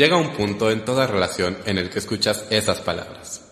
llega 0.00 0.16
un 0.16 0.32
punto 0.32 0.70
en 0.70 0.82
toda 0.82 1.06
relación 1.06 1.58
en 1.66 1.76
el 1.76 1.90
que 1.90 1.98
escuchas 1.98 2.46
esas 2.48 2.80
palabras. 2.80 3.42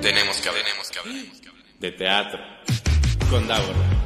Tenemos 0.00 0.36
que 0.40 0.48
hablar, 0.48 0.64
tenemos 0.64 0.90
que 0.92 0.98
hablar, 1.00 1.16
de 1.80 1.90
teatro 1.90 2.38
con 3.28 3.48
Davor. 3.48 4.01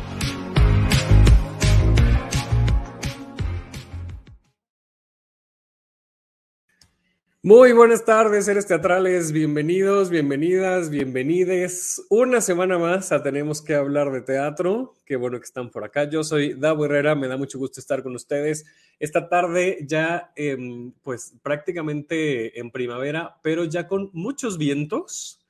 Muy 7.46 7.70
buenas 7.70 8.04
tardes, 8.04 8.46
seres 8.46 8.66
teatrales, 8.66 9.30
bienvenidos, 9.30 10.10
bienvenidas, 10.10 10.90
bienvenides. 10.90 12.04
Una 12.10 12.40
semana 12.40 12.76
más 12.76 13.12
a 13.12 13.22
Tenemos 13.22 13.62
que 13.62 13.76
hablar 13.76 14.10
de 14.10 14.20
teatro. 14.22 14.96
Qué 15.04 15.14
bueno 15.14 15.38
que 15.38 15.44
están 15.44 15.70
por 15.70 15.84
acá. 15.84 16.10
Yo 16.10 16.24
soy 16.24 16.54
Davo 16.54 16.86
Herrera, 16.86 17.14
me 17.14 17.28
da 17.28 17.36
mucho 17.36 17.60
gusto 17.60 17.78
estar 17.78 18.02
con 18.02 18.16
ustedes 18.16 18.64
esta 18.98 19.28
tarde 19.28 19.78
ya 19.86 20.32
em, 20.34 20.90
pues 21.04 21.36
prácticamente 21.40 22.58
en 22.58 22.72
primavera, 22.72 23.36
pero 23.44 23.62
ya 23.62 23.86
con 23.86 24.10
muchos 24.12 24.58
vientos 24.58 25.46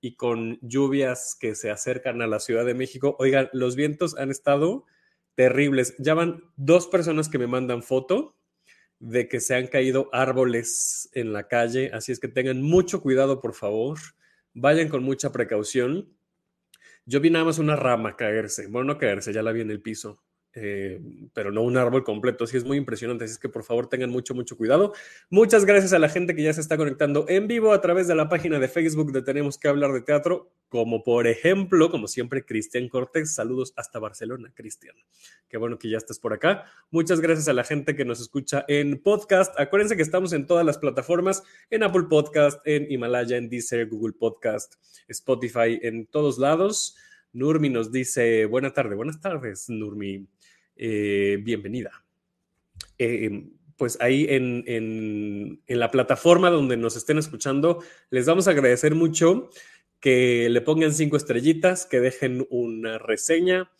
y 0.00 0.14
con 0.14 0.60
lluvias 0.62 1.34
que 1.34 1.56
se 1.56 1.72
acercan 1.72 2.22
a 2.22 2.28
la 2.28 2.38
Ciudad 2.38 2.64
de 2.64 2.74
México. 2.74 3.16
Oigan, 3.18 3.48
los 3.52 3.74
vientos 3.74 4.16
han 4.16 4.30
estado 4.30 4.84
terribles. 5.34 5.96
Ya 5.98 6.14
van 6.14 6.44
dos 6.54 6.86
personas 6.86 7.28
que 7.28 7.38
me 7.38 7.48
mandan 7.48 7.82
foto 7.82 8.36
de 9.02 9.28
que 9.28 9.40
se 9.40 9.56
han 9.56 9.66
caído 9.66 10.08
árboles 10.12 11.10
en 11.12 11.32
la 11.32 11.48
calle, 11.48 11.90
así 11.92 12.12
es 12.12 12.20
que 12.20 12.28
tengan 12.28 12.62
mucho 12.62 13.02
cuidado, 13.02 13.40
por 13.40 13.52
favor. 13.52 13.98
Vayan 14.54 14.88
con 14.88 15.02
mucha 15.02 15.32
precaución. 15.32 16.16
Yo 17.04 17.18
vi 17.20 17.28
nada 17.28 17.44
más 17.44 17.58
una 17.58 17.74
rama 17.74 18.14
caerse, 18.16 18.68
bueno, 18.68 18.92
no 18.92 18.98
caerse, 18.98 19.32
ya 19.32 19.42
la 19.42 19.50
vi 19.50 19.60
en 19.60 19.72
el 19.72 19.82
piso, 19.82 20.22
eh, 20.54 21.00
pero 21.32 21.50
no 21.50 21.62
un 21.62 21.76
árbol 21.76 22.04
completo. 22.04 22.46
Sí, 22.46 22.56
es 22.56 22.64
muy 22.64 22.76
impresionante. 22.76 23.24
Así 23.24 23.32
es 23.32 23.38
que 23.38 23.48
por 23.48 23.64
favor 23.64 23.88
tengan 23.88 24.10
mucho, 24.10 24.34
mucho 24.34 24.56
cuidado. 24.56 24.92
Muchas 25.30 25.64
gracias 25.64 25.92
a 25.92 25.98
la 25.98 26.08
gente 26.08 26.34
que 26.34 26.42
ya 26.42 26.52
se 26.52 26.60
está 26.60 26.76
conectando 26.76 27.24
en 27.28 27.46
vivo 27.48 27.72
a 27.72 27.80
través 27.80 28.06
de 28.06 28.14
la 28.14 28.28
página 28.28 28.58
de 28.58 28.68
Facebook 28.68 29.12
de 29.12 29.22
Tenemos 29.22 29.58
que 29.58 29.68
hablar 29.68 29.92
de 29.92 30.02
teatro, 30.02 30.52
como 30.68 31.02
por 31.02 31.26
ejemplo, 31.26 31.90
como 31.90 32.06
siempre, 32.06 32.44
Cristian 32.44 32.88
Cortés. 32.88 33.34
Saludos 33.34 33.72
hasta 33.76 33.98
Barcelona, 33.98 34.52
Cristian. 34.54 34.96
Qué 35.48 35.56
bueno 35.56 35.78
que 35.78 35.88
ya 35.88 35.98
estás 35.98 36.18
por 36.18 36.32
acá. 36.32 36.64
Muchas 36.90 37.20
gracias 37.20 37.48
a 37.48 37.52
la 37.52 37.64
gente 37.64 37.96
que 37.96 38.04
nos 38.04 38.20
escucha 38.20 38.64
en 38.68 39.02
podcast. 39.02 39.58
Acuérdense 39.58 39.96
que 39.96 40.02
estamos 40.02 40.32
en 40.32 40.46
todas 40.46 40.66
las 40.66 40.78
plataformas, 40.78 41.42
en 41.70 41.82
Apple 41.82 42.04
Podcast, 42.08 42.60
en 42.66 42.90
Himalaya, 42.90 43.36
en 43.36 43.48
Deezer, 43.48 43.88
Google 43.88 44.14
Podcast, 44.18 44.74
Spotify, 45.08 45.78
en 45.82 46.06
todos 46.06 46.38
lados. 46.38 46.96
Nurmi 47.32 47.70
nos 47.70 47.90
dice, 47.90 48.44
buena 48.44 48.74
tarde, 48.74 48.94
buenas 48.94 49.20
tardes, 49.20 49.70
Nurmi. 49.70 50.26
Eh, 50.76 51.38
bienvenida. 51.42 52.04
Eh, 52.98 53.48
pues 53.76 53.98
ahí 54.00 54.26
en, 54.28 54.64
en, 54.66 55.62
en, 55.66 55.80
la 55.80 55.90
plataforma 55.90 56.50
donde 56.50 56.76
nos 56.76 56.96
estén 56.96 57.18
escuchando, 57.18 57.82
les 58.10 58.26
vamos 58.26 58.46
a 58.46 58.52
agradecer 58.52 58.94
mucho 58.94 59.50
que 60.00 60.48
le 60.50 60.60
pongan 60.60 60.92
cinco 60.92 61.16
estrellitas, 61.16 61.86
que 61.86 62.00
dejen 62.00 62.46
una 62.50 62.98
reseña, 62.98 63.70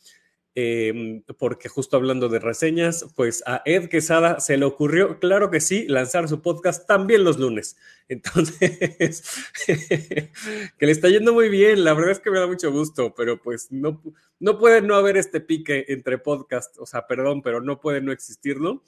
eh, 0.55 1.23
porque 1.39 1.71
justo 1.71 1.97
hablando 1.97 2.29
de 2.29 2.39
reseñas, 2.39 3.07
pues 3.17 3.43
a 3.47 3.63
Ed 3.65 3.89
Quesada 3.89 4.39
se 4.39 4.59
le 4.59 4.67
ocurrió, 4.67 5.19
claro 5.19 5.51
que 5.51 5.61
sí, 5.61 5.87
lanzar 5.89 6.29
su 6.29 6.43
podcast 6.43 6.87
también 6.87 7.25
los 7.25 7.39
lunes. 7.39 7.77
Entonces, 8.09 9.33
que 9.67 10.87
le 10.87 10.93
está 10.93 11.09
yendo 11.09 11.33
muy 11.33 11.49
bien, 11.49 11.85
la 11.85 11.95
verdad 11.95 12.11
es 12.11 12.21
que 12.21 12.31
me 12.31 12.39
da 12.39 12.47
mucho 12.47 12.71
gusto, 12.71 13.15
pero 13.15 13.41
pues 13.41 13.73
no, 13.73 14.03
no 14.41 14.59
puede 14.59 14.83
no 14.83 14.97
haber 14.97 15.17
este 15.17 15.41
pique 15.41 15.87
entre 15.89 16.19
podcast, 16.19 16.77
o 16.79 16.85
sea, 16.85 17.07
perdón, 17.07 17.41
pero 17.41 17.63
no 17.63 17.81
puede 17.81 18.03
no 18.03 18.13
existirlo. 18.13 18.83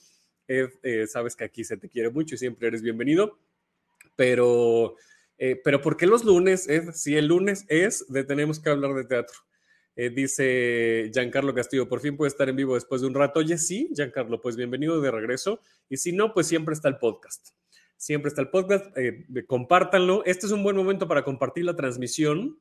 Ed, 0.47 0.69
eh, 0.83 1.07
sabes 1.07 1.35
que 1.37 1.45
aquí 1.45 1.65
se 1.65 1.79
te 1.79 1.89
quiere 1.89 2.11
mucho 2.11 2.35
y 2.35 2.39
siempre 2.39 2.69
eres 2.69 2.83
bienvenido, 2.83 3.39
pero, 4.17 4.97
eh, 5.39 5.59
pero 5.65 5.81
¿por 5.81 5.97
qué 5.97 6.07
los 6.07 6.25
lunes, 6.25 6.69
Ed? 6.69 6.91
Si 6.93 7.17
el 7.17 7.29
lunes 7.29 7.65
es 7.69 8.05
de 8.09 8.25
tenemos 8.25 8.61
que 8.61 8.69
hablar 8.69 8.93
de 8.93 9.05
teatro. 9.05 9.39
Eh, 9.97 10.11
dice 10.11 11.11
Giancarlo 11.13 11.55
Castillo, 11.55 11.89
por 11.89 12.01
fin 12.01 12.17
puede 12.17 12.29
estar 12.29 12.49
en 12.49 12.57
vivo 12.57 12.75
después 12.75 13.01
de 13.01 13.07
un 13.07 13.15
rato. 13.15 13.41
Oye, 13.41 13.59
sí, 13.59 13.91
Giancarlo, 13.95 14.41
pues 14.41 14.57
bienvenido 14.57 15.01
de 15.01 15.11
regreso. 15.11 15.61
Y 15.89 15.99
si 15.99 16.13
no, 16.13 16.35
pues 16.35 16.47
siempre 16.49 16.75
está 16.75 16.89
el 16.89 16.99
podcast. 16.99 17.51
Siempre 17.97 18.29
está 18.29 18.43
el 18.43 18.49
podcast. 18.51 18.87
Eh, 18.97 19.25
compártanlo. 19.47 20.25
Este 20.25 20.47
es 20.47 20.53
un 20.53 20.63
buen 20.63 20.77
momento 20.77 21.07
para 21.07 21.23
compartir 21.23 21.65
la 21.65 21.77
transmisión, 21.77 22.59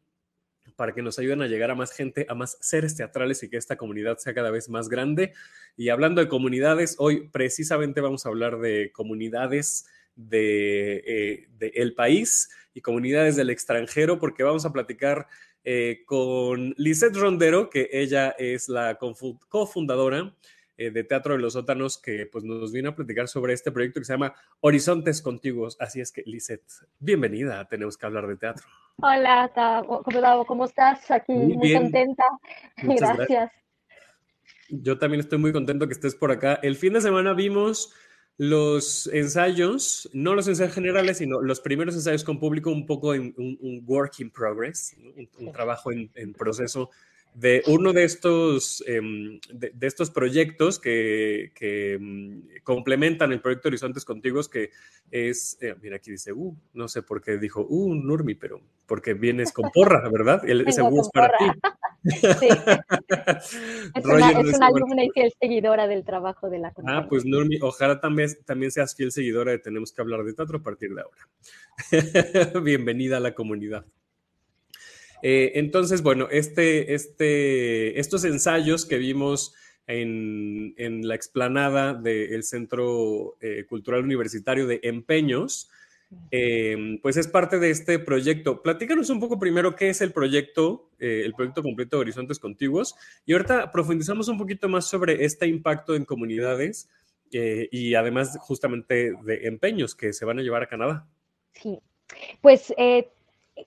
para 0.75 0.93
que 0.93 1.01
nos 1.01 1.17
ayuden 1.17 1.41
a 1.41 1.47
llegar 1.47 1.71
a 1.71 1.75
más 1.75 1.91
gente, 1.91 2.25
a 2.29 2.35
más 2.35 2.57
seres 2.61 2.95
teatrales 2.95 3.41
y 3.43 3.49
que 3.49 3.57
esta 3.57 3.77
comunidad 3.77 4.17
sea 4.19 4.33
cada 4.33 4.51
vez 4.51 4.69
más 4.69 4.87
grande. 4.87 5.33
Y 5.75 5.89
hablando 5.89 6.21
de 6.21 6.27
comunidades, 6.27 6.95
hoy 6.99 7.29
precisamente 7.29 7.99
vamos 7.99 8.25
a 8.25 8.29
hablar 8.29 8.59
de 8.59 8.91
comunidades 8.93 9.87
de, 10.15 11.03
eh, 11.05 11.47
de 11.57 11.71
el 11.75 11.95
país 11.95 12.49
y 12.73 12.81
comunidades 12.81 13.35
del 13.35 13.49
extranjero, 13.49 14.19
porque 14.19 14.43
vamos 14.43 14.65
a 14.65 14.73
platicar 14.73 15.27
eh, 15.63 16.03
con 16.05 16.73
Lisette 16.77 17.15
Rondero, 17.15 17.69
que 17.69 17.89
ella 17.91 18.31
es 18.37 18.67
la 18.67 18.97
cofundadora 18.97 20.35
eh, 20.75 20.91
de 20.91 21.03
Teatro 21.03 21.35
de 21.35 21.39
los 21.39 21.53
Sótanos, 21.53 21.97
que 21.97 22.25
pues 22.25 22.43
nos 22.43 22.71
viene 22.71 22.89
a 22.89 22.95
platicar 22.95 23.27
sobre 23.27 23.53
este 23.53 23.71
proyecto 23.71 24.01
que 24.01 24.05
se 24.05 24.13
llama 24.13 24.33
Horizontes 24.59 25.21
Contiguos. 25.21 25.77
Así 25.79 26.01
es 26.01 26.11
que, 26.11 26.23
Lisette, 26.25 26.63
bienvenida, 26.99 27.65
tenemos 27.69 27.97
que 27.97 28.05
hablar 28.05 28.27
de 28.27 28.35
teatro. 28.35 28.65
Hola, 28.97 29.51
¿cómo, 29.85 30.45
cómo 30.45 30.65
estás? 30.65 31.09
Aquí 31.11 31.31
muy, 31.31 31.55
muy 31.55 31.73
contenta. 31.73 32.23
Gracias. 32.77 33.17
gracias. 33.17 33.51
Yo 34.69 34.97
también 34.97 35.19
estoy 35.19 35.37
muy 35.37 35.53
contento 35.53 35.87
que 35.87 35.93
estés 35.93 36.15
por 36.15 36.31
acá. 36.31 36.59
El 36.63 36.75
fin 36.75 36.93
de 36.93 37.01
semana 37.01 37.33
vimos 37.33 37.93
los 38.37 39.07
ensayos, 39.07 40.09
no 40.13 40.33
los 40.33 40.47
ensayos 40.47 40.73
generales, 40.73 41.19
sino 41.19 41.41
los 41.41 41.59
primeros 41.61 41.95
ensayos 41.95 42.23
con 42.23 42.39
público, 42.39 42.71
un 42.71 42.85
poco 42.85 43.13
en 43.13 43.33
un, 43.37 43.57
un 43.61 43.83
work 43.85 44.19
in 44.19 44.31
progress, 44.31 44.95
un, 44.97 45.29
un 45.37 45.51
trabajo 45.51 45.91
en, 45.91 46.09
en, 46.15 46.33
proceso 46.33 46.89
de 47.33 47.63
uno 47.67 47.93
de 47.93 48.03
estos, 48.03 48.83
eh, 48.87 49.01
de, 49.51 49.71
de, 49.73 49.87
estos 49.87 50.11
proyectos 50.11 50.79
que, 50.79 51.51
que 51.55 51.97
um, 51.99 52.43
complementan 52.63 53.31
el 53.31 53.41
proyecto 53.41 53.69
Horizontes 53.69 54.05
Contiguos, 54.05 54.47
que 54.47 54.69
es, 55.09 55.57
eh, 55.61 55.75
mira, 55.81 55.97
aquí 55.97 56.11
dice, 56.11 56.31
uh, 56.31 56.55
no 56.73 56.87
sé 56.87 57.01
por 57.01 57.21
qué 57.21 57.37
dijo, 57.37 57.65
uh, 57.67 57.95
Nurmi, 57.95 58.35
pero 58.35 58.61
porque 58.85 59.13
vienes 59.13 59.51
con 59.51 59.71
porra, 59.71 60.07
¿verdad? 60.09 60.47
El, 60.47 60.67
ese 60.67 60.81
uh 60.81 61.01
es 61.01 61.09
para 61.09 61.37
ti. 61.37 61.45
Sí. 62.03 62.09
es 63.95 64.03
una, 64.03 64.31
es 64.31 64.57
una 64.57 64.67
alumna 64.67 65.05
y 65.05 65.09
fiel 65.11 65.31
seguidora 65.39 65.87
del 65.87 66.03
trabajo 66.03 66.49
de 66.49 66.59
la 66.59 66.73
compañía. 66.73 66.99
Ah, 66.99 67.07
pues 67.07 67.23
Nurmi, 67.23 67.59
ojalá 67.61 68.01
también, 68.01 68.29
también 68.43 68.71
seas 68.71 68.93
fiel 68.93 69.13
seguidora 69.13 69.51
de 69.53 69.59
Tenemos 69.59 69.93
que 69.93 70.01
hablar 70.01 70.25
de 70.25 70.33
teatro 70.33 70.57
a 70.57 70.61
partir 70.61 70.93
de 70.93 71.01
ahora. 71.01 71.21
Bienvenida 72.61 73.15
a 73.15 73.19
la 73.21 73.33
comunidad. 73.33 73.85
Eh, 75.23 75.57
entonces, 75.57 76.03
bueno, 76.03 76.27
este, 76.29 76.93
este, 76.93 77.97
estos 77.97 78.25
ensayos 78.25 78.85
que 78.85 78.97
vimos 78.97 79.55
en, 79.87 80.73
la 81.07 81.15
explanada 81.15 81.93
del 81.93 82.43
Centro 82.43 83.37
eh, 83.39 83.65
Cultural 83.67 84.03
Universitario 84.03 84.67
de 84.67 84.81
Empeños, 84.83 85.69
eh, 86.29 86.99
pues 87.01 87.15
es 87.15 87.29
parte 87.29 87.57
de 87.57 87.69
este 87.69 87.99
proyecto. 87.99 88.61
Platícanos 88.61 89.09
un 89.09 89.21
poco 89.21 89.39
primero 89.39 89.77
qué 89.77 89.89
es 89.89 90.01
el 90.01 90.11
proyecto, 90.11 90.89
el 90.99 91.33
proyecto 91.33 91.63
completo 91.63 91.97
de 91.97 92.01
Horizontes 92.01 92.37
Contiguos, 92.37 92.95
y 93.25 93.31
ahorita 93.31 93.71
profundizamos 93.71 94.27
un 94.27 94.37
poquito 94.37 94.67
más 94.67 94.85
sobre 94.85 95.23
este 95.23 95.47
impacto 95.47 95.95
en 95.95 96.03
comunidades 96.03 96.89
y 97.31 97.95
además 97.95 98.37
justamente 98.41 99.13
de 99.23 99.47
empeños 99.47 99.95
que 99.95 100.13
se 100.13 100.25
van 100.25 100.37
a 100.39 100.43
llevar 100.43 100.63
a 100.63 100.67
Canadá. 100.67 101.07
Sí, 101.53 101.79
pues 102.41 102.73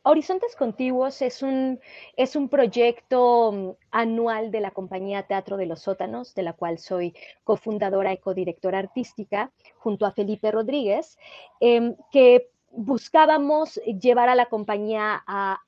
Horizontes 0.02 0.56
Contiguos 0.56 1.22
es 1.22 1.42
un, 1.42 1.80
es 2.16 2.36
un 2.36 2.48
proyecto 2.48 3.76
anual 3.90 4.50
de 4.50 4.60
la 4.60 4.70
compañía 4.70 5.24
Teatro 5.24 5.56
de 5.56 5.66
los 5.66 5.82
Sótanos, 5.82 6.34
de 6.34 6.42
la 6.42 6.52
cual 6.52 6.78
soy 6.78 7.14
cofundadora 7.44 8.12
y 8.12 8.18
codirectora 8.18 8.78
artística, 8.78 9.52
junto 9.78 10.06
a 10.06 10.12
Felipe 10.12 10.50
Rodríguez, 10.50 11.18
eh, 11.60 11.94
que 12.10 12.50
buscábamos 12.72 13.76
llevar 14.00 14.28
a 14.28 14.34
la 14.34 14.46
compañía 14.46 15.22
a, 15.26 15.60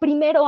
primero 0.00 0.46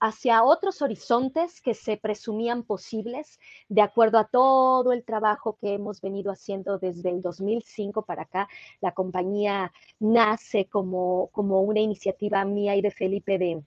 hacia 0.00 0.44
otros 0.44 0.82
horizontes 0.82 1.62
que 1.62 1.72
se 1.72 1.96
presumían 1.96 2.62
posibles, 2.62 3.40
de 3.68 3.80
acuerdo 3.80 4.18
a 4.18 4.28
todo 4.28 4.92
el 4.92 5.02
trabajo 5.02 5.56
que 5.58 5.72
hemos 5.74 6.02
venido 6.02 6.30
haciendo 6.30 6.78
desde 6.78 7.08
el 7.08 7.22
2005 7.22 8.02
para 8.02 8.22
acá. 8.22 8.48
La 8.82 8.92
compañía 8.92 9.72
nace 9.98 10.66
como, 10.66 11.30
como 11.32 11.62
una 11.62 11.80
iniciativa 11.80 12.44
mía 12.44 12.76
y 12.76 12.82
de 12.82 12.90
Felipe 12.90 13.38
de, 13.38 13.62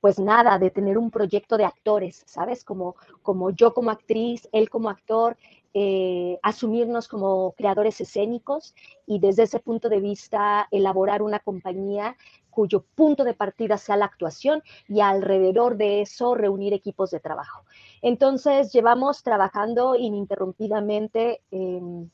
pues 0.00 0.18
nada, 0.18 0.58
de 0.58 0.70
tener 0.70 0.98
un 0.98 1.10
proyecto 1.10 1.56
de 1.56 1.64
actores, 1.64 2.22
¿sabes? 2.26 2.64
Como, 2.64 2.96
como 3.22 3.50
yo 3.50 3.74
como 3.74 3.90
actriz, 3.90 4.48
él 4.52 4.70
como 4.70 4.90
actor, 4.90 5.36
eh, 5.74 6.38
asumirnos 6.42 7.08
como 7.08 7.52
creadores 7.52 8.00
escénicos 8.00 8.74
y 9.06 9.18
desde 9.18 9.44
ese 9.44 9.60
punto 9.60 9.88
de 9.88 10.00
vista 10.00 10.66
elaborar 10.70 11.22
una 11.22 11.40
compañía 11.40 12.16
cuyo 12.50 12.84
punto 12.94 13.22
de 13.22 13.34
partida 13.34 13.78
sea 13.78 13.96
la 13.96 14.06
actuación 14.06 14.62
y 14.88 15.00
alrededor 15.00 15.76
de 15.76 16.00
eso 16.00 16.34
reunir 16.34 16.72
equipos 16.72 17.10
de 17.10 17.20
trabajo. 17.20 17.64
Entonces, 18.02 18.72
llevamos 18.72 19.22
trabajando 19.22 19.94
ininterrumpidamente. 19.94 21.42
Em, 21.50 22.08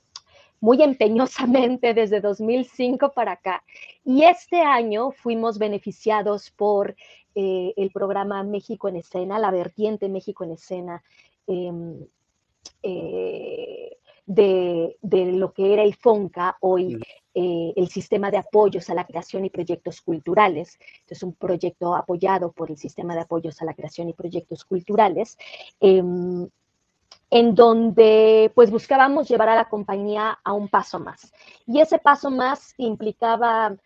muy 0.61 0.83
empeñosamente 0.83 1.93
desde 1.93 2.23
2005 2.23 3.13
para 3.13 3.33
acá. 3.33 3.63
Y 4.03 4.25
este 4.25 4.63
año 4.63 5.11
fuimos 5.11 5.59
beneficiados 5.59 6.51
por 6.51 6.97
eh, 7.35 7.75
el 7.77 7.91
programa 7.91 8.43
México 8.43 8.89
en 8.89 8.97
Escena, 8.97 9.39
la 9.39 9.51
vertiente 9.51 10.09
México 10.09 10.45
en 10.45 10.53
Escena, 10.53 11.03
em, 11.47 12.07
eh, 12.83 13.97
de, 14.27 14.97
lo 15.33 15.53
que 15.53 15.73
era 15.75 15.83
el 15.83 15.95
FONCA, 15.95 16.57
hoy 16.61 16.99
eh, 17.35 17.73
el 17.77 17.89
Sistema 17.89 18.31
de 18.31 18.39
Apoyos 18.39 18.89
a 18.89 18.95
la 18.95 19.07
Creación 19.07 19.45
y 19.45 19.51
Proyectos 19.51 20.01
Culturales. 20.01 20.79
Es 21.09 21.23
un 21.23 21.35
proyecto 21.35 21.95
apoyado 21.95 22.53
por 22.53 22.71
el 22.71 22.79
Sistema 22.79 23.15
de 23.15 23.23
Apoyos 23.23 23.61
a 23.61 23.65
la 23.65 23.75
Creación 23.75 24.09
y 24.09 24.13
Proyectos 24.13 24.65
Culturales. 24.65 25.37
Em, 25.81 26.49
en 27.31 27.55
donde 27.55 28.53
pues 28.55 28.71
buscábamos 28.71 29.29
llevar 29.29 29.49
a 29.49 29.57
la 29.57 29.69
compañía 29.69 30.39
a 30.45 30.53
un 30.53 30.69
paso 30.69 31.01
más. 31.01 31.33
Y 31.67 31.81
ese 31.81 31.99
paso 31.99 32.31
más 32.31 32.75
implicaba 32.77 33.77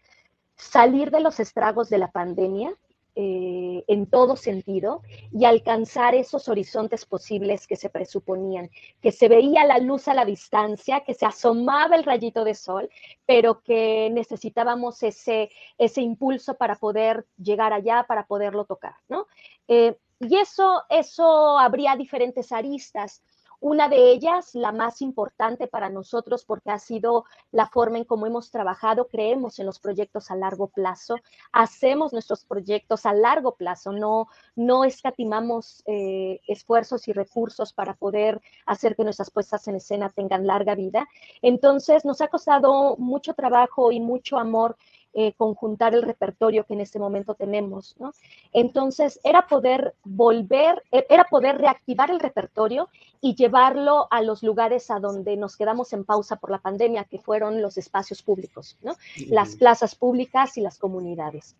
salir 0.56 1.10
de 1.10 1.20
los 1.20 1.40
estragos 1.40 1.88
de 1.88 1.98
la 1.98 2.10
pandemia 2.10 2.74
eh, 3.20 3.82
en 3.88 4.06
todo 4.06 4.36
sentido 4.36 5.02
y 5.32 5.44
alcanzar 5.44 6.14
esos 6.14 6.48
horizontes 6.48 7.04
posibles 7.04 7.66
que 7.66 7.74
se 7.74 7.90
presuponían, 7.90 8.70
que 9.02 9.10
se 9.10 9.26
veía 9.28 9.64
la 9.64 9.78
luz 9.78 10.06
a 10.06 10.14
la 10.14 10.24
distancia, 10.24 11.00
que 11.00 11.14
se 11.14 11.26
asomaba 11.26 11.96
el 11.96 12.04
rayito 12.04 12.44
de 12.44 12.54
sol, 12.54 12.88
pero 13.26 13.60
que 13.62 14.08
necesitábamos 14.12 15.02
ese, 15.02 15.50
ese 15.78 16.00
impulso 16.00 16.54
para 16.54 16.76
poder 16.76 17.26
llegar 17.42 17.72
allá, 17.72 18.04
para 18.06 18.24
poderlo 18.24 18.66
tocar, 18.66 18.94
¿no? 19.08 19.26
Eh, 19.66 19.96
y 20.20 20.36
eso, 20.36 20.84
eso 20.88 21.58
habría 21.58 21.96
diferentes 21.96 22.52
aristas. 22.52 23.24
Una 23.60 23.88
de 23.88 24.12
ellas, 24.12 24.54
la 24.54 24.70
más 24.70 25.02
importante 25.02 25.66
para 25.66 25.90
nosotros, 25.90 26.44
porque 26.44 26.70
ha 26.70 26.78
sido 26.78 27.24
la 27.50 27.66
forma 27.66 27.98
en 27.98 28.04
cómo 28.04 28.26
hemos 28.26 28.52
trabajado, 28.52 29.08
creemos 29.08 29.58
en 29.58 29.66
los 29.66 29.80
proyectos 29.80 30.30
a 30.30 30.36
largo 30.36 30.68
plazo, 30.68 31.16
hacemos 31.50 32.12
nuestros 32.12 32.44
proyectos 32.44 33.04
a 33.04 33.12
largo 33.12 33.56
plazo, 33.56 33.90
no, 33.90 34.28
no 34.54 34.84
escatimamos 34.84 35.82
eh, 35.86 36.40
esfuerzos 36.46 37.08
y 37.08 37.12
recursos 37.12 37.72
para 37.72 37.94
poder 37.94 38.40
hacer 38.64 38.94
que 38.94 39.02
nuestras 39.02 39.30
puestas 39.30 39.66
en 39.66 39.74
escena 39.74 40.08
tengan 40.08 40.46
larga 40.46 40.76
vida. 40.76 41.08
Entonces, 41.42 42.04
nos 42.04 42.20
ha 42.20 42.28
costado 42.28 42.96
mucho 42.96 43.34
trabajo 43.34 43.90
y 43.90 43.98
mucho 43.98 44.38
amor 44.38 44.76
eh, 45.14 45.32
conjuntar 45.34 45.94
el 45.94 46.02
repertorio 46.02 46.64
que 46.64 46.74
en 46.74 46.80
este 46.80 46.98
momento 46.98 47.34
tenemos, 47.34 47.96
¿no? 47.98 48.12
Entonces, 48.52 49.18
era 49.24 49.46
poder 49.46 49.94
volver, 50.04 50.82
e, 50.92 51.06
era 51.08 51.24
poder 51.24 51.58
reactivar 51.58 52.10
el 52.10 52.20
repertorio 52.20 52.88
y 53.20 53.34
llevarlo 53.34 54.06
a 54.10 54.22
los 54.22 54.42
lugares 54.42 54.90
a 54.90 55.00
donde 55.00 55.36
nos 55.36 55.56
quedamos 55.56 55.92
en 55.92 56.04
pausa 56.04 56.36
por 56.36 56.50
la 56.50 56.58
pandemia, 56.58 57.04
que 57.04 57.18
fueron 57.18 57.62
los 57.62 57.78
espacios 57.78 58.22
públicos, 58.22 58.76
¿no? 58.82 58.94
Las 59.28 59.56
plazas 59.56 59.94
públicas 59.94 60.56
y 60.56 60.60
las 60.60 60.78
comunidades. 60.78 61.56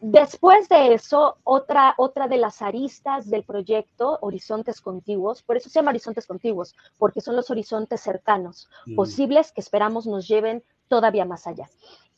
Después 0.00 0.66
de 0.70 0.94
eso, 0.94 1.36
otra, 1.44 1.94
otra 1.98 2.26
de 2.26 2.38
las 2.38 2.62
aristas 2.62 3.28
del 3.28 3.44
proyecto, 3.44 4.18
Horizontes 4.22 4.80
Contiguos, 4.80 5.42
por 5.42 5.58
eso 5.58 5.68
se 5.68 5.78
llama 5.78 5.90
Horizontes 5.90 6.26
Contiguos, 6.26 6.74
porque 6.96 7.20
son 7.20 7.36
los 7.36 7.50
horizontes 7.50 8.00
cercanos, 8.00 8.70
mm. 8.86 8.96
posibles 8.96 9.52
que 9.52 9.60
esperamos 9.60 10.06
nos 10.06 10.26
lleven 10.26 10.64
todavía 10.88 11.26
más 11.26 11.46
allá. 11.46 11.68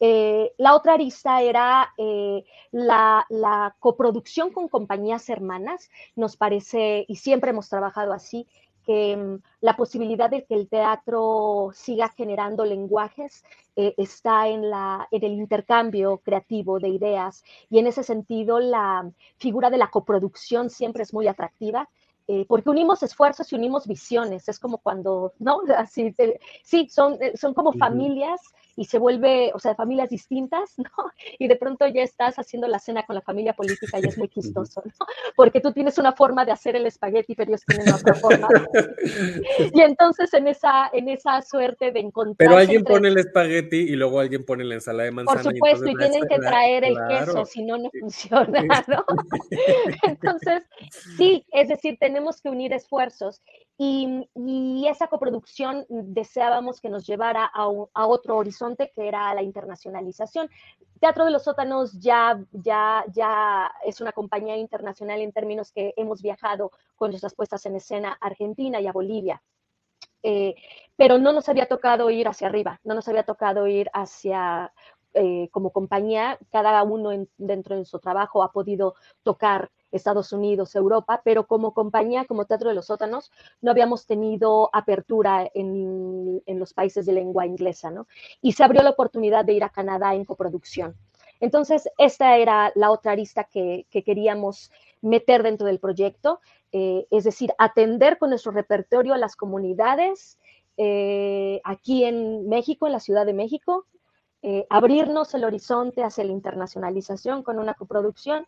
Eh, 0.05 0.53
la 0.59 0.75
otra 0.75 0.95
arista 0.95 1.43
era 1.43 1.95
eh, 1.97 2.45
la, 2.73 3.77
coproducción 3.79 4.51
con 4.53 4.67
compañías 4.67 5.29
hermanas. 5.29 5.91
Nos 6.17 6.37
parece, 6.37 7.05
y 7.07 7.15
siempre 7.15 7.51
hemos 7.51 7.69
trabajado 7.69 8.13
así, 8.13 8.49
que 8.85 9.17
mm, 9.17 9.39
la 9.61 9.77
posibilidad 9.77 10.29
de 10.29 10.45
que 10.45 10.55
el 10.57 10.69
teatro 10.69 11.71
siga 11.73 12.09
generando 12.09 12.65
lenguajes 12.65 13.45
eh, 13.77 13.95
está 13.97 14.49
en, 14.49 14.71
la, 14.71 15.07
en 15.13 15.23
el 15.23 15.35
intercambio 15.35 16.19
creativo 16.19 16.81
de 16.81 16.89
ideas 16.89 17.45
y 17.71 17.79
en 17.79 17.87
ese 17.87 18.03
sentido 18.03 18.59
la 18.59 19.09
figura 19.39 19.71
de 19.71 19.79
la 19.79 19.89
coproducción 19.89 20.69
siempre 20.69 21.05
es 21.05 21.15
muy 21.15 21.29
atractiva. 21.29 21.89
porque 22.49 22.71
unimos 22.71 23.03
esfuerzos 23.03 23.53
y 23.53 23.57
unimos 23.57 23.87
visiones. 23.87 24.49
Es 24.49 24.59
como 24.59 24.79
cuando, 24.79 25.33
¿no? 25.39 25.61
Así, 25.77 26.15
sí, 26.65 26.89
son, 26.89 27.19
son 27.35 27.53
como 27.55 27.73
familias 27.73 28.41
y 28.77 28.85
se 28.87 28.99
vuelve, 28.99 29.51
o 29.55 29.59
sea, 29.59 29.73
de 29.73 29.77
familias 29.77 30.09
distintas, 30.09 30.75
¿no? 30.79 30.91
Y 31.39 31.49
de 31.49 31.57
pronto 31.57 31.87
ya 31.87 32.03
estás 32.03 32.37
haciendo 32.37 32.69
la 32.69 32.79
cena 32.79 33.05
con 33.05 33.15
la 33.15 33.23
familia 33.23 33.53
política 33.53 33.99
y 34.01 34.07
es 34.07 34.19
muy 34.19 34.29
chistoso, 34.35 34.83
¿no? 34.85 35.07
Porque 35.37 35.61
tú 35.61 35.73
tienes 35.73 35.99
una 35.99 36.13
forma 36.13 36.45
de 36.45 36.53
hacer 36.53 36.77
el 36.77 36.87
espagueti, 36.87 37.35
pero 37.35 37.51
ellos 37.51 37.63
tienen 37.67 37.93
otra 37.93 38.15
forma. 38.15 38.49
y 39.75 39.81
entonces 39.81 40.33
en 40.35 40.49
esa, 40.49 40.91
en 40.93 41.09
esa 41.09 41.43
suerte 41.43 41.93
de 41.93 42.01
encontrar... 42.01 42.49
Pero 42.49 42.57
alguien 42.57 42.85
pone 42.85 43.09
el 43.09 43.19
espagueti 43.19 43.77
y 43.77 43.97
luego 43.97 44.21
alguien 44.21 44.45
pone 44.45 44.65
la 44.65 44.75
ensalada 44.75 45.05
de 45.05 45.11
manzana. 45.13 45.43
Por 45.43 45.53
supuesto, 45.53 45.87
y, 45.89 45.95
tienen 45.95 46.23
que 46.29 46.39
traer 46.39 46.85
el 46.85 46.97
queso, 47.09 47.45
si 47.45 47.65
no, 47.65 47.79
no 47.79 47.91
funciona, 47.99 48.63
¿no? 48.89 49.05
entonces, 50.03 50.63
sí, 51.17 51.45
es 51.53 51.69
decir, 51.69 51.97
tenemos 52.01 52.41
que 52.41 52.49
unir 52.49 52.73
esfuerzos 52.73 53.41
y, 53.85 54.87
esa 54.89 55.09
coproducción 55.09 55.87
deseábamos 55.89 56.81
que 56.81 56.91
nos 56.91 57.07
llevara 57.07 57.45
a, 57.45 57.65
a 57.95 58.07
otro 58.07 58.37
horizonte 58.37 58.93
que 58.95 59.09
era 59.09 59.35
la 59.35 59.43
internacionalización. 59.43 60.49
Teatro 61.01 61.25
de 61.25 61.31
los 61.31 61.45
Sótanos 61.45 61.99
ya, 61.99 62.41
ya, 62.53 63.05
ya 63.13 63.73
es 63.85 64.01
una 64.01 64.13
compañía 64.13 64.57
internacional 64.57 65.21
en 65.21 65.33
términos 65.33 65.73
que 65.73 65.95
hemos 65.97 66.23
viajado 66.23 66.71
con 66.95 67.11
nuestras 67.11 67.35
puestas 67.35 67.65
en 67.67 67.77
escena 67.77 68.17
a 68.21 68.27
Argentina 68.27 68.81
y 68.81 68.87
a 68.87 68.93
Bolivia. 68.93 69.43
Eh, 70.23 70.55
pero 70.95 71.19
no 71.19 71.33
nos 71.33 71.49
había 71.49 71.67
tocado 71.67 72.11
ir 72.11 72.29
hacia 72.29 72.47
arriba, 72.47 72.79
no 72.85 72.95
nos 72.95 73.09
había 73.09 73.25
tocado 73.25 73.67
ir 73.67 73.91
hacia, 73.93 74.73
eh, 75.15 75.49
como 75.51 75.71
compañía, 75.71 76.39
cada 76.51 76.83
uno 76.83 77.11
dentro 77.37 77.77
de 77.77 77.85
su 77.85 77.99
trabajo 77.99 78.43
ha 78.43 78.53
podido 78.53 78.95
tocar 79.23 79.71
Estados 79.93 80.33
Unidos, 80.33 80.75
Europa, 80.75 81.21
pero 81.23 81.47
como 81.47 81.75
compañía, 81.75 82.25
como 82.25 82.47
Teatro 82.47 82.71
de 82.71 82.75
los 82.75 82.87
Sótanos, 82.87 83.31
no 83.61 83.71
habíamos 83.71 84.07
tenido 84.07 84.71
apertura 84.73 85.49
en, 85.55 86.43
los 86.47 86.73
países 86.73 87.07
de 87.07 87.13
lengua 87.13 87.47
inglesa, 87.47 87.91
¿no? 87.91 88.07
Y 88.41 88.53
se 88.53 88.65
abrió 88.65 88.83
la 88.83 88.91
oportunidad 88.91 89.45
de 89.45 89.53
ir 89.53 89.65
a 89.65 89.69
Canadá 89.69 90.15
en 90.15 90.25
coproducción. 90.25 90.97
Entonces, 91.41 91.89
esta 91.99 92.37
era 92.37 92.73
la 92.75 92.91
otra 92.91 93.13
arista 93.13 93.45
que, 93.45 93.87
queríamos 93.91 94.71
meter 95.01 95.43
dentro 95.43 95.67
del 95.67 95.81
proyecto, 95.81 96.41
eh, 96.71 97.07
es 97.11 97.25
decir, 97.25 97.53
atender 97.59 98.17
con 98.19 98.31
nuestro 98.31 98.53
repertorio 98.53 99.13
a 99.13 99.19
las 99.19 99.37
comunidades 99.37 100.39
eh, 100.77 101.61
aquí 101.65 102.05
en 102.05 102.49
México, 102.49 102.87
en 102.87 102.93
la 102.93 103.01
Ciudad 103.01 103.27
de 103.27 103.35
México, 103.35 103.87
eh, 104.43 104.67
abrirnos 104.71 105.33
el 105.35 105.45
horizonte 105.45 106.03
hacia 106.03 106.25
la 106.25 106.33
internacionalización 106.33 107.43
con 107.43 107.59
una 107.59 107.75
coproducción. 107.75 108.47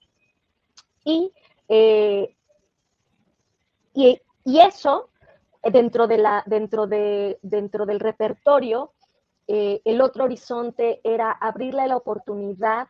Eh, 1.05 2.37
y, 3.95 4.21
y, 4.45 4.61
eso, 4.61 5.11
dentro, 5.63 6.07
de 6.07 6.19
la, 6.19 6.43
dentro, 6.47 6.87
de, 6.87 7.39
dentro 7.43 7.87
del 7.87 8.01
repertorio, 8.01 8.93
eh, 9.47 9.81
el 9.85 10.01
otro 10.01 10.25
horizonte 10.25 11.01
era 11.05 11.31
abrirle 11.31 11.87
la 11.87 11.97
oportunidad 11.97 12.89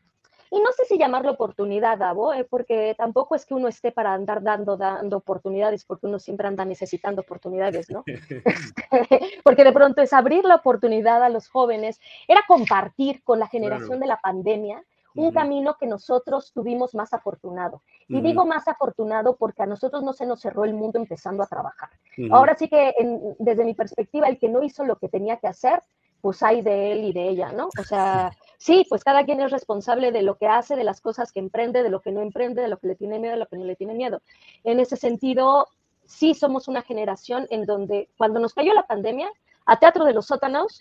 y 0.55 0.61
no 0.61 0.71
sé 0.71 0.85
si 0.85 0.99
llamarlo 0.99 1.33
oportunidad, 1.33 1.99
Davo, 1.99 2.33
eh, 2.33 2.47
porque 2.49 2.95
tampoco 2.97 3.35
es 3.35 3.45
que 3.45 3.55
uno 3.55 3.67
esté 3.67 3.91
para 3.91 4.15
andar 4.15 4.41
dando, 4.41 4.77
dando 4.77 5.17
oportunidades, 5.17 5.85
porque 5.85 6.07
uno 6.07 6.21
siempre 6.21 6.47
anda 6.47 6.65
necesitando 6.65 7.23
oportunidades, 7.23 7.91
¿no? 7.91 8.05
porque 9.45 9.65
de 9.65 9.73
pronto 9.73 10.01
es 10.01 10.13
abrir 10.13 10.45
la 10.45 10.55
oportunidad 10.55 11.25
a 11.25 11.29
los 11.29 11.49
jóvenes, 11.49 12.01
era 12.29 12.43
compartir 12.47 13.25
con 13.25 13.41
la 13.41 13.49
generación 13.49 13.99
de 13.99 14.07
la 14.07 14.19
pandemia 14.19 14.85
un 15.17 15.33
camino 15.33 15.77
que 15.79 15.87
nosotros 15.87 16.53
tuvimos 16.53 16.95
más 16.95 17.13
afortunado. 17.15 17.83
Y 18.09 18.21
digo 18.21 18.47
más 18.47 18.67
afortunado 18.69 19.37
porque 19.37 19.63
a 19.63 19.67
nosotros 19.67 20.03
no 20.03 20.13
se 20.13 20.27
nos 20.27 20.41
cerró 20.41 20.65
el 20.65 20.75
mundo 20.75 20.99
empezando 20.99 21.43
a 21.43 21.47
trabajar. 21.47 21.91
Ahora 22.31 22.57
sí 22.57 22.69
que 22.69 22.95
desde 23.39 23.65
mi 23.65 23.75
perspectiva, 23.75 24.29
el 24.29 24.39
que 24.39 24.49
no 24.49 24.63
hizo 24.63 24.85
lo 24.85 24.97
que 24.97 25.09
tenía 25.09 25.37
que 25.37 25.47
hacer, 25.47 25.81
pues 26.25 26.43
hay 26.43 26.63
de 26.63 26.91
él 26.91 27.05
y 27.05 27.13
de 27.13 27.29
ella, 27.29 27.53
¿no? 27.53 27.69
O 27.79 27.85
sea, 27.85 28.33
sí, 28.57 28.87
pues 28.89 29.05
cada 29.05 29.27
quien 29.27 29.43
es 29.43 29.51
responsable 29.51 30.11
de 30.11 30.23
lo 30.23 30.39
que 30.39 30.47
hace, 30.47 30.75
de 30.75 30.83
las 30.83 31.03
cosas 31.03 31.33
que 31.33 31.39
emprende, 31.39 31.83
de 31.83 31.91
lo 31.91 32.01
que 32.01 32.13
no 32.13 32.23
emprende, 32.23 32.63
de 32.63 32.69
lo 32.69 32.79
que 32.79 32.87
le 32.87 32.95
tiene 32.97 33.19
miedo, 33.19 33.35
de 33.35 33.41
lo 33.41 33.47
que 33.47 33.59
no 33.59 33.67
le 33.67 33.77
tiene 33.77 33.93
miedo. 33.93 34.23
En 34.65 34.81
ese 34.81 34.97
sentido, 34.97 35.69
sí 36.07 36.33
somos 36.33 36.67
una 36.67 36.81
generación 36.81 37.47
en 37.51 37.67
donde 37.67 38.09
cuando 38.17 38.41
nos 38.41 38.55
cayó 38.55 38.73
la 38.73 38.87
pandemia, 38.87 39.29
a 39.67 39.79
Teatro 39.79 40.07
de 40.07 40.15
los 40.15 40.25
Sótanos, 40.25 40.81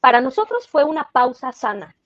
para 0.00 0.20
nosotros 0.20 0.68
fue 0.68 0.84
una 0.84 1.08
pausa 1.14 1.50
sana 1.50 1.96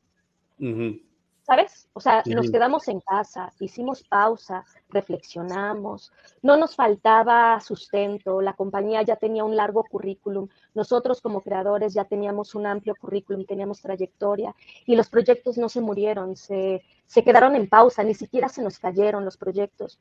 ¿sabes? 1.43 1.89
O 1.93 2.01
sea, 2.01 2.23
nos 2.27 2.51
quedamos 2.51 2.87
en 2.89 3.01
casa, 3.01 3.53
hicimos 3.59 4.05
pausa, 4.05 4.65
reflexionamos, 4.91 6.13
no 6.41 6.57
nos 6.57 6.77
faltaba 6.77 7.61
sustento, 7.61 8.41
la 8.41 8.53
compañía 8.53 9.03
ya 9.03 9.17
tenía 9.17 9.45
un 9.45 9.57
largo 9.57 9.83
currículum, 9.85 10.49
nosotros 10.75 11.21
como 11.21 11.41
creadores 11.41 11.95
ya 11.95 12.05
teníamos 12.05 12.55
un 12.55 12.67
amplio 12.67 12.95
currículum, 12.95 13.45
teníamos 13.45 13.83
trayectoria 13.83 14.55
y 14.87 14.95
los 14.95 15.09
proyectos 15.09 15.59
no 15.59 15.69
se 15.69 15.81
murieron, 15.81 16.37
se, 16.37 16.83
se 17.07 17.25
quedaron 17.25 17.57
en 17.57 17.69
pausa, 17.69 18.05
ni 18.05 18.15
siquiera 18.15 18.49
se 18.49 18.63
nos 18.63 18.79
cayeron 18.79 19.25
los 19.25 19.37
proyectos. 19.37 19.99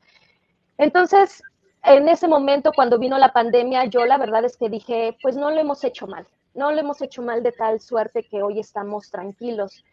Entonces, 0.78 1.42
en 1.82 2.08
ese 2.08 2.28
momento, 2.28 2.70
cuando 2.72 2.98
vino 2.98 3.18
la 3.18 3.32
pandemia, 3.32 3.86
yo 3.86 4.06
la 4.06 4.16
verdad 4.16 4.44
es 4.44 4.56
que 4.56 4.68
dije, 4.68 5.16
pues 5.20 5.36
no 5.36 5.50
lo 5.50 5.60
hemos 5.60 5.82
hecho 5.82 6.06
mal, 6.06 6.24
no 6.54 6.70
lo 6.70 6.78
hemos 6.78 7.02
hecho 7.02 7.22
mal 7.22 7.42
de 7.42 7.50
tal 7.50 7.80
suerte 7.80 8.22
que 8.22 8.44
hoy 8.44 8.60
estamos 8.60 9.10
tranquilos, 9.10 9.84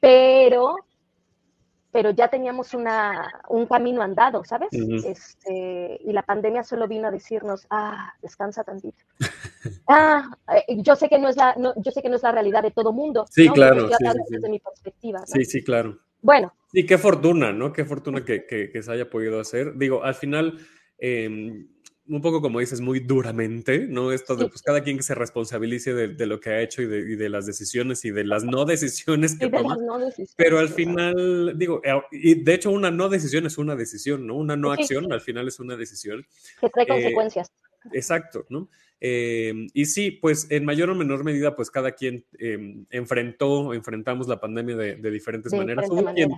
pero 0.00 0.76
pero 1.92 2.10
ya 2.10 2.28
teníamos 2.28 2.74
una, 2.74 3.32
un 3.48 3.66
camino 3.66 4.02
andado, 4.02 4.44
¿sabes? 4.44 4.68
este, 4.72 5.98
y 6.04 6.12
la 6.12 6.22
pandemia 6.22 6.62
solo 6.62 6.86
vino 6.86 7.08
a 7.08 7.10
decirnos, 7.10 7.66
ah, 7.70 8.12
descansa 8.20 8.64
tantito. 8.64 9.02
ah, 9.88 10.30
eh, 10.68 10.76
yo 10.82 10.96
sé 10.96 11.08
que 11.08 11.18
no 11.18 11.28
es 11.28 11.36
la, 11.36 11.56
yo 11.76 11.90
sé 11.90 12.02
que 12.02 12.08
no 12.08 12.16
es 12.16 12.22
la 12.22 12.32
realidad 12.32 12.62
de 12.62 12.70
todo 12.70 12.92
mundo. 12.92 13.26
Sí, 13.30 13.48
claro. 13.48 13.88
Sí, 13.88 14.04
desde 14.28 14.48
mi 14.48 14.58
perspectiva. 14.58 15.22
Sí, 15.26 15.44
sí, 15.44 15.62
claro. 15.62 15.98
Bueno. 16.20 16.52
Y 16.72 16.84
qué 16.84 16.98
fortuna, 16.98 17.52
¿no? 17.52 17.72
Qué 17.72 17.84
fortuna 17.84 18.24
que, 18.24 18.44
que, 18.46 18.82
se 18.82 18.92
haya 18.92 19.08
podido 19.08 19.40
hacer. 19.40 19.76
Digo, 19.76 20.02
al 20.02 20.14
final, 20.14 20.58
eh, 20.98 21.66
un 22.08 22.20
poco 22.20 22.40
como 22.40 22.60
dices, 22.60 22.80
muy 22.80 23.00
duramente, 23.00 23.86
¿no? 23.86 24.12
Esto 24.12 24.36
de 24.36 24.48
pues 24.48 24.62
cada 24.62 24.82
quien 24.82 24.96
que 24.96 25.02
se 25.02 25.14
responsabilice 25.14 25.94
de, 25.94 26.26
lo 26.26 26.40
que 26.40 26.50
ha 26.50 26.60
hecho 26.60 26.82
y 26.82 26.86
de, 26.86 27.28
las 27.28 27.46
decisiones 27.46 28.04
y 28.04 28.10
de 28.10 28.24
las 28.24 28.44
no 28.44 28.64
decisiones 28.64 29.38
que 29.38 29.48
toma. 29.48 29.76
pero 30.36 30.58
al 30.58 30.68
final, 30.68 31.54
digo, 31.56 31.80
eh, 31.84 32.00
y 32.12 32.42
de 32.42 32.54
hecho 32.54 32.70
una 32.70 32.90
no 32.90 33.08
decisión 33.08 33.46
es 33.46 33.58
una 33.58 33.76
decisión, 33.76 34.26
¿no? 34.26 34.36
Una 34.36 34.56
no 34.56 34.72
acción 34.72 35.12
al 35.12 35.20
final 35.20 35.48
es 35.48 35.58
una 35.60 35.76
decisión. 35.76 36.26
Que 36.60 36.68
trae 36.68 36.84
eh, 36.84 36.88
consecuencias. 36.88 37.52
Exacto, 37.92 38.46
¿no? 38.48 38.68
Eh, 39.00 39.66
y 39.74 39.86
sí, 39.86 40.10
pues 40.10 40.50
en 40.50 40.64
mayor 40.64 40.90
o 40.90 40.94
menor 40.94 41.22
medida, 41.22 41.54
pues 41.54 41.70
cada 41.70 41.92
quien 41.92 42.24
em, 42.38 42.86
enfrentó, 42.90 43.74
enfrentamos 43.74 44.26
la 44.26 44.40
pandemia 44.40 44.76
de, 44.76 45.10
diferentes 45.10 45.52
maneras 45.52 45.88
quien 46.14 46.30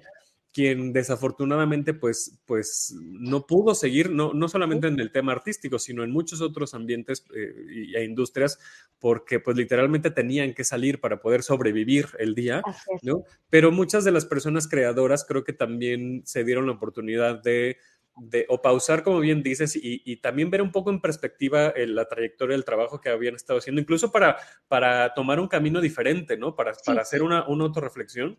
desafortunadamente 0.55 1.95
pues, 1.95 2.39
pues 2.45 2.95
no 2.99 3.47
pudo 3.47 3.75
seguir, 3.75 4.11
no, 4.11 4.33
no 4.33 4.49
solamente 4.49 4.89
en 4.89 4.99
el 4.99 5.13
tema 5.13 5.33
artístico, 5.33 5.79
sino 5.79 6.03
en 6.03 6.11
muchos 6.11 6.41
otros 6.41 6.75
ambientes 6.75 7.25
eh, 7.35 7.95
e 7.95 8.05
industrias, 8.05 8.59
porque 8.99 9.39
pues 9.41 9.57
literalmente 9.57 10.11
tenían 10.11 10.55
que 10.55 10.65
salir 10.65 11.01
para 11.01 11.21
poder 11.21 11.43
sobrevivir 11.43 12.09
el 12.19 12.35
día, 12.35 12.63
¿no? 13.03 13.23
Pero 13.51 13.71
muchas 13.71 14.05
de 14.05 14.11
las 14.11 14.27
personas 14.27 14.67
creadoras 14.69 15.25
creo 15.25 15.45
que 15.45 15.53
también 15.53 16.23
se 16.25 16.45
dieron 16.45 16.67
la 16.67 16.73
oportunidad 16.73 17.41
de, 17.41 17.77
de 18.17 18.45
o 18.49 18.61
pausar, 18.61 19.05
como 19.05 19.21
bien 19.21 19.45
dices, 19.45 19.79
y, 19.81 20.17
también 20.17 20.51
ver 20.51 20.63
un 20.63 20.73
poco 20.73 20.91
en 20.91 21.01
perspectiva 21.01 21.73
la 21.77 22.09
trayectoria 22.09 22.57
del 22.57 22.65
trabajo 22.65 23.01
que 23.01 23.11
habían 23.11 23.37
estado 23.37 23.61
haciendo, 23.61 23.81
incluso 23.81 24.11
para, 24.11 24.37
para 24.67 25.15
tomar 25.15 25.39
un 25.39 25.47
camino 25.47 25.81
diferente, 25.81 26.37
¿no? 26.37 26.57
Para, 26.57 26.73
para 26.85 27.03
hacer 27.03 27.23
una, 27.23 27.47
una 27.47 27.65
autorreflexión 27.65 28.39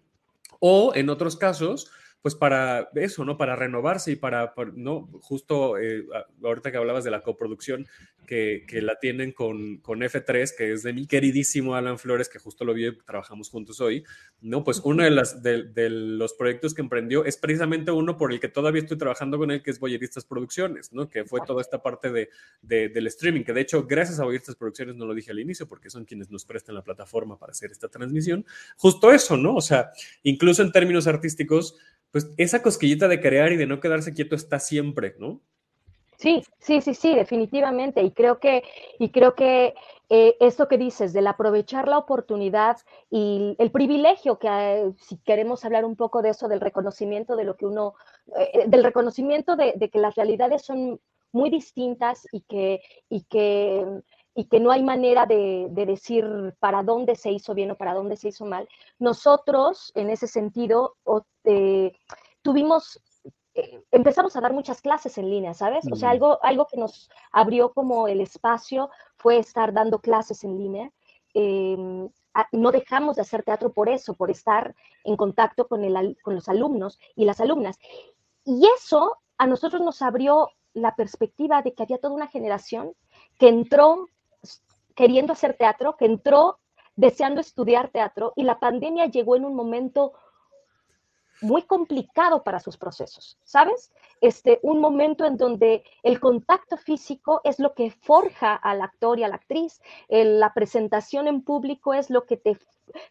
o 0.59 0.93
en 0.95 1.09
otros 1.09 1.37
casos, 1.37 1.91
pues 2.21 2.35
para 2.35 2.89
eso, 2.95 3.23
¿no? 3.25 3.37
Para 3.37 3.55
renovarse 3.55 4.11
y 4.11 4.15
para, 4.15 4.53
¿no? 4.75 5.09
Justo 5.21 5.77
eh, 5.77 6.05
ahorita 6.43 6.71
que 6.71 6.77
hablabas 6.77 7.03
de 7.03 7.11
la 7.11 7.21
coproducción 7.21 7.87
que, 8.29 8.63
que 8.67 8.83
la 8.83 8.99
tienen 8.99 9.31
con, 9.31 9.77
con, 9.77 10.01
F3, 10.01 10.55
que 10.55 10.71
es 10.71 10.83
de 10.83 10.93
mi 10.93 11.07
queridísimo 11.07 11.73
Alan 11.73 11.97
Flores, 11.97 12.29
que 12.29 12.37
justo 12.37 12.63
lo 12.63 12.75
vi 12.75 12.85
y 12.85 12.95
trabajamos 12.99 13.49
juntos 13.49 13.81
hoy, 13.81 14.05
¿no? 14.39 14.63
Pues 14.63 14.81
uno 14.83 15.03
de, 15.03 15.09
las, 15.09 15.41
de, 15.41 15.89
los 15.89 16.33
proyectos 16.33 16.75
que 16.75 16.81
emprendió 16.81 17.25
es 17.25 17.37
precisamente 17.37 17.89
uno 17.89 18.17
por 18.17 18.31
el 18.31 18.39
que 18.39 18.47
todavía 18.47 18.83
estoy 18.83 18.99
trabajando 18.99 19.39
con 19.39 19.49
él, 19.49 19.63
que 19.63 19.71
es 19.71 19.79
Boyeristas 19.79 20.25
Producciones, 20.25 20.93
¿no? 20.93 21.09
Que 21.09 21.25
fue 21.25 21.41
toda 21.43 21.59
esta 21.59 21.81
parte 21.81 22.11
de, 22.11 22.29
del 22.61 23.07
streaming, 23.07 23.43
que 23.43 23.53
de 23.53 23.61
hecho, 23.61 23.87
gracias 23.87 24.19
a 24.19 24.25
Boyeristas 24.25 24.55
Producciones, 24.55 24.95
no 24.95 25.07
lo 25.07 25.15
dije 25.15 25.31
al 25.31 25.39
inicio, 25.39 25.67
porque 25.67 25.89
son 25.89 26.05
quienes 26.05 26.29
nos 26.29 26.45
prestan 26.45 26.75
la 26.75 26.83
plataforma 26.83 27.39
para 27.39 27.49
hacer 27.49 27.71
esta 27.71 27.87
transmisión, 27.87 28.45
justo 28.77 29.11
eso, 29.11 29.37
¿no? 29.37 29.55
O 29.55 29.61
sea, 29.61 29.89
incluso 30.21 30.61
en 30.61 30.71
términos 30.71 31.07
artísticos, 31.07 31.79
pues 32.11 32.29
esa 32.37 32.61
cosquillita 32.61 33.07
de 33.07 33.21
crear 33.21 33.51
y 33.51 33.57
de 33.57 33.65
no 33.65 33.79
quedarse 33.79 34.13
quieto 34.13 34.35
está 34.35 34.59
siempre, 34.59 35.15
¿no? 35.17 35.41
Sí, 36.19 36.43
sí, 36.59 36.81
sí, 36.81 36.93
sí, 36.95 37.15
definitivamente. 37.15 38.03
Y 38.03 38.11
creo 38.11 38.39
que, 38.41 38.63
y 38.99 39.09
creo 39.09 39.35
que 39.35 39.73
eh, 40.09 40.35
esto 40.41 40.67
que 40.67 40.77
dices, 40.77 41.13
del 41.13 41.27
aprovechar 41.27 41.87
la 41.87 41.97
oportunidad 41.97 42.77
y 43.09 43.55
el 43.57 43.71
privilegio 43.71 44.37
que 44.37 44.49
eh, 44.49 44.91
si 44.97 45.17
queremos 45.19 45.63
hablar 45.63 45.85
un 45.85 45.95
poco 45.95 46.21
de 46.21 46.31
eso, 46.31 46.49
del 46.49 46.59
reconocimiento 46.59 47.37
de 47.37 47.45
lo 47.45 47.55
que 47.55 47.65
uno, 47.65 47.93
eh, 48.35 48.65
del 48.67 48.83
reconocimiento 48.83 49.55
de, 49.55 49.89
que 49.89 49.99
las 49.99 50.15
realidades 50.15 50.63
son 50.65 50.99
muy 51.31 51.49
distintas 51.49 52.27
y 52.33 52.41
que, 52.41 52.81
y 53.09 53.21
que 53.23 53.85
y 54.35 54.45
que 54.45 54.59
no 54.59 54.71
hay 54.71 54.83
manera 54.83 55.25
de, 55.25 55.67
decir 55.71 56.25
para 56.59 56.83
dónde 56.83 57.15
se 57.15 57.31
hizo 57.31 57.53
bien 57.53 57.71
o 57.71 57.75
para 57.75 57.93
dónde 57.93 58.15
se 58.15 58.29
hizo 58.29 58.45
mal. 58.45 58.69
Nosotros, 58.97 59.91
en 59.95 60.09
ese 60.09 60.27
sentido, 60.27 60.95
eh, 61.43 61.91
tuvimos, 62.41 63.01
empezamos 63.91 64.35
a 64.35 64.41
dar 64.41 64.53
muchas 64.53 64.81
clases 64.81 65.17
en 65.17 65.29
línea, 65.29 65.53
¿sabes? 65.53 65.85
O 65.91 65.95
sea, 65.95 66.09
algo, 66.09 66.39
algo 66.43 66.67
que 66.67 66.77
nos 66.77 67.09
abrió 67.31 67.73
como 67.73 68.07
el 68.07 68.21
espacio 68.21 68.89
fue 69.17 69.37
estar 69.37 69.73
dando 69.73 69.99
clases 69.99 70.43
en 70.43 70.57
línea. 70.57 70.91
Em, 71.33 72.09
no 72.51 72.71
dejamos 72.71 73.15
de 73.15 73.21
hacer 73.21 73.43
teatro 73.43 73.73
por 73.73 73.89
eso, 73.89 74.13
por 74.13 74.31
estar 74.31 74.75
en 75.03 75.15
contacto 75.17 75.67
con, 75.67 75.83
el, 75.83 76.17
con 76.21 76.35
los 76.35 76.47
alumnos 76.49 76.99
y 77.15 77.25
las 77.25 77.39
alumnas. 77.39 77.77
Y 78.45 78.67
eso 78.75 79.17
a 79.37 79.47
nosotros 79.47 79.81
nos 79.81 80.01
abrió 80.01 80.49
la 80.73 80.95
perspectiva 80.95 81.61
de 81.61 81.73
que 81.73 81.83
había 81.83 81.97
toda 81.97 82.13
una 82.13 82.27
generación 82.27 82.93
que 83.37 83.49
entró 83.49 84.07
queriendo 84.95 85.33
hacer 85.33 85.55
teatro, 85.55 85.95
que 85.97 86.05
entró 86.05 86.59
deseando 86.95 87.39
estudiar 87.39 87.89
teatro 87.89 88.33
y 88.35 88.43
la 88.43 88.59
pandemia 88.59 89.05
llegó 89.05 89.35
en 89.35 89.45
un 89.45 89.55
momento 89.55 90.13
muy 91.41 91.63
complicado 91.63 92.43
para 92.43 92.59
sus 92.59 92.77
procesos, 92.77 93.37
¿sabes? 93.43 93.91
Este, 94.21 94.59
un 94.63 94.79
momento 94.79 95.25
en 95.25 95.37
donde 95.37 95.83
el 96.03 96.19
contacto 96.19 96.77
físico 96.77 97.41
es 97.43 97.59
lo 97.59 97.73
que 97.73 97.91
forja 97.91 98.55
al 98.55 98.81
actor 98.81 99.19
y 99.19 99.23
a 99.23 99.27
la 99.27 99.35
actriz, 99.35 99.81
la 100.09 100.53
presentación 100.53 101.27
en 101.27 101.41
público 101.41 101.93
es 101.93 102.09
lo 102.09 102.25
que 102.25 102.37
te 102.37 102.57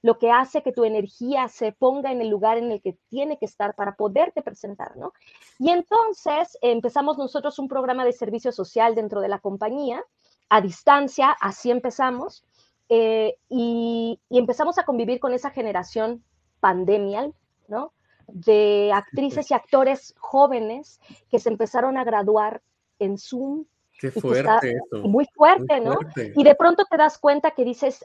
lo 0.03 0.19
que 0.19 0.31
hace 0.33 0.63
que 0.63 0.73
tu 0.73 0.85
energía 0.85 1.47
se 1.47 1.71
ponga 1.71 2.11
en 2.11 2.21
el 2.21 2.29
lugar 2.29 2.59
en 2.59 2.73
el 2.73 2.83
que 2.83 2.99
tiene 3.09 3.39
que 3.39 3.45
estar 3.45 3.77
para 3.77 3.95
poderte 3.95 4.43
presentar, 4.43 4.97
¿no? 4.97 5.13
Y 5.61 5.71
entonces 5.71 6.59
empezamos 6.63 7.17
nosotros 7.17 7.61
un 7.61 7.69
programa 7.69 8.05
de 8.05 8.13
servicio 8.13 8.51
social 8.51 8.97
dentro 8.97 9.21
de 9.21 9.29
la 9.29 9.39
compañía 9.39 10.03
a 10.49 10.61
distancia, 10.61 11.31
así 11.41 11.71
empezamos, 11.71 12.45
eh, 12.89 13.37
y, 13.49 14.19
empezamos 14.31 14.79
a 14.79 14.85
convivir 14.85 15.21
con 15.21 15.35
esa 15.35 15.51
generación 15.51 16.25
pandemial, 16.61 17.35
¿no? 17.69 17.93
De 18.29 18.93
actrices 18.93 19.51
y 19.51 19.55
actores 19.55 20.15
jóvenes 20.19 21.01
que 21.31 21.39
se 21.39 21.49
empezaron 21.49 21.97
a 21.97 22.05
graduar 22.05 22.63
en 22.99 23.19
Zoom. 23.19 23.65
Qué 23.99 24.11
fuerte 24.11 24.73
eso. 24.73 25.09
Muy 25.09 25.27
fuerte, 25.35 25.81
¿no? 25.81 25.99
Y 26.37 26.45
de 26.45 26.55
pronto 26.55 26.85
te 26.89 26.97
das 26.97 27.19
cuenta 27.19 27.51
que 27.51 27.65
dices, 27.65 28.05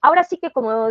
ahora 0.00 0.24
sí 0.24 0.38
que 0.38 0.50
como 0.50 0.88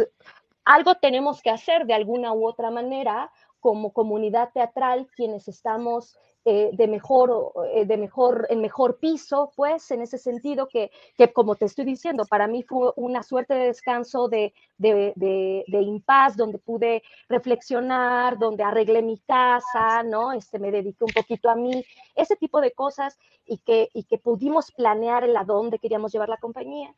algo 0.66 0.96
tenemos 0.96 1.42
que 1.42 1.50
hacer 1.50 1.86
de 1.86 1.94
alguna 1.94 2.32
u 2.34 2.48
otra 2.48 2.72
manera 2.72 3.32
como 3.60 3.92
comunidad 3.92 4.52
teatral, 4.54 5.08
quienes 5.16 5.48
estamos 5.48 6.18
eh, 6.46 6.70
de 6.74 6.88
mejor, 6.88 7.54
eh, 7.74 7.86
de 7.86 7.98
mejor, 7.98 8.48
en 8.50 8.62
mejor 8.62 9.00
piso, 9.00 9.52
pues, 9.56 9.90
en 9.92 10.02
ese 10.02 10.18
sentido 10.18 10.68
que, 10.68 10.92
que, 11.18 11.32
como 11.32 11.56
te 11.56 11.66
estoy 11.66 11.86
diciendo, 11.86 12.26
para 12.26 12.48
mí 12.48 12.64
fue 12.64 12.92
una 12.96 13.24
suerte 13.24 13.54
de 13.54 13.68
descanso, 13.68 14.28
de, 14.28 14.54
de, 14.78 15.14
de, 15.16 15.64
de 15.68 15.82
impas, 15.82 16.36
donde 16.36 16.58
pude 16.60 17.04
reflexionar, 17.30 18.38
donde 18.38 18.64
arreglé 18.64 19.02
mi 19.02 19.20
casa, 19.20 20.04
¿no? 20.04 20.34
Este, 20.34 20.60
me 20.60 20.72
dediqué 20.72 21.04
un 21.06 21.14
poquito 21.14 21.50
a 21.50 21.56
mí, 21.56 21.86
ese 22.16 22.36
tipo 22.36 22.62
de 22.62 22.72
cosas 22.74 23.18
y 23.46 23.58
que, 23.60 23.90
y 23.94 24.04
que 24.04 24.18
pudimos 24.18 24.72
planear 24.72 25.24
el 25.24 25.36
a 25.38 25.44
dónde 25.44 25.80
queríamos 25.80 26.12
llevar 26.12 26.30
la 26.30 26.38
compañía. 26.38 26.94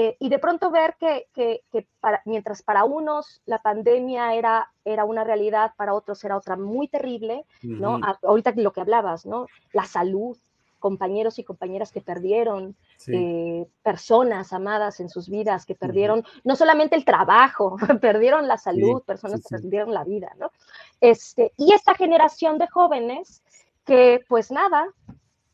Eh, 0.00 0.16
y 0.20 0.28
de 0.28 0.38
pronto 0.38 0.70
ver 0.70 0.94
que, 0.96 1.26
que, 1.34 1.88
para, 1.98 2.22
mientras 2.24 2.62
para 2.62 2.84
unos 2.84 3.42
la 3.46 3.58
pandemia 3.58 4.32
era, 4.34 4.70
era 4.84 5.04
una 5.04 5.24
realidad, 5.24 5.72
para 5.76 5.92
otros 5.92 6.22
era 6.22 6.36
otra 6.36 6.56
muy 6.56 6.86
terrible, 6.86 7.44
¿no? 7.62 7.98
ahorita 8.22 8.52
lo 8.54 8.72
que 8.72 8.80
hablabas, 8.80 9.26
¿no? 9.26 9.48
La 9.72 9.86
salud, 9.86 10.38
compañeros 10.78 11.40
y 11.40 11.42
compañeras 11.42 11.90
que 11.90 12.00
perdieron, 12.00 12.76
eh, 13.08 13.66
personas 13.82 14.52
amadas 14.52 15.00
en 15.00 15.08
sus 15.08 15.28
vidas, 15.28 15.66
que 15.66 15.74
perdieron 15.74 16.24
no 16.44 16.54
solamente 16.54 16.94
el 16.94 17.04
trabajo, 17.04 17.76
perdieron 18.00 18.46
la 18.46 18.56
salud, 18.56 19.02
personas 19.02 19.42
que 19.42 19.56
perdieron 19.56 19.92
la 19.92 20.04
vida, 20.04 20.32
¿no? 20.38 20.52
Este, 21.00 21.52
y 21.56 21.72
esta 21.72 21.96
generación 21.96 22.58
de 22.58 22.68
jóvenes 22.68 23.42
que, 23.84 24.24
pues 24.28 24.52
nada, 24.52 24.86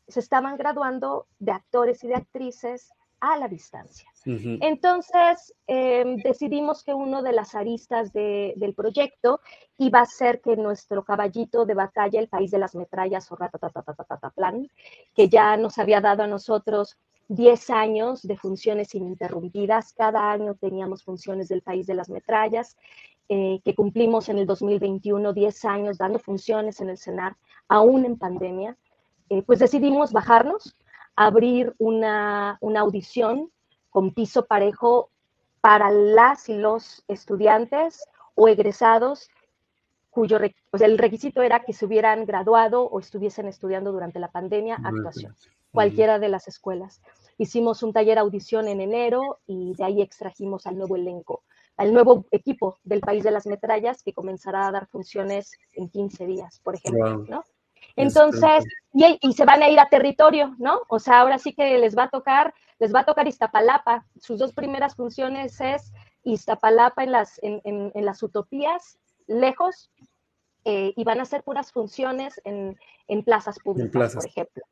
se 0.07 0.19
estaban 0.19 0.55
graduando 0.55 1.25
de 1.39 1.51
actores 1.51 2.03
y 2.03 2.09
de 2.09 2.15
actrices 2.15 2.91
a 3.19 3.37
la 3.37 3.47
distancia. 3.47 4.07
Entonces, 4.25 5.53
em, 5.67 6.17
decidimos 6.17 6.83
que 6.83 6.93
uno 6.93 7.21
de 7.21 7.31
las 7.31 7.53
aristas 7.53 8.11
del 8.11 8.73
proyecto 8.75 9.39
iba 9.77 10.01
a 10.01 10.05
ser 10.05 10.41
que 10.41 10.55
nuestro 10.55 11.03
caballito 11.03 11.65
de 11.65 11.75
batalla, 11.75 12.19
el 12.19 12.27
país 12.27 12.49
de 12.49 12.57
las 12.57 12.73
metrallas 12.73 13.31
o 13.31 13.37
plan, 14.35 14.67
que 15.13 15.29
ya 15.29 15.57
nos 15.57 15.77
había 15.77 16.01
dado 16.01 16.23
a 16.23 16.27
nosotros 16.27 16.97
10 17.27 17.69
años 17.69 18.21
de 18.23 18.37
funciones 18.37 18.95
ininterrumpidas. 18.95 19.93
Cada 19.93 20.31
año 20.31 20.55
teníamos 20.55 21.03
funciones 21.03 21.47
del 21.47 21.61
país 21.61 21.85
de 21.85 21.95
las 21.95 22.09
metrallas, 22.09 22.75
eh, 23.29 23.59
que 23.63 23.75
cumplimos 23.75 24.29
en 24.29 24.39
el 24.39 24.45
2021 24.45 25.33
10 25.33 25.65
años 25.65 25.97
dando 25.97 26.19
funciones 26.19 26.81
en 26.81 26.89
el 26.89 26.97
CENAR, 26.97 27.35
aún 27.67 28.05
en 28.05 28.17
pandemia. 28.17 28.77
Eh, 29.29 29.41
pues 29.43 29.59
decidimos 29.59 30.11
bajarnos, 30.11 30.75
abrir 31.15 31.73
una, 31.79 32.57
una 32.61 32.81
audición 32.81 33.51
con 33.95 34.11
piso 34.11 34.45
parejo 34.45 35.09
para 35.61 35.89
las 35.89 36.49
y 36.49 36.57
los 36.57 37.05
estudiantes 37.07 38.03
o 38.33 38.49
egresados 38.49 39.29
cuyo 40.09 40.37
el 40.73 40.97
requisito 40.97 41.41
era 41.41 41.63
que 41.63 41.71
se 41.71 41.85
hubieran 41.85 42.25
graduado 42.25 42.83
o 42.83 42.99
estuviesen 42.99 43.47
estudiando 43.47 43.93
durante 43.93 44.19
la 44.19 44.27
pandemia 44.27 44.81
actuación, 44.83 45.33
cualquiera 45.71 46.19
de 46.19 46.27
las 46.27 46.49
escuelas. 46.49 47.01
Hicimos 47.37 47.83
un 47.83 47.93
taller 47.93 48.19
audición 48.19 48.67
en 48.67 48.81
enero 48.81 49.39
y 49.47 49.73
de 49.75 49.85
ahí 49.85 50.01
extrajimos 50.01 50.67
al 50.67 50.77
nuevo 50.77 50.97
elenco, 50.97 51.43
al 51.77 51.93
nuevo 51.93 52.25
equipo 52.31 52.77
del 52.83 52.99
País 52.99 53.23
de 53.23 53.31
las 53.31 53.47
Metrallas 53.47 54.03
que 54.03 54.11
comenzará 54.11 54.67
a 54.67 54.71
dar 54.73 54.87
funciones 54.87 55.53
en 55.71 55.87
15 55.87 56.25
días, 56.25 56.59
por 56.59 56.75
ejemplo, 56.75 57.19
¿no? 57.29 57.45
Entonces, 57.95 58.63
y, 58.93 59.17
y, 59.21 59.33
se 59.33 59.45
van 59.45 59.61
a 59.63 59.69
ir 59.69 59.79
a 59.79 59.89
territorio, 59.89 60.55
¿no? 60.57 60.81
O 60.87 60.99
sea, 60.99 61.21
ahora 61.21 61.37
sí 61.37 61.53
que 61.53 61.77
les 61.77 61.97
va 61.97 62.03
a 62.03 62.09
tocar, 62.09 62.53
les 62.79 62.93
va 62.93 63.01
a 63.01 63.05
tocar 63.05 63.27
Iztapalapa. 63.27 64.05
Sus 64.19 64.39
dos 64.39 64.53
primeras 64.53 64.95
funciones 64.95 65.59
es 65.61 65.93
Iztapalapa 66.23 67.03
en 67.03 67.11
las, 67.11 67.39
en, 67.43 67.61
en, 67.63 68.05
las 68.05 68.21
utopías, 68.23 68.97
lejos, 69.27 69.91
eh, 70.65 70.93
y 70.95 71.03
van 71.03 71.19
a 71.19 71.25
ser 71.25 71.43
puras 71.43 71.71
funciones 71.71 72.41
en, 72.43 72.77
en 73.07 73.23
plazas 73.23 73.59
públicas, 73.59 74.15
por 74.15 74.25
ejemplo. 74.25 74.63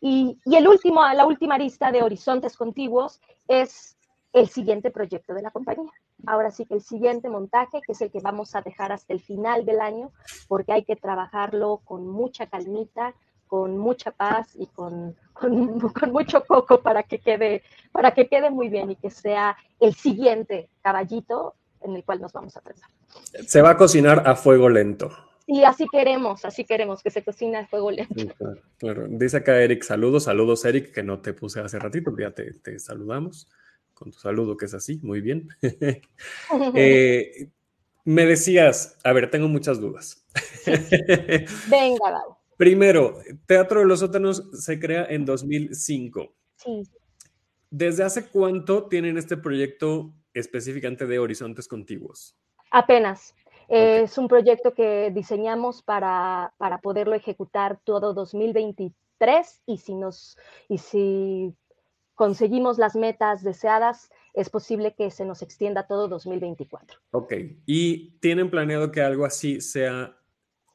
y, 0.00 0.38
y, 0.44 0.56
el 0.56 0.68
último, 0.68 1.02
la 1.14 1.26
última 1.26 1.58
lista 1.58 1.92
de 1.92 2.02
horizontes 2.02 2.56
contiguos 2.56 3.20
es 3.48 3.95
el 4.36 4.48
siguiente 4.50 4.90
proyecto 4.90 5.32
de 5.32 5.40
la 5.40 5.50
compañía. 5.50 5.90
Ahora 6.26 6.50
sí 6.50 6.66
que 6.66 6.74
el 6.74 6.82
siguiente 6.82 7.30
montaje, 7.30 7.80
que 7.86 7.92
es 7.92 8.00
el 8.02 8.10
que 8.10 8.20
vamos 8.20 8.54
a 8.54 8.60
dejar 8.60 8.92
hasta 8.92 9.14
el 9.14 9.20
final 9.20 9.64
del 9.64 9.80
año, 9.80 10.12
porque 10.46 10.72
hay 10.72 10.84
que 10.84 10.94
trabajarlo 10.94 11.80
con 11.86 12.06
mucha 12.06 12.46
calmita, 12.46 13.14
con 13.46 13.78
mucha 13.78 14.10
paz 14.10 14.54
y 14.54 14.66
con, 14.66 15.16
con, 15.32 15.78
mucho 16.12 16.44
coco 16.44 16.82
para 16.82 17.02
que, 17.02 17.18
quede, 17.18 17.62
para 17.92 18.12
que 18.12 18.28
quede 18.28 18.50
muy 18.50 18.68
bien 18.68 18.90
y 18.90 18.96
que 18.96 19.08
sea 19.08 19.56
el 19.80 19.94
siguiente 19.94 20.68
caballito 20.82 21.54
en 21.80 21.96
el 21.96 22.04
cual 22.04 22.20
nos 22.20 22.34
vamos 22.34 22.54
a 22.58 22.60
tratar. 22.60 22.90
Se 23.46 23.62
va 23.62 23.70
a 23.70 23.76
cocinar 23.78 24.28
a 24.28 24.36
fuego 24.36 24.68
lento. 24.68 25.12
Y 25.46 25.62
así 25.62 25.86
queremos, 25.90 26.44
así 26.44 26.64
queremos 26.64 27.02
que 27.02 27.10
se 27.10 27.24
cocine 27.24 27.56
a 27.56 27.66
fuego 27.66 27.90
lento. 27.90 28.34
claro, 28.76 29.06
Dice 29.08 29.38
acá 29.38 29.56
Eric, 29.62 29.82
saludos, 29.82 30.24
saludos 30.24 30.62
Eric, 30.66 30.92
que 30.92 31.02
no 31.02 31.20
te 31.20 31.32
puse 31.32 31.60
hace 31.60 31.78
ratito, 31.78 32.12
ya 32.18 32.32
te, 32.32 32.52
te 32.52 32.78
saludamos 32.78 33.48
con 33.96 34.12
tu 34.12 34.18
saludo, 34.18 34.56
que 34.56 34.66
es 34.66 34.74
así, 34.74 35.00
muy 35.02 35.20
bien. 35.20 35.48
Eh, 36.74 37.50
me 38.04 38.24
decías, 38.24 38.98
a 39.02 39.12
ver, 39.12 39.30
tengo 39.30 39.48
muchas 39.48 39.80
dudas. 39.80 40.24
Venga, 41.68 42.10
Gabo. 42.10 42.38
Primero, 42.56 43.18
Teatro 43.46 43.80
de 43.80 43.86
los 43.86 44.00
Sótanos 44.00 44.48
se 44.52 44.78
crea 44.78 45.06
en 45.08 45.24
2005. 45.24 46.32
Sí. 46.56 46.82
¿Desde 47.70 48.04
hace 48.04 48.28
cuánto 48.28 48.86
tienen 48.86 49.18
este 49.18 49.36
proyecto 49.36 50.14
específicamente 50.34 51.06
de 51.06 51.18
Horizontes 51.18 51.66
Contiguos? 51.66 52.36
Apenas. 52.70 53.34
Es 53.68 54.16
un 54.16 54.28
proyecto 54.28 54.72
que 54.72 55.10
diseñamos 55.12 55.82
para, 55.82 56.54
para 56.58 56.78
poderlo 56.78 57.14
ejecutar 57.14 57.80
todo 57.82 58.14
2023 58.14 59.62
y 59.66 59.78
si 59.78 59.94
nos 59.96 60.38
y 60.68 60.78
si 60.78 61.56
conseguimos 62.16 62.78
las 62.78 62.96
metas 62.96 63.44
deseadas, 63.44 64.10
es 64.34 64.50
posible 64.50 64.94
que 64.94 65.10
se 65.10 65.24
nos 65.24 65.42
extienda 65.42 65.86
todo 65.86 66.08
2024. 66.08 66.98
Ok, 67.12 67.32
¿y 67.66 68.18
tienen 68.18 68.50
planeado 68.50 68.90
que 68.90 69.02
algo 69.02 69.24
así 69.24 69.60
sea, 69.60 70.16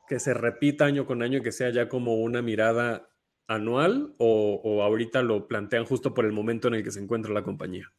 que 0.08 0.20
se 0.20 0.34
repita 0.34 0.86
año 0.86 1.06
con 1.06 1.22
año, 1.22 1.42
que 1.42 1.52
sea 1.52 1.70
ya 1.72 1.90
como 1.90 2.16
una 2.16 2.42
mirada 2.42 3.10
anual 3.48 4.14
o, 4.18 4.62
o 4.64 4.82
ahorita 4.84 5.22
lo 5.24 5.48
plantean 5.48 5.86
justo 5.86 6.14
por 6.14 6.26
el 6.26 6.32
momento 6.32 6.70
en 6.70 6.76
el 6.76 6.84
que 6.84 6.92
se 6.92 7.02
encuentra 7.02 7.34
la 7.34 7.44
compañía? 7.44 7.92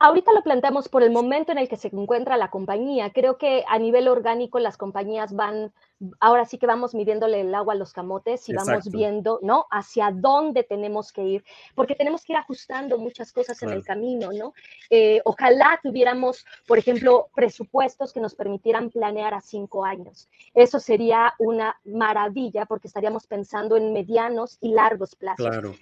Ahorita 0.00 0.32
lo 0.32 0.42
planteamos 0.42 0.88
por 0.88 1.02
el 1.02 1.10
momento 1.10 1.50
en 1.50 1.58
el 1.58 1.68
que 1.68 1.76
se 1.76 1.88
encuentra 1.88 2.36
la 2.36 2.50
compañía. 2.50 3.10
Creo 3.12 3.36
que 3.36 3.64
a 3.68 3.78
nivel 3.78 4.06
orgánico 4.06 4.60
las 4.60 4.76
compañías 4.76 5.34
van, 5.34 5.72
ahora 6.20 6.44
sí 6.44 6.56
que 6.56 6.66
vamos 6.66 6.94
midiéndole 6.94 7.40
el 7.40 7.54
agua 7.54 7.74
a 7.74 7.76
los 7.76 7.92
camotes 7.92 8.48
y 8.48 8.54
vamos 8.54 8.88
viendo, 8.90 9.40
¿no? 9.42 9.66
Hacia 9.70 10.12
dónde 10.12 10.62
tenemos 10.62 11.12
que 11.12 11.24
ir, 11.24 11.44
porque 11.74 11.96
tenemos 11.96 12.24
que 12.24 12.32
ir 12.34 12.36
ajustando 12.36 12.96
muchas 12.98 13.32
cosas 13.32 13.60
en 13.62 13.70
el 13.70 13.84
camino, 13.84 14.30
¿no? 14.32 14.54
Eh, 14.88 15.20
ojalá 15.24 15.80
tuviéramos, 15.82 16.46
por 16.66 16.78
ejemplo, 16.78 17.28
presupuestos 17.34 18.12
que 18.12 18.20
nos 18.20 18.36
permitieran 18.36 18.90
planear 18.90 19.34
a 19.34 19.40
cinco 19.40 19.84
años. 19.84 20.28
Eso 20.54 20.78
sería 20.78 21.34
una 21.38 21.76
maravilla 21.84 22.66
porque 22.66 22.86
estaríamos 22.86 23.26
pensando 23.26 23.76
en 23.76 23.92
medianos 23.92 24.58
y 24.60 24.72
largos 24.72 25.16
plazos. 25.16 25.48
Claro 25.48 25.74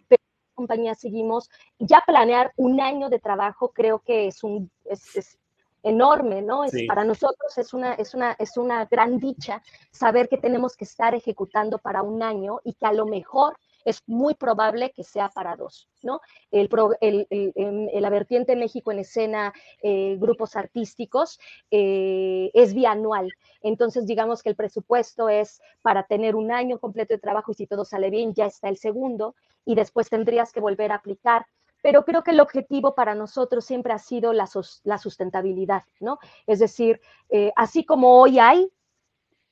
compañía 0.56 0.96
seguimos, 0.96 1.48
ya 1.78 2.02
planear 2.04 2.52
un 2.56 2.80
año 2.80 3.08
de 3.08 3.20
trabajo 3.20 3.70
creo 3.72 4.00
que 4.00 4.26
es 4.26 4.42
un 4.42 4.70
es, 4.84 5.38
enorme, 5.84 6.42
¿no? 6.42 6.64
Es, 6.64 6.72
Para 6.88 7.04
nosotros 7.04 7.56
es 7.56 7.72
una, 7.72 7.94
es, 7.94 8.12
una, 8.12 8.32
es 8.40 8.56
una 8.56 8.86
gran 8.86 9.20
dicha 9.20 9.62
saber 9.92 10.28
que 10.28 10.36
tenemos 10.36 10.76
que 10.76 10.84
estar 10.84 11.14
ejecutando 11.14 11.78
para 11.78 12.02
un 12.02 12.24
año 12.24 12.58
y 12.64 12.72
que 12.72 12.86
a 12.86 12.92
lo 12.92 13.06
mejor 13.06 13.56
es 13.86 14.02
muy 14.06 14.34
probable 14.34 14.90
que 14.90 15.04
sea 15.04 15.28
para 15.28 15.54
dos, 15.54 15.88
¿no? 16.02 16.20
El, 16.50 16.68
el, 17.00 17.26
el, 17.30 18.02
la 18.02 18.10
vertiente 18.10 18.56
México 18.56 18.90
en 18.90 18.98
escena, 18.98 19.54
eh, 19.80 20.16
grupos 20.18 20.56
artísticos, 20.56 21.38
eh, 21.70 22.50
es 22.52 22.74
bianual. 22.74 23.32
Entonces, 23.62 24.04
digamos 24.04 24.42
que 24.42 24.50
el 24.50 24.56
presupuesto 24.56 25.28
es 25.28 25.62
para 25.82 26.02
tener 26.02 26.34
un 26.34 26.50
año 26.50 26.80
completo 26.80 27.14
de 27.14 27.20
trabajo 27.20 27.52
y 27.52 27.54
si 27.54 27.68
todo 27.68 27.84
sale 27.84 28.10
bien, 28.10 28.34
ya 28.34 28.46
está 28.46 28.68
el 28.68 28.76
segundo 28.76 29.36
y 29.64 29.76
después 29.76 30.10
tendrías 30.10 30.52
que 30.52 30.60
volver 30.60 30.90
a 30.90 30.96
aplicar 30.96 31.46
pero 31.82 32.04
creo 32.04 32.24
que 32.24 32.32
el 32.32 32.40
objetivo 32.40 32.96
para 32.96 33.14
nosotros 33.14 33.64
siempre 33.64 33.92
ha 33.92 34.00
sido 34.00 34.32
la, 34.32 34.48
la 34.82 34.98
sustentabilidad, 34.98 35.84
¿no? 36.00 36.18
Es 36.44 36.58
decir, 36.58 37.00
eh, 37.28 37.52
así 37.54 37.84
como 37.84 38.20
hoy 38.20 38.40
hay, 38.40 38.68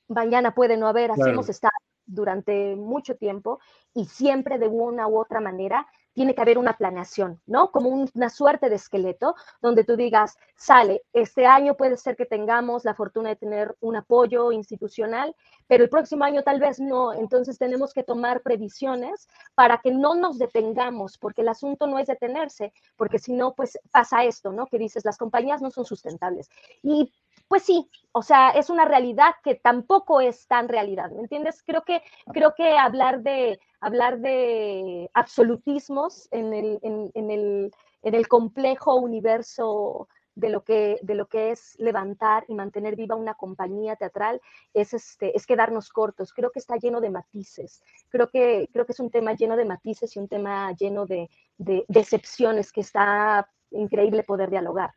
mañana 0.09 0.53
puede 0.53 0.75
no 0.75 0.87
haber, 0.87 1.11
así 1.11 1.21
hemos 1.21 1.47
estado 1.47 1.71
durante 2.05 2.75
mucho 2.75 3.15
tiempo 3.15 3.59
y 3.93 4.05
siempre 4.05 4.57
de 4.59 4.67
una 4.67 5.07
u 5.07 5.19
otra 5.19 5.39
manera 5.39 5.87
tiene 6.15 6.33
que 6.33 6.41
haber 6.41 6.57
una 6.57 6.77
planeación, 6.77 7.41
¿no? 7.45 7.71
Como 7.71 7.89
una 7.89 8.29
suerte 8.29 8.69
de 8.69 8.75
esqueleto 8.75 9.35
donde 9.61 9.83
tú 9.83 9.97
digas, 9.97 10.37
sale, 10.55 11.03
este 11.11 11.45
año 11.45 11.75
puede 11.75 11.97
ser 11.97 12.15
que 12.15 12.25
tengamos 12.25 12.85
la 12.85 12.95
fortuna 12.95 13.29
de 13.29 13.35
tener 13.35 13.75
un 13.81 13.97
apoyo 13.97 14.53
institucional, 14.53 15.35
pero 15.67 15.83
el 15.83 15.89
próximo 15.89 16.23
año 16.23 16.41
tal 16.41 16.61
vez 16.61 16.79
no. 16.79 17.11
Entonces 17.11 17.57
tenemos 17.57 17.93
que 17.93 18.03
tomar 18.03 18.41
previsiones 18.41 19.27
para 19.55 19.79
que 19.79 19.91
no 19.91 20.15
nos 20.15 20.39
detengamos, 20.39 21.17
porque 21.17 21.41
el 21.41 21.49
asunto 21.49 21.85
no 21.85 21.99
es 21.99 22.07
detenerse, 22.07 22.71
porque 22.95 23.19
si 23.19 23.33
no, 23.33 23.53
pues 23.53 23.77
pasa 23.91 24.23
esto, 24.23 24.53
¿no? 24.53 24.67
Que 24.67 24.79
dices, 24.79 25.03
las 25.03 25.17
compañías 25.17 25.61
no 25.61 25.69
son 25.69 25.83
sustentables. 25.83 26.49
Y 26.81 27.11
pues 27.47 27.63
sí, 27.63 27.89
o 28.11 28.21
sea, 28.21 28.49
es 28.51 28.69
una 28.69 28.85
realidad 28.85 29.35
que 29.43 29.55
tampoco 29.55 30.21
es 30.21 30.47
tan 30.47 30.67
realidad, 30.67 31.11
¿me 31.11 31.21
entiendes? 31.21 31.61
Creo 31.63 31.83
que, 31.83 32.01
creo 32.33 32.53
que 32.55 32.77
hablar 32.77 33.21
de, 33.21 33.59
hablar 33.79 34.19
de 34.19 35.09
absolutismos 35.13 36.27
en 36.31 36.53
el, 36.53 36.79
en, 36.81 37.31
el, 37.31 37.71
en 38.01 38.15
el 38.15 38.27
complejo 38.27 38.95
universo 38.95 40.07
de 40.33 40.49
lo, 40.49 40.63
que, 40.63 40.99
de 41.01 41.15
lo 41.15 41.27
que 41.27 41.51
es 41.51 41.75
levantar 41.79 42.45
y 42.47 42.55
mantener 42.55 42.95
viva 42.95 43.15
una 43.15 43.35
compañía 43.35 43.95
teatral 43.95 44.41
es, 44.73 44.93
este, 44.93 45.35
es 45.35 45.45
quedarnos 45.45 45.89
cortos. 45.89 46.33
Creo 46.33 46.51
que 46.51 46.59
está 46.59 46.75
lleno 46.77 46.99
de 46.99 47.09
matices. 47.09 47.81
Creo 48.09 48.29
que, 48.29 48.69
creo 48.73 48.85
que 48.85 48.91
es 48.91 48.99
un 48.99 49.11
tema 49.11 49.33
lleno 49.33 49.55
de 49.55 49.65
matices 49.65 50.15
y 50.15 50.19
un 50.19 50.27
tema 50.27 50.73
lleno 50.73 51.05
de, 51.05 51.29
de 51.57 51.85
decepciones 51.87 52.71
que 52.71 52.81
está 52.81 53.49
increíble 53.71 54.23
poder 54.23 54.49
dialogar. 54.49 54.93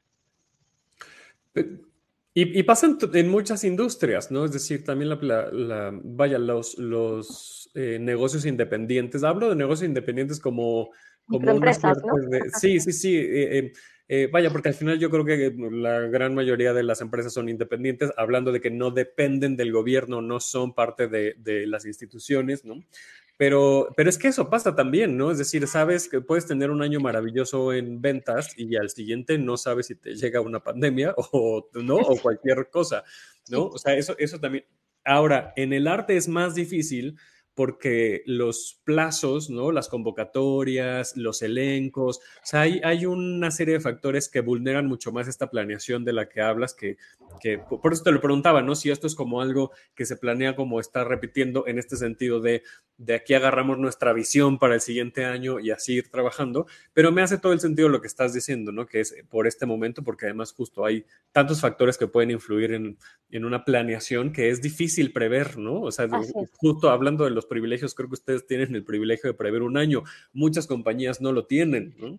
Y, 2.40 2.62
pasa 2.62 2.96
en, 3.14 3.28
muchas 3.28 3.64
industrias, 3.64 4.30
¿no? 4.30 4.44
Es 4.44 4.52
decir, 4.52 4.84
también 4.84 5.08
la, 5.10 5.90
vaya, 6.04 6.38
los, 6.38 6.78
los 6.78 7.68
eh, 7.74 7.98
negocios 8.00 8.46
independientes. 8.46 9.24
Hablo 9.24 9.48
de 9.48 9.56
negocios 9.56 9.88
independientes 9.88 10.38
como... 10.38 10.90
como 11.26 11.50
empresas, 11.50 11.98
¿no? 11.98 12.12
sí, 12.60 12.78
sí, 12.78 12.92
sí. 12.92 13.16
Eh, 13.16 13.72
eh, 14.06 14.28
vaya, 14.32 14.50
porque 14.50 14.68
al 14.68 14.74
final 14.74 15.00
yo 15.00 15.10
creo 15.10 15.24
que 15.24 15.52
la 15.72 16.00
gran 16.02 16.36
mayoría 16.36 16.72
de 16.72 16.84
las 16.84 17.00
empresas 17.00 17.32
son 17.32 17.48
independientes, 17.48 18.12
hablando 18.16 18.52
de 18.52 18.60
que 18.60 18.70
no 18.70 18.92
dependen 18.92 19.56
del 19.56 19.72
gobierno, 19.72 20.22
no 20.22 20.38
son 20.38 20.74
parte 20.74 21.08
de, 21.08 21.34
de 21.38 21.66
las 21.66 21.86
instituciones, 21.86 22.64
¿no? 22.64 22.84
Pero, 23.38 23.88
pero 23.96 24.10
es 24.10 24.18
que 24.18 24.26
eso 24.28 24.50
pasa 24.50 24.74
también, 24.74 25.16
¿no? 25.16 25.30
Es 25.30 25.38
decir, 25.38 25.66
sabes 25.68 26.08
que 26.08 26.20
puedes 26.20 26.46
tener 26.46 26.72
un 26.72 26.82
año 26.82 26.98
maravilloso 26.98 27.72
en 27.72 28.02
ventas 28.02 28.52
y 28.58 28.74
al 28.74 28.90
siguiente 28.90 29.38
no 29.38 29.56
sabes 29.56 29.86
si 29.86 29.94
te 29.94 30.16
llega 30.16 30.40
una 30.40 30.60
pandemia 30.62 31.14
o, 31.32 31.70
¿no? 31.74 31.96
o 31.96 32.20
cualquier 32.20 32.68
cosa, 32.68 33.04
¿no? 33.48 33.66
O 33.66 33.78
sea, 33.78 33.94
eso, 33.94 34.16
eso 34.18 34.40
también. 34.40 34.66
Ahora, 35.04 35.52
en 35.54 35.72
el 35.72 35.86
arte 35.86 36.16
es 36.16 36.26
más 36.26 36.56
difícil 36.56 37.16
porque 37.58 38.22
los 38.24 38.80
plazos, 38.84 39.50
¿no? 39.50 39.72
Las 39.72 39.88
convocatorias, 39.88 41.16
los 41.16 41.42
elencos, 41.42 42.18
o 42.18 42.46
sea, 42.46 42.60
hay, 42.60 42.80
hay, 42.84 43.04
una 43.04 43.50
serie 43.50 43.74
de 43.74 43.80
factores 43.80 44.28
que 44.28 44.42
vulneran 44.42 44.86
mucho 44.86 45.10
más 45.10 45.26
esta 45.26 45.50
planeación 45.50 46.04
de 46.04 46.12
la 46.12 46.28
que 46.28 46.40
hablas, 46.40 46.72
que, 46.72 46.98
que 47.40 47.58
por 47.58 47.92
eso 47.92 48.04
te 48.04 48.12
lo 48.12 48.20
preguntaba, 48.20 48.62
¿no? 48.62 48.76
Si 48.76 48.90
esto 48.90 49.08
es 49.08 49.16
como 49.16 49.40
algo 49.40 49.72
que 49.96 50.06
se 50.06 50.16
planea 50.16 50.54
como 50.54 50.78
estar 50.78 51.08
repitiendo 51.08 51.66
en 51.66 51.80
este 51.80 51.96
sentido 51.96 52.40
de 52.40 52.62
de 52.98 53.14
aquí 53.14 53.32
agarramos 53.34 53.78
nuestra 53.78 54.12
visión 54.12 54.58
para 54.58 54.74
el 54.74 54.80
siguiente 54.80 55.24
año 55.24 55.60
y 55.60 55.70
así 55.70 55.94
ir 55.94 56.10
trabajando, 56.10 56.66
pero 56.92 57.12
me 57.12 57.22
hace 57.22 57.38
todo 57.38 57.52
el 57.52 57.60
sentido 57.60 57.88
lo 57.88 58.00
que 58.00 58.08
estás 58.08 58.34
diciendo, 58.34 58.72
¿no? 58.72 58.86
Que 58.86 59.00
es 59.00 59.14
por 59.30 59.46
este 59.46 59.66
momento, 59.66 60.02
porque 60.02 60.26
además 60.26 60.52
justo 60.52 60.84
hay 60.84 61.06
tantos 61.30 61.60
factores 61.60 61.96
que 61.96 62.08
pueden 62.08 62.32
influir 62.32 62.72
en, 62.72 62.98
en 63.30 63.44
una 63.44 63.64
planeación 63.64 64.32
que 64.32 64.50
es 64.50 64.60
difícil 64.60 65.12
prever, 65.12 65.58
¿no? 65.58 65.80
O 65.82 65.92
sea, 65.92 66.08
justo 66.56 66.90
hablando 66.90 67.22
de 67.22 67.30
los 67.30 67.46
privilegios, 67.48 67.94
creo 67.94 68.08
que 68.08 68.14
ustedes 68.14 68.46
tienen 68.46 68.74
el 68.74 68.84
privilegio 68.84 69.28
de 69.28 69.34
prever 69.34 69.62
un 69.62 69.76
año, 69.76 70.04
muchas 70.32 70.66
compañías 70.66 71.20
no 71.20 71.32
lo 71.32 71.46
tienen, 71.46 71.94
¿no? 71.98 72.18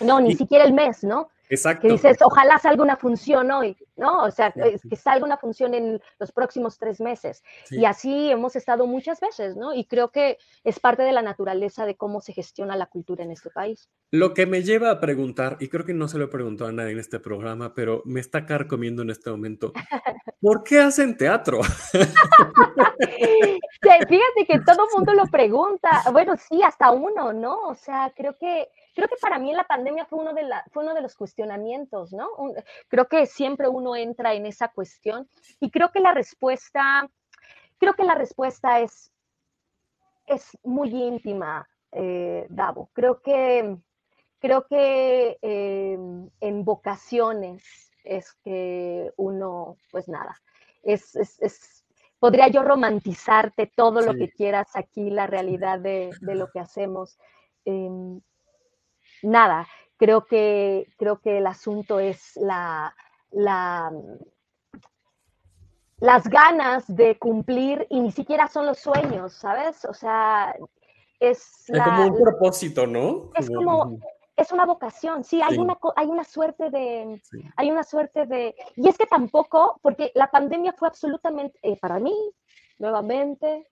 Ni 0.00 0.34
siquiera 0.36 0.64
el 0.64 0.72
mes, 0.72 1.04
¿no? 1.04 1.30
Exacto. 1.50 1.82
Que 1.82 1.92
dices, 1.92 2.16
ojalá 2.22 2.58
salga 2.58 2.82
una 2.82 2.96
función 2.96 3.50
hoy, 3.50 3.76
¿no? 3.96 4.24
O 4.24 4.30
sea, 4.30 4.52
que 4.52 4.96
salga 4.96 5.24
una 5.24 5.36
función 5.36 5.74
en 5.74 6.00
los 6.18 6.32
próximos 6.32 6.78
tres 6.78 7.00
meses. 7.00 7.42
Y 7.70 7.84
así 7.84 8.30
hemos 8.30 8.56
estado 8.56 8.86
muchas 8.86 9.20
veces, 9.20 9.56
¿no? 9.56 9.74
Y 9.74 9.84
creo 9.84 10.10
que 10.10 10.38
es 10.64 10.80
parte 10.80 11.02
de 11.02 11.12
la 11.12 11.22
naturaleza 11.22 11.84
de 11.86 11.96
cómo 11.96 12.20
se 12.20 12.32
gestiona 12.32 12.76
la 12.76 12.86
cultura 12.86 13.24
en 13.24 13.30
este 13.30 13.50
país. 13.50 13.88
Lo 14.10 14.32
que 14.32 14.46
me 14.46 14.62
lleva 14.62 14.90
a 14.90 15.00
preguntar, 15.00 15.56
y 15.60 15.68
creo 15.68 15.84
que 15.84 15.94
no 15.94 16.08
se 16.08 16.18
lo 16.18 16.24
he 16.24 16.28
preguntado 16.28 16.70
a 16.70 16.72
nadie 16.72 16.92
en 16.92 16.98
este 16.98 17.20
programa, 17.20 17.74
pero 17.74 18.02
me 18.04 18.20
está 18.20 18.46
carcomiendo 18.46 19.02
en 19.02 19.10
este 19.10 19.30
momento, 19.30 19.72
¿por 20.40 20.64
qué 20.64 20.80
hacen 20.80 21.16
teatro? 21.16 21.60
Fíjate 24.08 24.46
que 24.46 24.60
todo 24.60 24.88
mundo 24.94 25.12
lo 25.14 25.26
pregunta. 25.26 26.04
Bueno, 26.12 26.34
sí, 26.36 26.62
hasta 26.62 26.90
uno, 26.90 27.32
¿no? 27.32 27.68
O 27.68 27.74
sea, 27.74 28.12
creo 28.16 28.36
que 28.38 28.68
creo 28.94 29.08
que 29.08 29.16
para 29.20 29.38
mí 29.38 29.52
la 29.52 29.64
pandemia 29.64 30.06
fue 30.06 30.20
uno 30.20 30.32
de, 30.32 30.44
la, 30.44 30.64
fue 30.72 30.84
uno 30.84 30.94
de 30.94 31.02
los 31.02 31.16
cuestionamientos, 31.16 32.12
¿no? 32.12 32.28
creo 32.88 33.06
que 33.06 33.26
siempre 33.26 33.68
uno 33.68 33.96
entra 33.96 34.34
en 34.34 34.46
esa 34.46 34.68
cuestión 34.68 35.28
y 35.60 35.70
creo 35.70 35.90
que 35.90 36.00
la 36.00 36.12
respuesta, 36.12 37.08
creo 37.78 37.94
que 37.94 38.04
la 38.04 38.14
respuesta 38.14 38.80
es, 38.80 39.10
es 40.26 40.56
muy 40.62 40.90
íntima, 40.90 41.68
eh, 41.92 42.46
Davo. 42.48 42.90
Creo 42.92 43.20
que, 43.20 43.76
creo 44.40 44.66
que 44.66 45.38
eh, 45.42 45.98
en 46.40 46.64
vocaciones 46.64 47.90
es 48.04 48.32
que 48.44 49.12
uno, 49.16 49.76
pues 49.90 50.08
nada, 50.08 50.34
es, 50.82 51.14
es, 51.16 51.84
podría 52.18 52.48
yo 52.48 52.62
romantizarte 52.62 53.70
todo 53.74 54.00
lo 54.00 54.14
que 54.14 54.30
quieras 54.30 54.68
aquí, 54.74 55.10
la 55.10 55.26
realidad 55.26 55.78
de, 55.78 56.10
de 56.20 56.34
lo 56.34 56.50
que 56.50 56.60
hacemos. 56.60 57.18
Em, 57.64 58.20
nada, 59.24 59.66
creo 59.96 60.24
que, 60.24 60.86
creo 60.96 61.20
que 61.20 61.38
el 61.38 61.46
asunto 61.46 61.98
es 62.00 62.36
la, 62.36 62.94
la, 63.30 63.92
las 65.98 66.28
ganas 66.28 66.84
de 66.86 67.18
cumplir 67.18 67.86
y 67.90 68.00
ni 68.00 68.12
siquiera 68.12 68.48
son 68.48 68.66
los 68.66 68.78
sueños, 68.78 69.32
¿sabes? 69.34 69.84
O 69.84 69.94
sea, 69.94 70.54
es... 71.20 71.64
como 71.66 72.06
un 72.08 72.22
propósito, 72.22 72.86
¿no? 72.86 73.30
Es 73.34 73.48
como, 73.48 73.98
es 74.36 74.52
una 74.52 74.66
vocación, 74.66 75.22
sí, 75.22 75.40
hay, 75.40 75.58
Una, 75.58 75.78
hay 75.96 76.06
una 76.06 76.24
suerte 76.24 76.70
de, 76.70 77.22
hay 77.56 77.70
una 77.70 77.84
suerte 77.84 78.26
de, 78.26 78.54
y 78.76 78.88
es 78.88 78.98
que 78.98 79.06
tampoco, 79.06 79.78
porque 79.80 80.10
la 80.14 80.30
pandemia 80.30 80.72
fue 80.72 80.88
absolutamente, 80.88 81.58
eh, 81.62 81.76
para 81.76 82.00
mí, 82.00 82.14
nuevamente, 82.78 83.68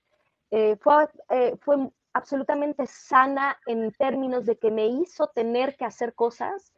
eh, 0.51 0.77
fue, 0.81 1.09
eh, 1.31 1.57
fue 1.61 1.91
absolutamente 2.14 2.87
sana 2.87 3.59
en 3.66 3.92
términos 3.92 4.46
de 4.46 4.59
que 4.59 4.70
me 4.70 4.87
hizo 4.87 5.29
tener 5.29 5.77
que 5.77 5.85
hacer 5.85 6.14
cosas 6.14 6.72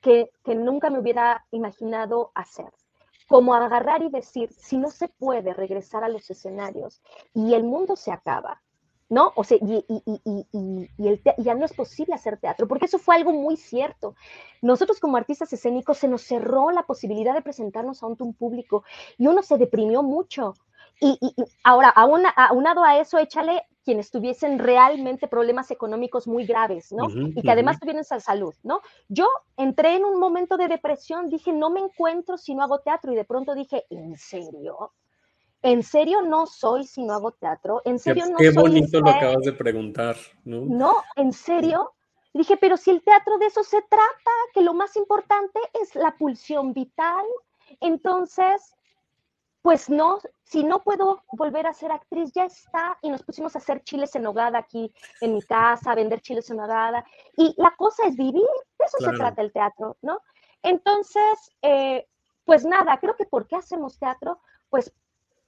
que, 0.00 0.30
nunca 0.46 0.90
me 0.90 0.98
hubiera 0.98 1.46
imaginado 1.50 2.30
hacer. 2.34 2.70
Como 3.26 3.54
agarrar 3.54 4.02
y 4.02 4.10
decir, 4.10 4.52
si 4.52 4.76
no 4.76 4.90
se 4.90 5.08
puede 5.08 5.54
regresar 5.54 6.04
a 6.04 6.08
los 6.08 6.28
escenarios 6.30 7.00
y 7.32 7.54
el 7.54 7.64
mundo 7.64 7.96
se 7.96 8.12
acaba, 8.12 8.60
¿no? 9.08 9.32
O 9.34 9.44
sea, 9.44 9.56
y, 9.62 9.84
y, 9.88 10.90
ya 11.38 11.54
no 11.54 11.64
es 11.64 11.72
posible 11.72 12.14
hacer 12.14 12.38
teatro, 12.38 12.68
porque 12.68 12.84
eso 12.84 12.98
fue 12.98 13.14
algo 13.14 13.32
muy 13.32 13.56
cierto. 13.56 14.14
Nosotros 14.60 15.00
como 15.00 15.16
artistas 15.16 15.50
escénicos 15.54 15.96
se 15.96 16.08
nos 16.08 16.20
cerró 16.20 16.70
la 16.70 16.82
posibilidad 16.82 17.32
de 17.32 17.40
presentarnos 17.40 18.02
a 18.02 18.06
un 18.06 18.34
público 18.34 18.84
y 19.16 19.26
uno 19.26 19.42
se 19.42 19.56
deprimió 19.56 20.02
mucho. 20.02 20.54
Y, 21.00 21.18
ahora, 21.64 21.88
aunado 21.88 22.84
a 22.84 22.98
eso, 22.98 23.18
échale 23.18 23.66
quienes 23.84 24.10
tuviesen 24.10 24.58
realmente 24.58 25.28
problemas 25.28 25.70
económicos 25.70 26.26
muy 26.26 26.46
graves, 26.46 26.92
¿no? 26.92 27.08
y 27.08 27.40
que 27.42 27.50
además 27.50 27.78
tuvieran 27.78 28.04
salud, 28.04 28.54
¿no? 28.62 28.80
Yo 29.08 29.28
entré 29.56 29.96
en 29.96 30.04
un 30.04 30.18
momento 30.18 30.56
de 30.56 30.68
depresión, 30.68 31.28
dije, 31.28 31.52
no 31.52 31.70
me 31.70 31.80
encuentro 31.80 32.38
si 32.38 32.54
no 32.54 32.62
hago 32.62 32.80
teatro, 32.80 33.12
y 33.12 33.16
de 33.16 33.24
pronto 33.24 33.54
dije, 33.54 33.84
¿en 33.90 34.16
serio? 34.16 34.92
¿En 35.62 35.82
serio 35.82 36.22
no 36.22 36.46
soy 36.46 36.84
si 36.84 37.04
no 37.04 37.14
hago 37.14 37.32
teatro? 37.32 37.82
¿En 37.84 37.98
serio 37.98 38.26
no 38.26 38.36
qué 38.36 38.52
soy? 38.52 38.54
Qué 38.54 38.60
bonito 38.60 39.00
lo 39.00 39.10
acabas 39.10 39.42
de 39.42 39.52
preguntar, 39.52 40.16
¿no? 40.44 40.62
No, 40.62 40.94
¿en 41.16 41.32
serio? 41.32 41.92
dije, 42.34 42.56
pero 42.56 42.76
si 42.76 42.90
el 42.90 43.02
teatro 43.02 43.38
de 43.38 43.46
eso 43.46 43.62
se 43.62 43.80
trata, 43.82 44.30
que 44.52 44.62
lo 44.62 44.74
más 44.74 44.96
importante 44.96 45.60
es 45.80 45.94
la 45.94 46.16
pulsión 46.16 46.72
vital, 46.72 47.24
entonces 47.80 48.74
pues 49.64 49.88
no, 49.88 50.18
si 50.42 50.62
no 50.62 50.82
puedo 50.82 51.22
volver 51.32 51.66
a 51.66 51.72
ser 51.72 51.90
actriz, 51.90 52.30
ya 52.34 52.44
está. 52.44 52.98
Y 53.00 53.08
nos 53.08 53.22
pusimos 53.22 53.54
a 53.54 53.60
hacer 53.60 53.82
chiles 53.82 54.14
en 54.14 54.26
hogada 54.26 54.58
aquí 54.58 54.92
en 55.22 55.32
mi 55.32 55.40
casa, 55.40 55.90
a 55.90 55.94
vender 55.94 56.20
chiles 56.20 56.50
en 56.50 56.60
hogada. 56.60 57.02
Y 57.38 57.54
la 57.56 57.74
cosa 57.74 58.06
es 58.06 58.14
vivir, 58.14 58.44
de 58.78 58.84
eso 58.84 58.98
se 58.98 59.16
trata 59.16 59.40
el 59.40 59.54
teatro, 59.54 59.96
¿no? 60.02 60.20
Entonces, 60.62 61.50
eh, 61.62 62.06
pues 62.44 62.66
nada, 62.66 62.98
creo 62.98 63.16
que 63.16 63.24
¿por 63.24 63.48
qué 63.48 63.56
hacemos 63.56 63.98
teatro? 63.98 64.38
Pues, 64.68 64.92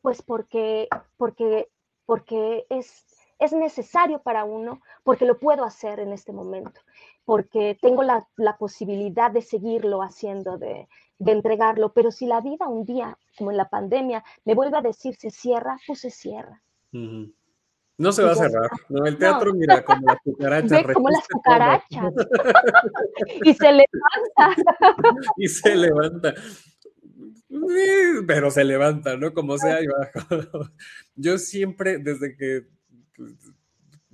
pues 0.00 0.22
porque, 0.22 0.88
porque, 1.18 1.68
porque 2.06 2.64
es, 2.70 3.04
es 3.38 3.52
necesario 3.52 4.22
para 4.22 4.44
uno, 4.44 4.80
porque 5.04 5.26
lo 5.26 5.38
puedo 5.38 5.62
hacer 5.62 6.00
en 6.00 6.14
este 6.14 6.32
momento, 6.32 6.80
porque 7.26 7.76
tengo 7.82 8.02
la, 8.02 8.26
la 8.36 8.56
posibilidad 8.56 9.30
de 9.30 9.42
seguirlo 9.42 10.00
haciendo, 10.02 10.56
de, 10.56 10.88
de 11.18 11.32
entregarlo, 11.32 11.92
pero 11.92 12.10
si 12.10 12.26
la 12.26 12.40
vida 12.40 12.68
un 12.68 12.84
día, 12.84 13.18
como 13.36 13.50
en 13.50 13.56
la 13.56 13.68
pandemia, 13.68 14.24
me 14.44 14.54
vuelve 14.54 14.78
a 14.78 14.82
decir 14.82 15.16
se 15.16 15.30
cierra, 15.30 15.78
pues 15.86 16.00
se 16.00 16.10
cierra. 16.10 16.62
No 17.98 18.12
se 18.12 18.22
va 18.22 18.32
a 18.32 18.34
cerrar, 18.34 18.70
no, 18.90 19.06
el 19.06 19.16
teatro, 19.16 19.54
mira, 19.54 19.82
como 19.82 20.06
las 20.06 20.18
cucarachas. 20.22 20.82
como 20.92 21.08
las 21.08 21.26
cucarachas. 21.28 22.12
y 23.44 23.54
se 23.54 23.72
levanta. 23.72 24.62
y 25.36 25.48
se 25.48 25.74
levanta. 25.74 26.34
Pero 28.26 28.50
se 28.50 28.64
levanta, 28.64 29.16
¿no? 29.16 29.32
Como 29.32 29.56
sea 29.56 29.80
y 29.80 29.86
bajo. 29.86 30.70
Yo 31.14 31.38
siempre, 31.38 31.98
desde 31.98 32.36
que 32.36 32.66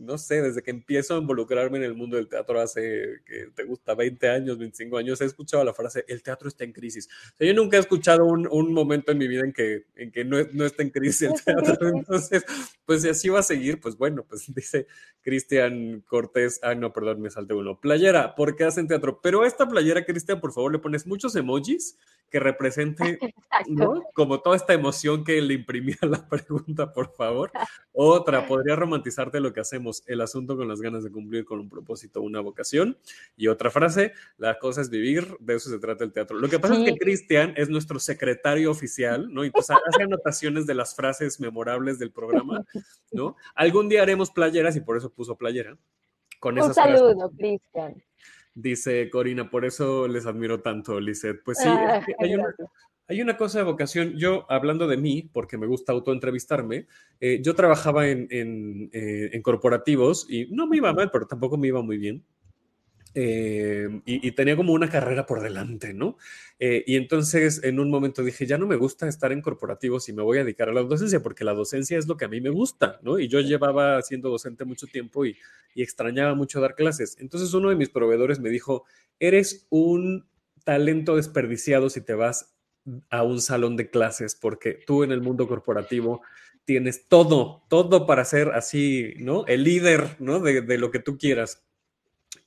no 0.02 0.18
sé, 0.18 0.42
desde 0.42 0.62
que 0.62 0.70
empiezo 0.70 1.14
a 1.14 1.18
involucrarme 1.18 1.78
en 1.78 1.84
el 1.84 1.94
mundo 1.94 2.16
del 2.16 2.28
teatro 2.28 2.60
hace, 2.60 3.20
que 3.24 3.48
te 3.54 3.64
gusta, 3.64 3.94
20 3.94 4.28
años, 4.28 4.58
25 4.58 4.98
años, 4.98 5.20
he 5.20 5.24
escuchado 5.24 5.64
la 5.64 5.74
frase, 5.74 6.04
el 6.08 6.22
teatro 6.22 6.48
está 6.48 6.64
en 6.64 6.72
crisis. 6.72 7.08
yo 7.38 7.54
nunca 7.54 7.76
he 7.76 7.80
escuchado 7.80 8.24
un, 8.24 8.46
un, 8.50 8.72
momento 8.72 9.12
en 9.12 9.18
mi 9.18 9.28
vida 9.28 9.42
en 9.44 9.52
que, 9.52 9.86
en 9.96 10.10
que 10.10 10.24
no, 10.24 10.36
no 10.52 10.66
está 10.66 10.82
en 10.82 10.90
crisis 10.90 11.22
el 11.22 11.34
teatro. 11.44 11.88
Entonces, 11.88 12.44
pues 12.84 13.02
si 13.02 13.08
así 13.08 13.28
va 13.28 13.40
a 13.40 13.44
seguir, 13.44 13.80
pues 13.80 13.96
bueno, 13.96 14.24
pues 14.28 14.44
dice 14.54 14.86
Cristian 15.22 16.02
Cortés, 16.06 16.60
ah, 16.62 16.74
no, 16.74 16.92
perdón, 16.92 17.20
me 17.20 17.30
salté 17.30 17.54
uno. 17.54 17.80
Playera, 17.80 18.34
¿por 18.34 18.56
qué 18.56 18.64
hacen 18.64 18.88
teatro? 18.88 19.20
Pero 19.22 19.42
a 19.42 19.46
esta 19.46 19.68
playera, 19.68 20.04
Cristian, 20.04 20.40
por 20.40 20.52
favor, 20.52 20.72
le 20.72 20.78
pones 20.78 21.06
muchos 21.06 21.34
emojis 21.36 21.96
que 22.32 22.40
represente, 22.40 23.18
¿no? 23.68 24.02
Como 24.14 24.40
toda 24.40 24.56
esta 24.56 24.72
emoción 24.72 25.22
que 25.22 25.40
le 25.42 25.54
imprimía 25.54 25.98
la 26.00 26.26
pregunta, 26.26 26.92
por 26.92 27.14
favor. 27.14 27.52
Otra, 27.92 28.46
podría 28.48 28.74
romantizarte 28.74 29.38
lo 29.38 29.52
que 29.52 29.60
hacemos, 29.60 29.91
el 30.06 30.20
asunto 30.20 30.56
con 30.56 30.68
las 30.68 30.80
ganas 30.80 31.04
de 31.04 31.10
cumplir 31.10 31.44
con 31.44 31.60
un 31.60 31.68
propósito, 31.68 32.22
una 32.22 32.40
vocación. 32.40 32.96
Y 33.36 33.48
otra 33.48 33.70
frase, 33.70 34.12
la 34.38 34.58
cosa 34.58 34.80
es 34.80 34.90
vivir, 34.90 35.36
de 35.40 35.54
eso 35.54 35.70
se 35.70 35.78
trata 35.78 36.04
el 36.04 36.12
teatro. 36.12 36.38
Lo 36.38 36.48
que 36.48 36.58
pasa 36.58 36.74
es 36.74 36.84
que 36.84 36.98
Cristian 36.98 37.54
es 37.56 37.68
nuestro 37.68 37.98
secretario 37.98 38.70
oficial, 38.70 39.32
¿no? 39.32 39.44
Y 39.44 39.50
pues 39.50 39.70
hace 39.70 40.02
anotaciones 40.02 40.66
de 40.66 40.74
las 40.74 40.94
frases 40.94 41.40
memorables 41.40 41.98
del 41.98 42.12
programa, 42.12 42.64
¿no? 43.10 43.36
Algún 43.54 43.88
día 43.88 44.02
haremos 44.02 44.30
playeras 44.30 44.76
y 44.76 44.80
por 44.80 44.96
eso 44.96 45.10
puso 45.10 45.36
playera. 45.36 45.76
Con 46.40 46.58
un 46.58 46.74
saludo, 46.74 47.30
Cristian. 47.36 48.02
Dice 48.54 49.08
Corina, 49.08 49.48
por 49.48 49.64
eso 49.64 50.06
les 50.08 50.26
admiro 50.26 50.60
tanto, 50.60 51.00
Lizeth. 51.00 51.42
Pues 51.42 51.58
sí, 51.58 51.68
hay, 51.68 52.36
hay 53.12 53.20
una 53.20 53.36
cosa 53.36 53.58
de 53.58 53.64
vocación. 53.64 54.16
Yo, 54.16 54.46
hablando 54.48 54.88
de 54.88 54.96
mí, 54.96 55.28
porque 55.32 55.58
me 55.58 55.66
gusta 55.66 55.92
autoentrevistarme, 55.92 56.86
eh, 57.20 57.40
yo 57.42 57.54
trabajaba 57.54 58.08
en, 58.08 58.26
eh, 58.30 59.30
en, 59.32 59.42
corporativos 59.42 60.26
y 60.30 60.46
no 60.46 60.66
me 60.66 60.78
iba 60.78 60.92
mal, 60.94 61.10
pero 61.10 61.26
tampoco 61.26 61.58
me 61.58 61.68
iba 61.68 61.82
muy 61.82 61.98
bien. 61.98 62.24
Eh, 63.14 64.00
y, 64.06 64.32
tenía 64.32 64.56
como 64.56 64.72
una 64.72 64.88
carrera 64.88 65.26
por 65.26 65.42
delante, 65.42 65.92
¿no? 65.92 66.16
y 66.58 66.94
entonces 66.94 67.60
en 67.64 67.80
un 67.80 67.90
momento 67.90 68.22
dije, 68.22 68.46
ya 68.46 68.56
no 68.56 68.68
me 68.68 68.76
gusta 68.76 69.08
estar 69.08 69.32
en 69.32 69.42
corporativos 69.42 70.08
y 70.08 70.12
me 70.12 70.22
voy 70.22 70.38
a 70.38 70.44
dedicar 70.44 70.68
a 70.68 70.72
la 70.72 70.80
docencia, 70.82 71.20
porque 71.20 71.42
la 71.42 71.54
docencia 71.54 71.98
es 71.98 72.06
lo 72.06 72.16
que 72.16 72.24
a 72.24 72.28
mí 72.28 72.40
me 72.40 72.50
gusta, 72.50 73.00
¿no? 73.02 73.18
Y 73.18 73.26
yo 73.26 73.40
llevaba 73.40 74.00
siendo 74.00 74.30
docente 74.30 74.64
mucho 74.64 74.86
tiempo 74.86 75.26
y, 75.26 75.36
y 75.74 75.82
extrañaba 75.82 76.36
mucho 76.36 76.60
dar 76.60 76.76
clases. 76.76 77.16
Entonces 77.18 77.52
uno 77.52 77.68
de 77.68 77.74
mis 77.74 77.88
proveedores 77.88 78.38
me 78.38 78.48
dijo, 78.48 78.84
eres 79.18 79.66
un 79.70 80.24
talento 80.64 81.16
desperdiciado 81.16 81.90
si 81.90 82.00
te 82.00 82.14
vas 82.14 82.52
a 83.10 83.22
un 83.22 83.40
salón 83.40 83.76
de 83.76 83.90
clases, 83.90 84.34
porque 84.34 84.78
tú 84.86 85.04
en 85.04 85.12
el 85.12 85.20
mundo 85.20 85.46
corporativo 85.48 86.22
tienes 86.64 87.08
todo, 87.08 87.64
todo 87.68 88.06
para 88.06 88.24
ser 88.24 88.50
así, 88.50 89.14
¿no? 89.18 89.46
El 89.46 89.64
líder, 89.64 90.16
¿no? 90.18 90.40
De, 90.40 90.62
de, 90.62 90.78
lo 90.78 90.90
que 90.90 90.98
tú 90.98 91.18
quieras. 91.18 91.64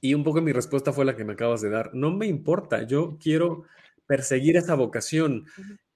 Y 0.02 0.14
un 0.14 0.24
poco 0.24 0.42
mi 0.42 0.52
respuesta 0.52 0.94
fue 0.94 1.06
la 1.06 1.16
que 1.16 1.26
me 1.26 1.34
acabas 1.34 1.62
de 1.62 1.70
dar. 1.70 1.94
No 1.94 2.12
me 2.12 2.28
importa, 2.28 2.84
yo 2.84 3.18
quiero 3.22 3.64
perseguir 4.08 4.58
esa 4.58 4.76
vocación. 4.76 5.46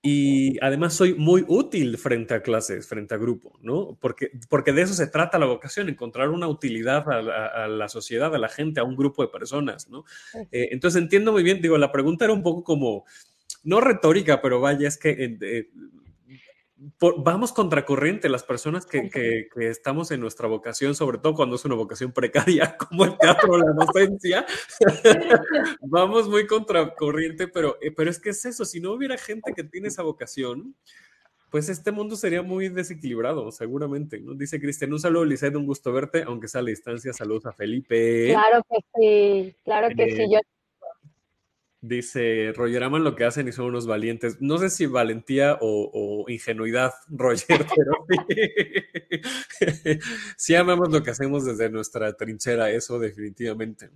Y 0.01 0.57
además 0.63 0.93
soy 0.93 1.13
muy 1.13 1.43
útil 1.49 1.97
frente 1.97 2.33
a 2.33 2.41
clases, 2.41 2.87
frente 2.87 3.15
a 3.15 3.17
grupo, 3.17 3.59
¿no? 3.61 3.97
Porque, 3.99 4.31
porque 4.47 4.71
de 4.71 4.83
eso 4.83 4.93
se 4.93 5.07
trata 5.07 5.37
la 5.37 5.45
vocación, 5.45 5.89
encontrar 5.89 6.29
una 6.29 6.47
utilidad 6.47 7.03
a, 7.09 7.67
la 7.67 7.89
sociedad, 7.89 8.33
a 8.33 8.37
la 8.37 8.47
gente, 8.47 8.79
a 8.79 8.85
un 8.85 8.95
grupo 8.95 9.23
de 9.23 9.27
personas, 9.27 9.89
¿no? 9.89 10.05
Eh, 10.51 10.69
entonces 10.71 11.01
entiendo 11.01 11.33
muy 11.33 11.43
bien, 11.43 11.61
digo, 11.61 11.77
la 11.77 11.91
pregunta 11.91 12.23
era 12.23 12.33
un 12.33 12.43
poco 12.43 12.63
como, 12.63 13.03
no 13.63 13.81
retórica, 13.81 14.41
pero 14.41 14.61
vaya, 14.61 14.87
es 14.87 14.97
que 14.97 15.37
eh, 15.41 15.69
vamos 17.17 17.51
contracorriente 17.51 18.29
las 18.29 18.43
personas 18.43 18.85
que, 18.85 19.09
que, 19.09 19.47
estamos 19.69 20.11
en 20.11 20.21
nuestra 20.21 20.47
vocación, 20.47 20.95
sobre 20.95 21.17
todo 21.17 21.33
cuando 21.33 21.55
es 21.55 21.65
una 21.65 21.75
vocación 21.75 22.11
precaria 22.13 22.77
como 22.89 23.05
el 23.05 23.17
teatro 23.17 23.53
o 23.53 23.57
la 23.57 23.73
docencia, 23.73 24.45
vamos 25.81 26.29
muy 26.29 26.47
contracorriente, 26.47 27.47
pero, 27.47 27.77
eh, 27.81 27.91
pero 27.91 28.09
es 28.09 28.19
que 28.19 28.29
es 28.29 28.45
eso, 28.45 28.63
si 28.63 28.79
no 28.79 28.93
hubiera 28.93 29.17
gente 29.17 29.53
que 29.53 29.63
tiene 29.63 29.89
esa 29.89 30.03
vocación, 30.03 30.75
pues 31.49 31.67
este 31.67 31.91
mundo 31.91 32.15
sería 32.15 32.43
muy 32.43 32.69
desequilibrado, 32.69 33.51
seguramente. 33.51 34.19
¿no? 34.19 34.35
Dice 34.35 34.61
Cristian, 34.61 34.93
un 34.93 34.99
saludo, 34.99 35.25
Lisette, 35.25 35.55
un 35.55 35.65
gusto 35.65 35.91
verte, 35.91 36.23
aunque 36.23 36.47
sea 36.47 36.59
a 36.59 36.63
la 36.63 36.69
distancia. 36.69 37.11
Saludos 37.11 37.47
a 37.47 37.53
Felipe. 37.53 38.27
Claro 38.27 38.63
que 38.69 38.77
sí, 38.93 39.55
claro 39.63 39.87
que 39.95 40.15
sí. 40.15 40.21
Eh, 40.21 40.27
yo 40.31 40.39
Dice 41.81 42.51
Roger, 42.53 42.83
aman 42.83 43.05
lo 43.05 43.15
que 43.15 43.23
hacen 43.23 43.47
y 43.47 43.53
son 43.53 43.67
unos 43.67 43.87
valientes. 43.87 44.41
No 44.41 44.57
sé 44.57 44.69
si 44.69 44.85
valentía 44.85 45.57
o, 45.61 46.25
ingenuidad, 46.27 46.93
Roger, 47.07 47.65
pero 47.75 47.93
sí. 48.27 49.99
sí 50.37 50.55
amamos 50.55 50.89
lo 50.91 51.01
que 51.01 51.11
hacemos 51.11 51.45
desde 51.45 51.69
nuestra 51.69 52.13
trinchera, 52.13 52.69
eso 52.69 52.99
definitivamente. 52.99 53.89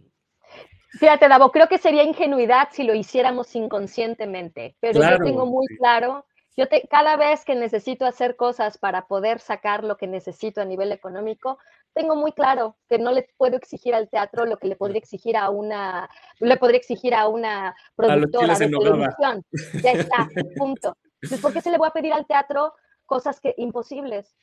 Fíjate, 0.91 1.27
Davo, 1.27 1.51
creo 1.51 1.67
que 1.67 1.79
sería 1.79 2.03
ingenuidad 2.03 2.69
si 2.71 2.83
lo 2.83 2.93
hiciéramos 2.93 3.55
inconscientemente, 3.55 4.75
pero 4.79 5.01
yo 5.01 5.17
tengo 5.23 5.45
muy 5.45 5.65
claro 5.77 6.25
yo 6.55 6.67
te, 6.67 6.87
cada 6.89 7.17
vez 7.17 7.43
que 7.45 7.55
necesito 7.55 8.05
hacer 8.05 8.35
cosas 8.35 8.77
para 8.77 9.07
poder 9.07 9.39
sacar 9.39 9.83
lo 9.83 9.97
que 9.97 10.07
necesito 10.07 10.61
a 10.61 10.65
nivel 10.65 10.91
económico, 10.91 11.57
tengo 11.93 12.15
muy 12.15 12.31
claro 12.31 12.75
que 12.89 12.97
no 12.97 13.11
le 13.11 13.27
puedo 13.37 13.55
exigir 13.57 13.93
al 13.95 14.09
teatro 14.09 14.45
lo 14.45 14.57
que 14.57 14.67
le 14.67 14.75
podría 14.75 14.99
exigir 14.99 15.37
a 15.37 15.49
una, 15.49 16.09
le 16.39 16.57
podría 16.57 16.79
exigir 16.79 17.13
a 17.13 17.27
una 17.27 17.75
productora 17.95 18.57
de 18.57 18.69
televisión. 18.69 19.43
Ya 19.83 19.91
está, 19.91 20.29
punto. 20.57 20.97
¿por 21.41 21.53
qué 21.53 21.61
se 21.61 21.71
le 21.71 21.77
voy 21.77 21.87
a 21.87 21.93
pedir 21.93 22.13
al 22.13 22.25
teatro 22.25 22.73
cosas 23.05 23.39
que 23.39 23.53
imposibles? 23.57 24.35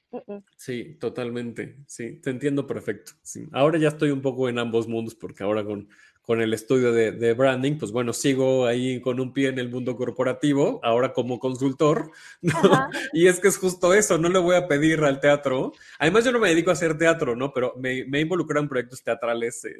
Sí, 0.57 0.97
totalmente. 0.99 1.79
Sí, 1.87 2.21
te 2.21 2.31
entiendo 2.31 2.67
perfecto. 2.67 3.13
Sí. 3.23 3.49
Ahora 3.53 3.79
ya 3.79 3.89
estoy 3.89 4.11
un 4.11 4.23
poco 4.23 4.49
en 4.49 4.59
ambos 4.59 4.89
mundos 4.89 5.15
porque 5.15 5.43
ahora 5.43 5.65
con 5.65 5.89
con 6.23 6.41
el 6.41 6.55
estudio 6.55 6.93
de, 6.93 7.35
branding, 7.35 7.79
pues 7.79 7.93
bueno, 7.93 8.13
sigo 8.13 8.67
ahí 8.67 9.01
con 9.01 9.19
un 9.19 9.33
pie 9.33 9.49
en 9.49 9.59
el 9.59 9.69
mundo 9.69 9.97
corporativo, 9.97 10.79
ahora 10.83 11.13
como 11.13 11.41
consultor, 11.41 12.13
¿no? 12.43 12.89
Y 13.13 13.27
es 13.27 13.41
que 13.41 13.49
es 13.49 13.59
justo 13.59 13.95
eso, 13.95 14.19
no 14.19 14.29
le 14.29 14.39
voy 14.39 14.55
a 14.55 14.69
pedir 14.69 15.03
al 15.03 15.21
teatro. 15.21 15.73
Además, 15.99 16.25
yo 16.25 16.33
no 16.33 16.39
me 16.39 16.49
dedico 16.49 16.71
a 16.71 16.75
hacer 16.75 16.97
teatro, 16.97 17.35
¿no? 17.35 17.53
Pero 17.53 17.75
me, 17.79 18.05
me 18.05 18.21
involucrado 18.21 18.63
en 18.63 18.69
proyectos 18.69 19.03
teatrales 19.03 19.65
eh, 19.65 19.75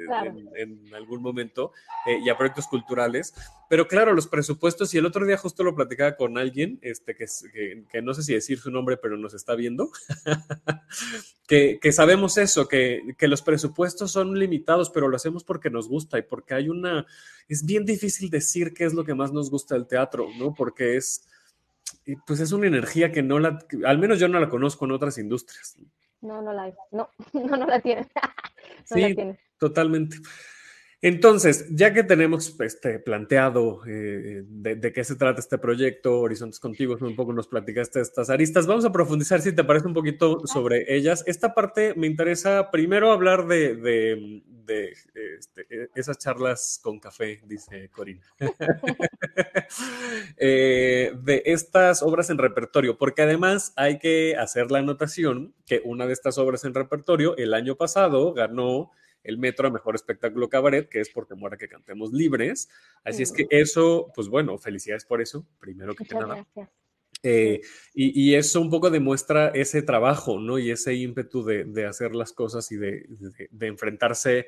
en, 0.57 0.95
algún 0.95 1.23
momento 1.23 1.73
eh, 2.07 2.19
y 2.25 2.29
a 2.29 2.37
proyectos 2.37 2.67
culturales. 2.67 3.35
Pero 3.69 3.87
claro, 3.87 4.13
los 4.15 4.27
presupuestos, 4.27 4.93
y 4.95 4.99
el 4.99 5.07
otro 5.07 5.25
día 5.25 5.37
justo 5.37 5.63
lo 5.63 5.77
platicaba 5.77 6.17
con 6.17 6.37
alguien, 6.39 6.81
este, 6.83 7.15
que, 7.15 7.27
que, 7.89 8.03
no 8.03 8.15
sé 8.15 8.25
si 8.25 8.35
decir 8.35 8.59
su 8.59 8.73
nombre, 8.73 8.97
pero 8.97 9.17
nos 9.17 9.33
está 9.33 9.55
viendo, 9.55 9.91
que, 11.47 11.79
que, 11.81 11.93
sabemos 11.93 12.37
eso, 12.37 12.67
que, 12.67 13.15
que 13.17 13.29
los 13.29 13.43
presupuestos 13.43 14.11
son 14.11 14.37
limitados, 14.37 14.91
pero 14.91 15.07
lo 15.07 15.15
hacemos 15.15 15.45
porque 15.45 15.71
nos 15.71 15.89
gusta 15.89 16.19
y 16.19 16.23
porque 16.31 16.55
hay 16.55 16.71
una, 16.71 17.05
es 17.49 17.67
bien 17.67 17.85
difícil 17.85 18.31
decir 18.31 18.73
qué 18.73 18.85
es 18.85 18.95
lo 18.95 19.05
que 19.05 19.15
más 19.15 19.33
nos 19.33 19.51
gusta 19.51 19.75
del 19.75 19.87
teatro, 19.87 20.29
¿no? 20.39 20.55
Porque 20.55 20.97
es, 20.97 21.29
pues 22.27 22.41
es 22.41 22.53
una 22.53 22.69
energía 22.69 23.13
que 23.13 23.23
no 23.23 23.39
la, 23.39 23.59
al 23.85 23.99
menos 23.99 24.19
yo 24.19 24.29
no 24.29 24.41
la 24.41 24.49
conozco 24.49 24.87
en 24.87 24.93
otras 24.93 25.19
industrias. 25.19 25.77
No, 26.23 26.41
no 26.41 26.53
la 26.53 26.63
hay, 26.65 26.75
no, 26.93 27.11
no, 27.33 27.57
no 27.57 27.67
la 27.67 27.81
tiene. 27.81 28.03
no 28.91 28.97
sí, 28.97 29.01
la 29.01 29.15
tiene. 29.15 29.39
totalmente. 29.59 30.17
Entonces, 31.03 31.67
ya 31.71 31.95
que 31.95 32.05
tenemos 32.05 32.55
este, 32.61 32.99
planteado 32.99 33.81
eh, 33.87 34.43
de, 34.47 34.93
qué 34.93 35.03
se 35.03 35.17
trata 35.17 35.41
este 35.41 35.57
proyecto, 35.57 36.21
Horizontes 36.21 36.61
Contigo, 36.61 36.99
un 37.01 37.17
poco 37.17 37.33
nos 37.33 37.49
platicaste 37.49 38.01
estas 38.01 38.29
aristas, 38.29 38.67
vamos 38.67 38.85
a 38.85 38.93
profundizar, 38.93 39.41
si 39.41 39.53
te 39.53 39.65
parece, 39.65 39.87
un 39.87 39.95
poquito 39.95 40.47
sobre 40.47 40.95
ellas. 40.95 41.25
Esta 41.27 41.55
parte 41.55 41.95
me 41.95 42.07
interesa 42.07 42.71
primero 42.71 43.13
hablar 43.13 43.47
de, 43.47 44.43
este, 44.67 45.67
e, 45.71 45.89
esas 45.95 46.19
charlas 46.19 46.79
con 46.83 47.01
café, 47.01 47.41
dice 47.47 47.89
Corina, 47.89 48.23
eh, 50.37 51.15
de 51.23 51.43
estas 51.47 52.03
obras 52.03 52.29
en 52.29 52.37
repertorio, 52.37 52.99
porque 52.99 53.23
además 53.23 53.73
hay 53.77 53.99
que 53.99 54.37
hacer 54.37 54.71
la 54.71 54.81
anotación 54.81 55.55
que 55.65 55.81
una 55.83 56.07
de 56.07 56.13
estas 56.13 56.37
obras 56.37 56.65
en 56.65 56.75
repertorio 56.75 57.39
el 57.39 57.55
año 57.55 57.77
pasado 57.77 58.35
ganó 58.35 58.91
el 59.23 59.39
Metro 59.39 59.69
a 59.69 59.71
Mejor 59.71 59.95
Espectáculo 59.95 60.49
Cabaret, 60.49 60.89
que 60.89 61.01
es 61.01 61.11
porque 61.11 61.35
muera 61.35 61.57
que 61.57 61.69
cantemos 61.69 62.13
libres. 62.13 62.69
Así 63.05 63.23
es 63.23 63.33
que 63.33 63.47
eso, 63.51 64.11
pues 64.15 64.29
bueno, 64.29 64.59
felicidades 64.59 65.05
por 65.05 65.21
eso, 65.21 65.47
primero 65.59 65.95
que 65.95 66.05
nada. 66.15 66.47
Eh, 67.23 67.61
y, 67.93 68.35
eso 68.35 68.63
un 68.63 68.71
poco 68.71 68.89
demuestra 68.89 69.49
ese 69.49 69.83
trabajo, 69.83 70.41
¿no? 70.41 70.59
Y 70.59 70.71
ese 70.71 70.95
ímpetu 70.95 71.45
de, 71.45 71.87
hacer 71.87 72.15
las 72.15 72.33
cosas 72.33 72.73
y 72.73 72.77
de, 72.77 73.07
de 73.51 73.67
enfrentarse 73.67 74.47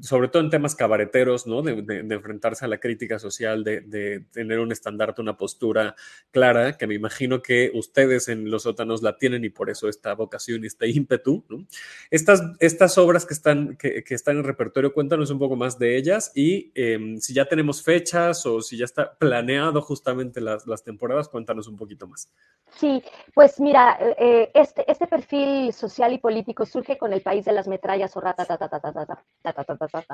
sobre 0.00 0.28
todo 0.28 0.42
en 0.42 0.50
temas 0.50 0.76
cabareteros, 0.76 1.46
¿no? 1.46 1.60
De, 1.62 1.72
enfrentarse 2.14 2.64
a 2.64 2.68
la 2.68 2.78
crítica 2.78 3.18
social, 3.18 3.64
de, 3.64 4.24
tener 4.32 4.60
un 4.60 4.70
estandarte, 4.70 5.20
una 5.20 5.36
postura 5.36 5.96
clara, 6.30 6.76
que 6.76 6.86
me 6.86 6.94
imagino 6.94 7.42
que 7.42 7.72
ustedes 7.74 8.28
en 8.28 8.48
los 8.48 8.62
sótanos 8.62 9.02
la 9.02 9.16
tienen 9.16 9.44
y 9.44 9.50
por 9.50 9.70
eso 9.70 9.88
esta 9.88 10.14
vocación 10.14 10.62
y 10.62 10.68
este 10.68 10.88
ímpetu, 10.88 11.44
¿no? 11.48 11.66
Estas, 12.10 12.42
estas 12.60 12.96
obras 12.96 13.26
que 13.26 13.34
están, 13.34 13.76
que, 13.76 14.04
están 14.08 14.36
en 14.36 14.44
repertorio, 14.44 14.92
cuéntanos 14.92 15.30
un 15.30 15.40
poco 15.40 15.56
más 15.56 15.78
de 15.78 15.96
ellas 15.96 16.30
y 16.34 16.70
em, 16.74 17.18
si 17.18 17.34
ya 17.34 17.46
tenemos 17.46 17.82
fechas 17.82 18.46
o 18.46 18.60
si 18.60 18.76
ya 18.76 18.84
está 18.84 19.16
planeado 19.18 19.82
justamente 19.82 20.40
las, 20.40 20.66
las 20.66 20.84
temporadas, 20.84 21.28
cuéntanos 21.28 21.66
un 21.66 21.76
poquito 21.76 22.06
más. 22.06 22.30
Sí, 22.70 23.02
pues 23.34 23.58
mira, 23.58 23.98
eh, 24.18 24.50
este, 24.54 24.90
este 24.90 25.06
perfil 25.06 25.72
social 25.72 26.12
y 26.12 26.18
político 26.18 26.66
surge 26.66 26.98
con 26.98 27.12
el 27.12 27.22
país 27.22 27.44
de 27.44 27.52
las 27.52 27.66
metrallas 27.66 28.16
o 28.16 28.20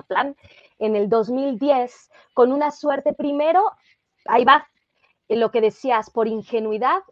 plan 0.09 0.37
en 0.79 0.97
el 0.97 1.09
2010 1.09 2.11
con 2.35 2.53
una 2.53 2.71
suerte 2.71 3.13
primero, 3.13 3.73
ahí 4.27 4.45
va, 4.45 4.67
lo 5.29 5.51
que 5.51 5.61
decías, 5.61 6.11
por 6.11 6.29
ingenuidad, 6.29 7.03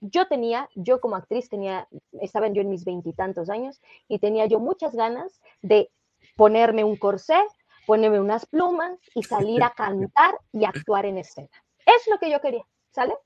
yo 0.00 0.26
tenía, 0.26 0.68
yo 0.74 1.00
como 1.00 1.16
actriz 1.16 1.48
tenía, 1.48 1.88
estaba 2.20 2.48
yo 2.48 2.60
en 2.60 2.70
mis 2.70 2.84
veintitantos 2.84 3.48
años 3.48 3.80
y 4.08 4.18
tenía 4.18 4.46
yo 4.46 4.58
muchas 4.58 4.94
ganas 4.94 5.40
de 5.62 5.90
ponerme 6.36 6.82
un 6.82 6.96
corsé, 6.96 7.38
ponerme 7.86 8.20
unas 8.20 8.46
plumas 8.46 8.98
y 9.14 9.22
salir 9.22 9.62
a 9.62 9.70
cantar 9.70 10.38
y 10.52 10.64
actuar 10.64 11.06
en 11.06 11.18
escena. 11.18 11.48
Es 11.86 12.08
lo 12.08 12.18
que 12.18 12.30
yo 12.30 12.40
quería, 12.40 12.66
¿sale? 12.90 13.16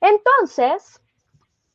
Entonces, 0.00 1.00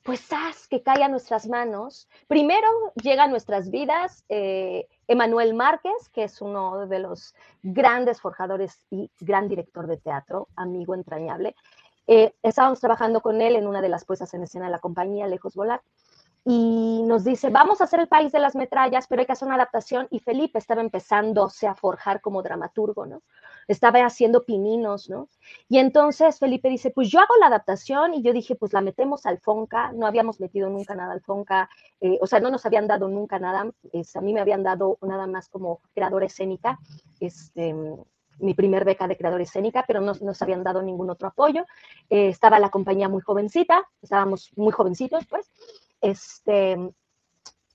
pues 0.04 0.32
haz 0.32 0.68
que 0.68 0.82
cae 0.82 1.04
a 1.04 1.08
nuestras 1.08 1.48
manos. 1.48 2.08
Primero 2.28 2.68
llega 3.02 3.24
a 3.24 3.28
nuestras 3.28 3.70
vidas 3.70 4.24
eh, 4.30 4.88
Emanuel 5.08 5.54
Márquez, 5.54 6.10
que 6.14 6.24
es 6.24 6.42
uno 6.42 6.88
de 6.88 7.00
los 7.00 7.36
grandes 7.62 8.22
forjadores 8.22 8.86
y 8.90 9.12
gran 9.20 9.48
director 9.48 9.88
de 9.88 9.98
teatro, 9.98 10.48
amigo 10.56 10.96
entrañable. 10.96 11.56
Eh, 12.08 12.34
estábamos 12.42 12.80
trabajando 12.80 13.22
con 13.22 13.42
él 13.42 13.56
en 13.56 13.68
una 13.68 13.82
de 13.82 13.90
las 13.90 14.06
puestas 14.06 14.34
en 14.34 14.44
escena 14.44 14.66
de 14.66 14.72
la 14.72 14.80
compañía 14.80 15.28
Lejos 15.28 15.54
Volar 15.54 15.82
y 16.46 17.04
nos 17.06 17.24
dice, 17.24 17.50
vamos 17.50 17.82
a 17.82 17.84
hacer 17.84 18.00
el 18.00 18.08
país 18.08 18.32
de 18.32 18.40
las 18.40 18.56
metrallas, 18.56 19.06
pero 19.08 19.20
hay 19.20 19.26
que 19.26 19.34
hacer 19.34 19.46
una 19.46 19.56
adaptación 19.56 20.08
y 20.10 20.20
Felipe 20.20 20.58
estaba 20.58 20.82
empezándose 20.82 21.68
a 21.68 21.76
forjar 21.76 22.22
como 22.22 22.42
dramaturgo, 22.42 23.06
¿no? 23.06 23.22
Estaba 23.70 24.04
haciendo 24.04 24.44
pininos, 24.46 25.10
¿no? 25.10 25.30
Y 25.70 25.78
entonces 25.78 26.40
Felipe 26.40 26.70
dice, 26.70 26.90
pues 26.90 27.10
yo 27.10 27.20
hago 27.20 27.36
la 27.40 27.48
adaptación 27.48 28.16
y 28.16 28.24
yo 28.24 28.34
dije, 28.34 28.56
pues 28.56 28.74
la 28.74 28.82
metemos 28.82 29.28
al 29.28 29.40
Fonca, 29.40 29.92
no 29.94 30.08
habíamos 30.08 30.40
metido 30.40 30.70
nunca 30.70 30.96
nada 30.96 31.14
al 31.14 31.22
Fonca, 31.22 31.70
eh, 32.02 32.18
o 32.20 32.26
sea, 32.26 32.40
no 32.40 32.50
nos 32.50 32.66
habían 32.66 32.88
dado 32.88 33.08
nunca 33.08 33.38
nada, 33.38 33.62
a 33.62 34.22
mí 34.22 34.34
me 34.34 34.42
habían 34.42 34.64
dado 34.64 34.98
nada 35.02 35.28
más 35.28 35.50
como 35.50 35.82
creador 35.94 36.24
escénica, 36.24 36.80
este, 37.20 37.76
mi 38.40 38.56
primer 38.56 38.86
beca 38.86 39.08
de 39.08 39.18
creador 39.18 39.42
escénica, 39.42 39.86
pero 39.88 40.02
no 40.02 40.14
nos 40.20 40.42
habían 40.42 40.64
dado 40.64 40.82
ningún 40.82 41.12
otro 41.12 41.28
apoyo. 41.28 41.66
Eh, 42.10 42.30
estaba 42.30 42.60
la 42.60 42.70
compañía 42.70 43.08
muy 43.08 43.22
jovencita, 43.22 43.88
estábamos 44.02 44.50
muy 44.56 44.72
jovencitos, 44.72 45.28
pues, 45.28 45.52
este, 46.02 46.76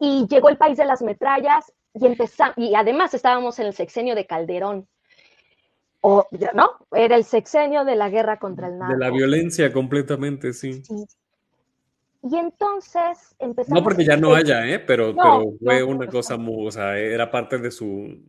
y 0.01 0.27
llegó 0.27 0.49
el 0.49 0.59
país 0.59 0.77
de 0.77 0.87
las 0.87 1.03
metrallas 1.03 1.73
y 1.93 2.07
empezamos, 2.07 2.59
y 2.59 2.75
además 2.75 3.15
estábamos 3.15 3.61
en 3.61 3.67
el 3.67 3.75
sexenio 3.75 4.17
de 4.17 4.27
Calderón. 4.27 4.89
O, 6.07 6.29
¿no? 6.53 6.71
Era 6.93 7.17
el 7.17 7.25
sexenio 7.25 7.87
de 7.87 7.97
la 7.97 8.11
guerra 8.11 8.39
contra 8.39 8.69
el 8.69 8.77
narco. 8.77 8.93
De 8.93 8.99
la 8.99 9.11
violencia 9.11 9.73
completamente, 9.73 10.53
sí. 10.53 10.83
Y 12.23 12.37
entonces 12.37 13.35
empezamos... 13.39 13.81
No 13.81 13.83
porque 13.83 14.05
ya 14.05 14.15
no 14.15 14.35
haya, 14.35 14.67
¿eh? 14.67 14.81
Pero, 14.81 15.15
pero 15.17 15.45
fue 15.59 15.83
una 15.83 16.07
cosa 16.07 16.37
muy, 16.37 16.67
o 16.67 16.71
sea, 16.71 16.99
era 16.99 17.31
parte 17.31 17.57
de 17.57 17.71
su... 17.71 18.23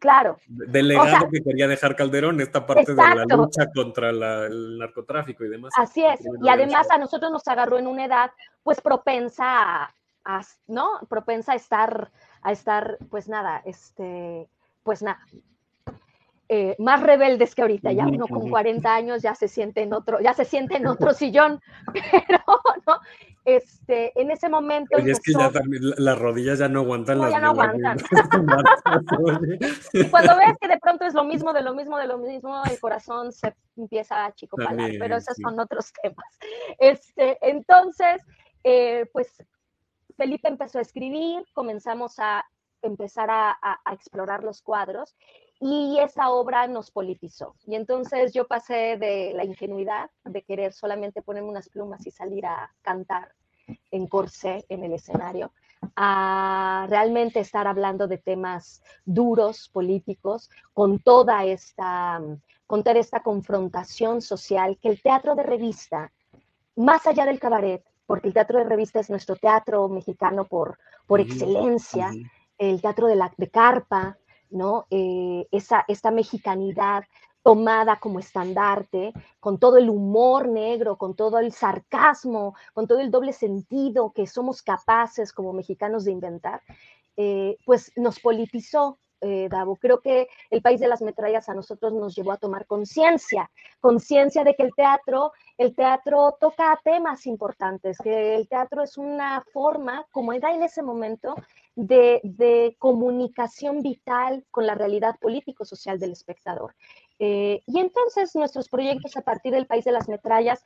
Claro. 0.00 0.36
Del 0.46 0.88
legado 0.88 1.30
que 1.32 1.42
quería 1.42 1.66
dejar 1.66 1.96
Calderón, 1.96 2.42
esta 2.42 2.66
parte 2.66 2.94
de 2.94 3.02
la 3.02 3.24
lucha 3.24 3.70
contra 3.74 4.10
el 4.10 4.78
narcotráfico 4.78 5.46
y 5.46 5.48
demás. 5.48 5.72
Así 5.78 6.04
es. 6.04 6.20
Y 6.42 6.48
además 6.50 6.90
a 6.90 6.98
nosotros 6.98 7.32
nos 7.32 7.48
agarró 7.48 7.78
en 7.78 7.86
una 7.86 8.04
edad, 8.04 8.32
pues, 8.62 8.82
propensa 8.82 9.94
a, 10.26 10.42
¿no? 10.66 11.00
Propensa 11.08 11.52
a 11.52 11.56
estar 11.56 12.10
a 12.42 12.52
estar, 12.52 12.98
pues 13.08 13.28
nada, 13.28 13.62
este, 13.64 14.46
pues 14.82 15.02
nada, 15.02 15.18
eh, 16.56 16.76
más 16.78 17.02
rebeldes 17.02 17.52
que 17.52 17.62
ahorita, 17.62 17.90
ya 17.90 18.06
uno 18.06 18.28
con 18.28 18.48
40 18.48 18.94
años 18.94 19.22
ya 19.22 19.34
se 19.34 19.48
siente 19.48 19.82
en 19.82 19.92
otro, 19.92 20.20
ya 20.20 20.34
se 20.34 20.44
siente 20.44 20.76
en 20.76 20.86
otro 20.86 21.12
sillón, 21.12 21.60
pero 21.92 22.44
no, 22.86 23.00
este, 23.44 24.12
en 24.20 24.30
ese 24.30 24.48
momento. 24.48 24.96
Oye, 24.96 25.10
es 25.10 25.18
que 25.18 25.32
ya 25.32 25.50
también 25.50 25.82
las 25.96 26.16
rodillas 26.16 26.60
ya 26.60 26.68
no 26.68 26.82
aguantan 26.82 27.18
las 27.18 27.32
ya 27.32 27.40
no 27.40 27.48
aguantan. 27.48 27.98
y 29.94 30.04
cuando 30.04 30.36
ves 30.36 30.56
que 30.60 30.68
de 30.68 30.78
pronto 30.78 31.04
es 31.06 31.14
lo 31.14 31.24
mismo, 31.24 31.52
de 31.52 31.62
lo 31.62 31.74
mismo, 31.74 31.98
de 31.98 32.06
lo 32.06 32.18
mismo, 32.18 32.62
el 32.70 32.78
corazón 32.78 33.32
se 33.32 33.52
empieza 33.76 34.24
a 34.24 34.32
chicopalar, 34.32 34.92
pero 34.96 35.16
esos 35.16 35.36
son 35.36 35.58
otros 35.58 35.92
temas. 36.00 36.38
Este, 36.78 37.36
entonces, 37.42 38.22
eh, 38.62 39.06
pues 39.12 39.42
Felipe 40.16 40.46
empezó 40.46 40.78
a 40.78 40.82
escribir, 40.82 41.44
comenzamos 41.52 42.20
a 42.20 42.44
empezar 42.80 43.28
a, 43.28 43.80
explorar 43.92 44.44
los 44.44 44.62
cuadros 44.62 45.16
y 45.60 45.98
esa 46.00 46.30
obra 46.30 46.66
nos 46.66 46.90
politizó. 46.90 47.54
Y 47.66 47.74
entonces 47.74 48.32
yo 48.32 48.46
pasé 48.46 48.96
de 48.98 49.32
la 49.34 49.44
ingenuidad 49.44 50.10
de 50.24 50.42
querer 50.42 50.72
solamente 50.72 51.22
ponerme 51.22 51.48
unas 51.48 51.68
plumas 51.68 52.06
y 52.06 52.10
salir 52.10 52.46
a 52.46 52.72
cantar 52.82 53.32
en 53.90 54.06
corsé 54.06 54.64
en 54.68 54.84
el 54.84 54.92
escenario, 54.92 55.52
a 55.96 56.86
realmente 56.88 57.40
estar 57.40 57.66
hablando 57.66 58.08
de 58.08 58.18
temas 58.18 58.82
duros, 59.04 59.68
políticos, 59.68 60.50
con 60.72 60.98
toda 60.98 61.44
esta, 61.44 62.20
con 62.66 62.82
toda 62.82 62.98
esta 62.98 63.22
confrontación 63.22 64.20
social 64.20 64.78
que 64.80 64.88
el 64.88 65.00
teatro 65.00 65.34
de 65.34 65.44
revista, 65.44 66.12
más 66.76 67.06
allá 67.06 67.24
del 67.24 67.40
cabaret, 67.40 67.84
porque 68.06 68.28
el 68.28 68.34
teatro 68.34 68.58
de 68.58 68.64
revista 68.64 69.00
es 69.00 69.08
nuestro 69.08 69.36
teatro 69.36 69.88
mexicano 69.88 70.44
por, 70.44 70.78
por 71.06 71.20
excelencia, 71.20 72.10
el 72.58 72.80
teatro 72.80 73.06
de, 73.06 73.16
la, 73.16 73.32
de 73.36 73.48
carpa, 73.48 74.18
¿no? 74.54 74.86
Eh, 74.90 75.46
esa, 75.50 75.84
esta 75.88 76.10
mexicanidad 76.10 77.04
tomada 77.42 78.00
como 78.00 78.20
estandarte, 78.20 79.12
con 79.38 79.58
todo 79.58 79.76
el 79.76 79.90
humor 79.90 80.48
negro, 80.48 80.96
con 80.96 81.14
todo 81.14 81.38
el 81.38 81.52
sarcasmo, 81.52 82.54
con 82.72 82.86
todo 82.86 83.00
el 83.00 83.10
doble 83.10 83.34
sentido 83.34 84.12
que 84.14 84.26
somos 84.26 84.62
capaces 84.62 85.30
como 85.30 85.52
mexicanos 85.52 86.06
de 86.06 86.12
inventar, 86.12 86.62
eh, 87.18 87.58
pues 87.66 87.92
nos 87.96 88.18
politizó 88.18 88.98
eh, 89.24 89.48
Davo. 89.50 89.76
Creo 89.76 90.00
que 90.00 90.28
el 90.50 90.60
país 90.62 90.80
de 90.80 90.88
las 90.88 91.02
metrallas 91.02 91.48
a 91.48 91.54
nosotros 91.54 91.92
nos 91.92 92.14
llevó 92.14 92.32
a 92.32 92.36
tomar 92.36 92.66
conciencia, 92.66 93.50
conciencia 93.80 94.44
de 94.44 94.54
que 94.54 94.62
el 94.62 94.74
teatro, 94.74 95.32
el 95.56 95.74
teatro 95.74 96.36
toca 96.38 96.78
temas 96.84 97.26
importantes, 97.26 97.96
que 97.98 98.34
el 98.34 98.46
teatro 98.48 98.82
es 98.82 98.98
una 98.98 99.42
forma, 99.52 100.06
como 100.12 100.32
era 100.32 100.54
en 100.54 100.62
ese 100.62 100.82
momento, 100.82 101.34
de, 101.74 102.76
comunicación 102.78 103.80
vital 103.80 104.44
con 104.50 104.66
la 104.66 104.74
realidad 104.74 105.16
político-social 105.20 105.98
del 105.98 106.12
espectador. 106.12 106.74
Eh, 107.18 107.62
y 107.66 107.78
entonces 107.78 108.34
nuestros 108.34 108.68
proyectos 108.68 109.16
a 109.16 109.22
partir 109.22 109.52
del 109.52 109.66
país 109.66 109.84
de 109.84 109.92
las 109.92 110.08
metrallas 110.08 110.64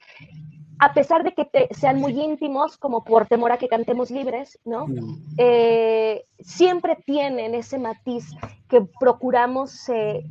a 0.79 0.93
pesar 0.93 1.25
de 1.25 1.33
que 1.33 1.69
sean 1.75 1.99
muy 1.99 2.13
íntimos, 2.21 2.77
como 2.77 3.05
por 3.05 3.27
temor 3.27 3.53
a 3.53 3.59
que 3.59 3.69
cantemos 3.69 4.11
libres, 4.11 4.59
¿no? 4.65 4.87
Eh, 5.37 6.25
siempre 6.39 6.97
tienen 7.05 7.55
ese 7.55 7.79
matiz 7.79 8.27
que 8.69 8.83
procuramos 9.01 9.71
se, 9.71 10.25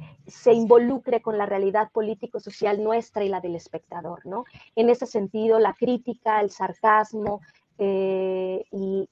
involucre 0.53 1.21
con 1.21 1.37
la 1.37 1.45
realidad 1.45 1.89
político-social 1.91 2.83
nuestra 2.83 3.23
y 3.23 3.29
la 3.29 3.41
del 3.41 3.55
espectador, 3.55 4.25
¿no? 4.25 4.45
En 4.75 4.89
ese 4.89 5.05
sentido, 5.05 5.59
la 5.59 5.73
crítica, 5.73 6.39
el 6.39 6.49
sarcasmo, 6.49 7.41
eh, 7.79 8.65
y, 8.71 9.07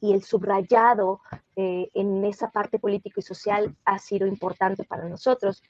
el 0.00 0.22
subrayado 0.22 1.20
eh, 1.54 1.90
en 1.92 2.24
esa 2.24 2.50
parte 2.50 2.78
político 2.78 3.20
y 3.20 3.22
social 3.22 3.76
ha 3.84 3.98
sido 3.98 4.26
importante 4.26 4.84
para 4.84 5.08
nosotros. 5.08 5.62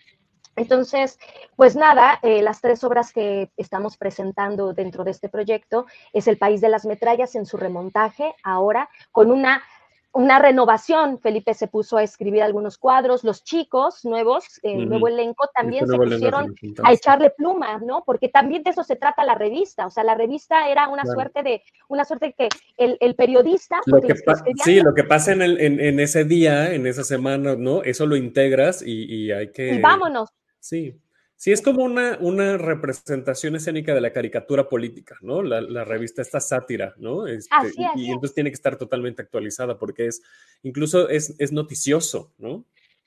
Entonces, 0.57 1.19
pues 1.55 1.77
nada, 1.77 2.19
eh, 2.23 2.43
las 2.43 2.63
tres 2.63 2.83
obras 2.83 3.13
que 3.13 3.51
estamos 3.59 3.99
presentando 3.99 4.73
dentro 4.73 5.05
de 5.05 5.11
este 5.11 5.29
proyecto 5.29 5.87
es 6.15 6.27
El 6.27 6.39
País 6.39 6.63
de 6.63 6.71
las 6.71 6.87
Metrallas 6.87 7.35
en 7.35 7.45
su 7.45 7.59
remontaje, 7.59 8.35
ahora 8.43 8.89
con 9.13 9.31
una, 9.31 9.63
una 10.13 10.39
renovación. 10.39 11.19
Felipe 11.19 11.53
se 11.53 11.69
puso 11.69 11.99
a 11.99 12.03
escribir 12.03 12.43
algunos 12.43 12.79
cuadros, 12.79 13.23
los 13.23 13.45
chicos 13.45 14.07
nuevos, 14.07 14.45
el 14.63 14.89
nuevo 14.89 15.09
elenco 15.09 15.47
también 15.55 15.87
se 15.87 15.95
pusieron 15.95 16.55
a 16.85 16.93
echarle 16.95 17.29
pluma, 17.37 17.79
¿no? 17.79 18.03
Porque 18.07 18.31
también 18.31 18.63
de 18.63 18.71
eso 18.71 18.83
se 18.83 18.97
trata 18.97 19.25
la 19.25 19.35
revista, 19.35 19.87
o 19.87 19.91
sea, 19.91 20.05
la 20.05 20.15
revista 20.15 20.71
era 20.71 20.89
una 20.89 21.05
suerte 21.05 21.43
de, 21.43 21.63
una 21.89 22.07
suerte 22.07 22.35
que 22.37 22.49
el, 22.79 23.15
periodista... 23.15 23.79
sí, 24.65 24.81
lo 24.81 24.95
que 24.95 25.05
pasa 25.05 25.33
en, 25.33 25.43
en, 25.43 26.01
ese 26.01 26.25
día, 26.25 26.73
en 26.73 26.87
esa 26.87 27.05
semana, 27.05 27.57
¿no? 27.57 27.83
Eso 27.83 28.07
lo 28.07 28.17
integras 28.17 28.81
y, 28.81 29.05
y 29.05 29.33
hay 29.33 29.53
que... 29.53 29.75
Y 29.75 29.81
vámonos. 29.83 30.31
Sí, 30.67 31.01
sí, 31.37 31.53
es 31.53 31.63
como 31.63 31.85
una, 31.85 32.19
una 32.21 32.57
representación 32.57 33.55
escénica 33.55 33.95
de 33.95 34.01
la 34.01 34.13
caricatura 34.13 34.69
política, 34.69 35.17
¿no? 35.21 35.41
La, 35.43 35.85
revista, 35.85 36.23
esta 36.23 36.41
sátira, 36.41 36.93
¿no? 36.97 37.29
Este, 37.29 37.55
y, 37.95 38.11
entonces 38.11 38.35
tiene 38.35 38.51
que 38.51 38.57
estar 38.57 38.77
totalmente 38.77 39.23
actualizada 39.23 39.79
porque 39.79 40.09
es, 40.09 40.23
incluso 40.65 41.09
es, 41.09 41.37
es 41.39 41.53
noticioso, 41.53 42.33
¿no? 42.39 42.65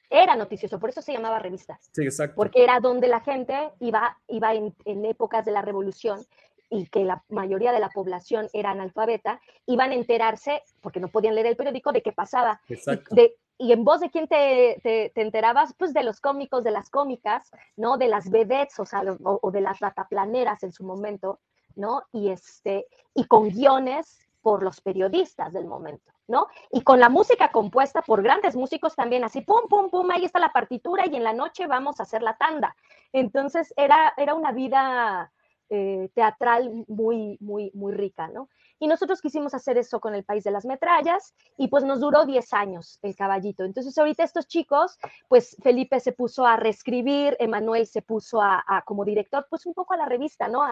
Era 0.10 0.38
noticioso, 0.38 0.80
por 0.80 0.90
eso 0.90 1.02
se 1.02 1.12
llamaba 1.12 1.40
revista. 1.40 1.80
Sí, 1.92 2.04
exacto. 2.04 2.36
Porque 2.38 2.64
era 2.64 2.80
donde 2.80 3.10
la 3.10 3.20
gente 3.20 3.54
iba, 3.82 4.18
iba 4.30 4.54
en, 4.54 4.74
épocas 5.06 5.44
de 5.44 5.52
la 5.52 5.62
revolución 5.62 6.26
y 6.70 6.86
que 6.86 7.04
la 7.04 7.24
mayoría 7.28 7.74
de 7.74 7.82
la 7.82 7.90
población 7.90 8.48
era 8.54 8.72
analfabeta, 8.72 9.42
iban 9.66 9.92
a 9.92 9.96
enterarse, 9.96 10.64
porque 10.80 11.02
no 11.02 11.10
podían 11.10 11.36
leer 11.36 11.48
el 11.48 11.58
periódico, 11.58 11.92
de 11.92 12.02
qué 12.02 12.14
pasaba. 12.14 12.62
Exacto. 12.70 13.14
De, 13.14 13.36
y 13.62 13.74
en 13.74 13.84
voz 13.84 14.00
de 14.00 14.10
quién 14.10 14.28
te, 14.28 14.80
te, 14.82 15.22
enterabas, 15.22 15.74
pues 15.78 15.94
de 15.94 16.04
los 16.04 16.22
cómicos, 16.22 16.64
de 16.64 16.72
las 16.72 16.90
cómicas, 16.90 17.52
¿no? 17.76 17.98
De 17.98 18.08
las 18.08 18.32
vedettes, 18.32 18.80
o 18.80 18.86
sea, 18.86 19.04
o, 19.22 19.52
de 19.52 19.60
las 19.60 19.80
rataplaneras 19.80 20.64
en 20.64 20.72
su 20.72 20.86
momento, 20.86 21.42
¿no? 21.76 22.04
Y, 22.14 22.30
este, 22.30 22.88
y 23.14 23.26
con 23.26 23.50
guiones 23.50 24.18
por 24.42 24.64
los 24.64 24.80
periodistas 24.80 25.52
del 25.52 25.66
momento, 25.66 26.10
¿no? 26.28 26.48
Y 26.72 26.84
con 26.84 27.02
la 27.02 27.10
música 27.10 27.52
compuesta 27.52 28.02
por 28.02 28.24
grandes 28.24 28.56
músicos 28.56 28.96
también, 28.96 29.26
así, 29.26 29.42
pum, 29.42 29.68
pum, 29.70 29.90
pum, 29.90 30.10
ahí 30.10 30.24
está 30.24 30.40
la 30.40 30.54
partitura 30.54 31.04
y 31.06 31.18
en 31.18 31.26
la 31.26 31.34
noche 31.34 31.68
vamos 31.68 32.00
a 32.00 32.04
hacer 32.04 32.24
la 32.24 32.38
tanda. 32.38 32.78
Entonces 33.12 33.74
era, 33.76 34.14
era 34.16 34.36
una 34.36 34.54
vida 34.54 35.34
eh, 35.70 36.10
teatral 36.16 36.86
muy, 36.88 37.38
muy, 37.42 37.72
muy 37.74 37.92
rica, 37.92 38.30
¿no? 38.30 38.48
Y 38.80 38.88
nosotros 38.88 39.22
quisimos 39.22 39.54
hacer 39.54 39.78
eso 39.78 40.00
con 40.00 40.16
el 40.16 40.24
País 40.24 40.44
de 40.44 40.52
las 40.52 40.66
Metrallas 40.66 41.34
y 41.58 41.68
pues 41.68 41.84
nos 41.84 42.00
duró 42.00 42.26
10 42.26 42.54
años 42.54 43.00
el 43.02 43.16
caballito. 43.16 43.64
Entonces 43.64 43.98
ahorita 43.98 44.24
estos 44.24 44.48
chicos, 44.48 44.98
pues 45.28 45.58
Felipe 45.62 46.00
se 46.00 46.14
puso 46.14 46.46
a 46.46 46.56
reescribir, 46.56 47.36
Emanuel 47.40 47.88
se 47.88 48.02
puso 48.02 48.42
a, 48.42 48.64
como 48.86 49.06
director, 49.06 49.46
pues 49.50 49.66
un 49.66 49.74
poco 49.74 49.94
a 49.94 49.98
la 49.98 50.06
revista, 50.06 50.48
¿no? 50.48 50.64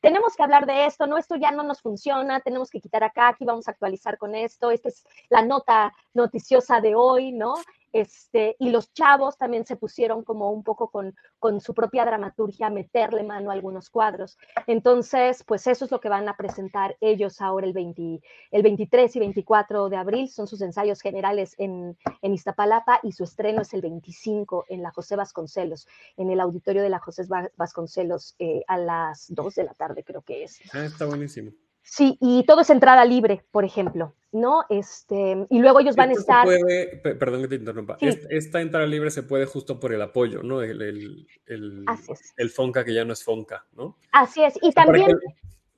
tenemos 0.00 0.36
que 0.36 0.42
hablar 0.42 0.66
de 0.66 0.86
esto, 0.86 1.06
¿no? 1.06 1.18
Esto 1.18 1.36
ya 1.36 1.50
no 1.50 1.62
nos 1.62 1.80
funciona, 1.80 2.40
tenemos 2.40 2.70
que 2.70 2.80
quitar 2.80 3.02
acá, 3.04 3.28
aquí 3.28 3.44
vamos 3.44 3.68
a 3.68 3.72
actualizar 3.72 4.18
con 4.18 4.34
esto, 4.34 4.70
esta 4.70 4.88
es 4.88 5.04
la 5.28 5.42
nota 5.42 5.92
noticiosa 6.14 6.80
de 6.80 6.94
hoy, 6.94 7.32
¿no? 7.32 7.54
Este, 7.92 8.56
y 8.58 8.68
los 8.68 8.92
chavos 8.92 9.38
también 9.38 9.64
se 9.64 9.76
pusieron 9.76 10.22
como 10.22 10.50
un 10.50 10.62
poco 10.62 10.90
con, 10.90 11.14
con 11.38 11.62
su 11.62 11.72
propia 11.72 12.04
dramaturgia, 12.04 12.68
meterle 12.68 13.22
mano 13.22 13.50
a 13.50 13.54
algunos 13.54 13.88
cuadros. 13.88 14.36
Entonces, 14.66 15.42
pues 15.44 15.66
eso 15.66 15.86
es 15.86 15.90
lo 15.90 15.98
que 15.98 16.10
van 16.10 16.28
a 16.28 16.36
presentar 16.36 16.98
ellos 17.00 17.40
ahora 17.40 17.55
el, 17.64 17.72
20, 17.72 18.20
el 18.50 18.62
23 18.62 19.16
y 19.16 19.18
24 19.18 19.88
de 19.88 19.96
abril, 19.96 20.28
son 20.28 20.46
sus 20.46 20.60
ensayos 20.60 21.00
generales 21.00 21.54
en, 21.58 21.96
en 22.22 22.34
Iztapalapa 22.34 23.00
y 23.02 23.12
su 23.12 23.24
estreno 23.24 23.62
es 23.62 23.72
el 23.74 23.82
25 23.82 24.66
en 24.68 24.82
la 24.82 24.90
José 24.90 25.16
Vasconcelos, 25.16 25.88
en 26.16 26.30
el 26.30 26.40
auditorio 26.40 26.82
de 26.82 26.90
la 26.90 26.98
José 26.98 27.24
Vasconcelos 27.56 28.34
eh, 28.38 28.62
a 28.66 28.78
las 28.78 29.26
2 29.28 29.54
de 29.54 29.64
la 29.64 29.74
tarde 29.74 30.04
creo 30.04 30.22
que 30.22 30.44
es. 30.44 30.60
Ah, 30.72 30.84
está 30.84 31.06
buenísimo. 31.06 31.52
Sí, 31.88 32.18
y 32.20 32.44
todo 32.44 32.62
es 32.62 32.70
entrada 32.70 33.04
libre, 33.04 33.44
por 33.52 33.64
ejemplo, 33.64 34.16
¿no? 34.32 34.64
Este, 34.68 35.46
y 35.48 35.60
luego 35.60 35.78
ellos 35.78 35.94
van 35.94 36.10
a 36.10 36.14
estar. 36.14 36.44
Puede, 36.44 36.96
perdón 37.14 37.42
que 37.42 37.48
te 37.48 37.54
interrumpa. 37.54 37.96
Esta, 38.00 38.60
entrada 38.60 38.86
libre 38.86 39.12
se 39.12 39.22
puede 39.22 39.46
justo 39.46 39.78
por 39.78 39.92
el 39.92 40.02
apoyo, 40.02 40.42
¿no? 40.42 40.62
El, 40.62 40.82
el, 40.82 41.26
el, 41.46 42.50
Fonca 42.50 42.84
que 42.84 42.92
ya 42.92 43.04
no 43.04 43.12
es 43.12 43.22
Fonca, 43.22 43.66
¿no? 43.76 43.96
Así 44.10 44.42
es. 44.42 44.58
Y 44.62 44.72
también. 44.72 45.16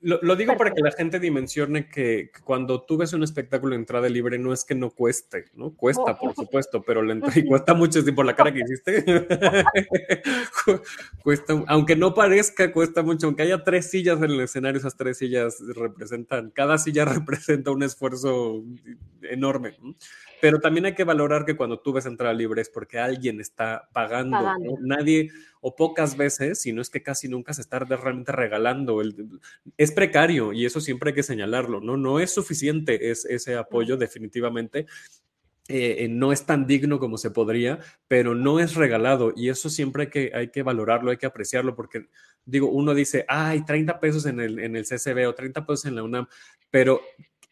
Lo, 0.01 0.35
digo 0.37 0.55
para 0.55 0.71
que 0.71 0.81
la 0.81 0.91
gente 0.91 1.19
dimensione 1.19 1.89
que 1.89 2.31
cuando 2.45 2.83
tú 2.83 2.95
ves 2.95 3.11
un 3.11 3.21
espectáculo 3.21 3.71
de 3.71 3.79
entrada 3.79 4.07
libre 4.07 4.39
no 4.39 4.53
es 4.53 4.63
que 4.63 4.73
no 4.73 4.91
cueste, 4.91 5.45
¿no? 5.55 5.71
Cuesta, 5.75 6.17
por 6.17 6.33
supuesto, 6.35 6.81
pero 6.81 7.01
la 7.01 7.19
y 7.35 7.45
cuesta 7.45 7.73
mucho, 7.73 7.99
por 8.15 8.25
la 8.25 8.33
cara 8.33 8.53
que 8.53 8.61
hiciste. 8.61 9.03
cuesta, 11.23 11.63
aunque 11.67 11.97
no 11.97 12.13
parezca, 12.13 12.71
cuesta 12.71 13.03
mucho. 13.03 13.27
Aunque 13.27 13.43
haya 13.43 13.63
tres 13.65 13.89
sillas 13.89 14.19
en 14.19 14.31
el 14.31 14.39
escenario, 14.39 14.79
esas 14.79 14.95
tres 14.95 15.17
sillas 15.17 15.57
representan, 15.75 16.51
cada 16.51 16.77
silla 16.77 17.03
representa 17.05 17.71
un 17.71 17.83
esfuerzo 17.83 18.63
enorme. 19.21 19.75
Pero 20.41 20.59
también 20.59 20.85
hay 20.85 20.95
que 20.95 21.03
valorar 21.03 21.45
que 21.45 21.55
cuando 21.55 21.79
tú 21.79 21.93
ves 21.93 22.05
entrada 22.05 22.33
libre 22.33 22.61
es 22.61 22.69
porque 22.69 22.99
alguien 22.99 23.39
está 23.41 23.89
pagando. 23.93 24.37
Nadie, 24.81 25.31
o 25.61 25.75
pocas 25.75 26.15
veces, 26.15 26.61
si 26.61 26.71
no 26.71 26.81
es 26.81 26.89
que 26.89 27.03
casi 27.03 27.27
nunca 27.27 27.53
se 27.53 27.61
está 27.61 27.79
realmente 27.79 28.31
regalando. 28.31 29.01
El, 29.01 29.39
es 29.77 29.91
precario 29.91 30.53
y 30.53 30.65
eso 30.65 30.81
siempre 30.81 31.09
hay 31.09 31.15
que 31.15 31.23
señalarlo, 31.23 31.81
¿no? 31.81 31.97
No 31.97 32.19
es 32.19 32.33
suficiente 32.33 33.11
es, 33.11 33.25
ese 33.25 33.55
apoyo 33.55 33.97
definitivamente. 33.97 34.85
Eh, 35.71 36.07
no 36.09 36.31
es 36.31 36.47
tan 36.47 36.65
digno 36.65 36.97
como 36.97 37.19
se 37.19 37.29
podría, 37.29 37.77
pero 38.07 38.33
no 38.33 38.59
es 38.59 38.73
regalado 38.73 39.33
y 39.35 39.49
eso 39.49 39.69
siempre 39.69 40.03
hay 40.03 40.09
que, 40.09 40.31
hay 40.33 40.47
que 40.49 40.63
valorarlo, 40.63 41.11
hay 41.11 41.17
que 41.17 41.27
apreciarlo, 41.27 41.75
porque 41.75 42.07
digo, 42.43 42.71
uno 42.71 42.95
dice, 42.95 43.23
ay, 43.27 43.63
30 43.63 43.99
pesos 43.99 44.25
en 44.25 44.39
el, 44.39 44.57
en 44.57 44.75
el 44.75 44.85
CCB 44.85 45.27
o 45.27 45.35
30 45.35 45.67
pesos 45.67 45.85
en 45.85 45.93
la 45.93 46.01
UNAM, 46.01 46.25
pero 46.71 47.01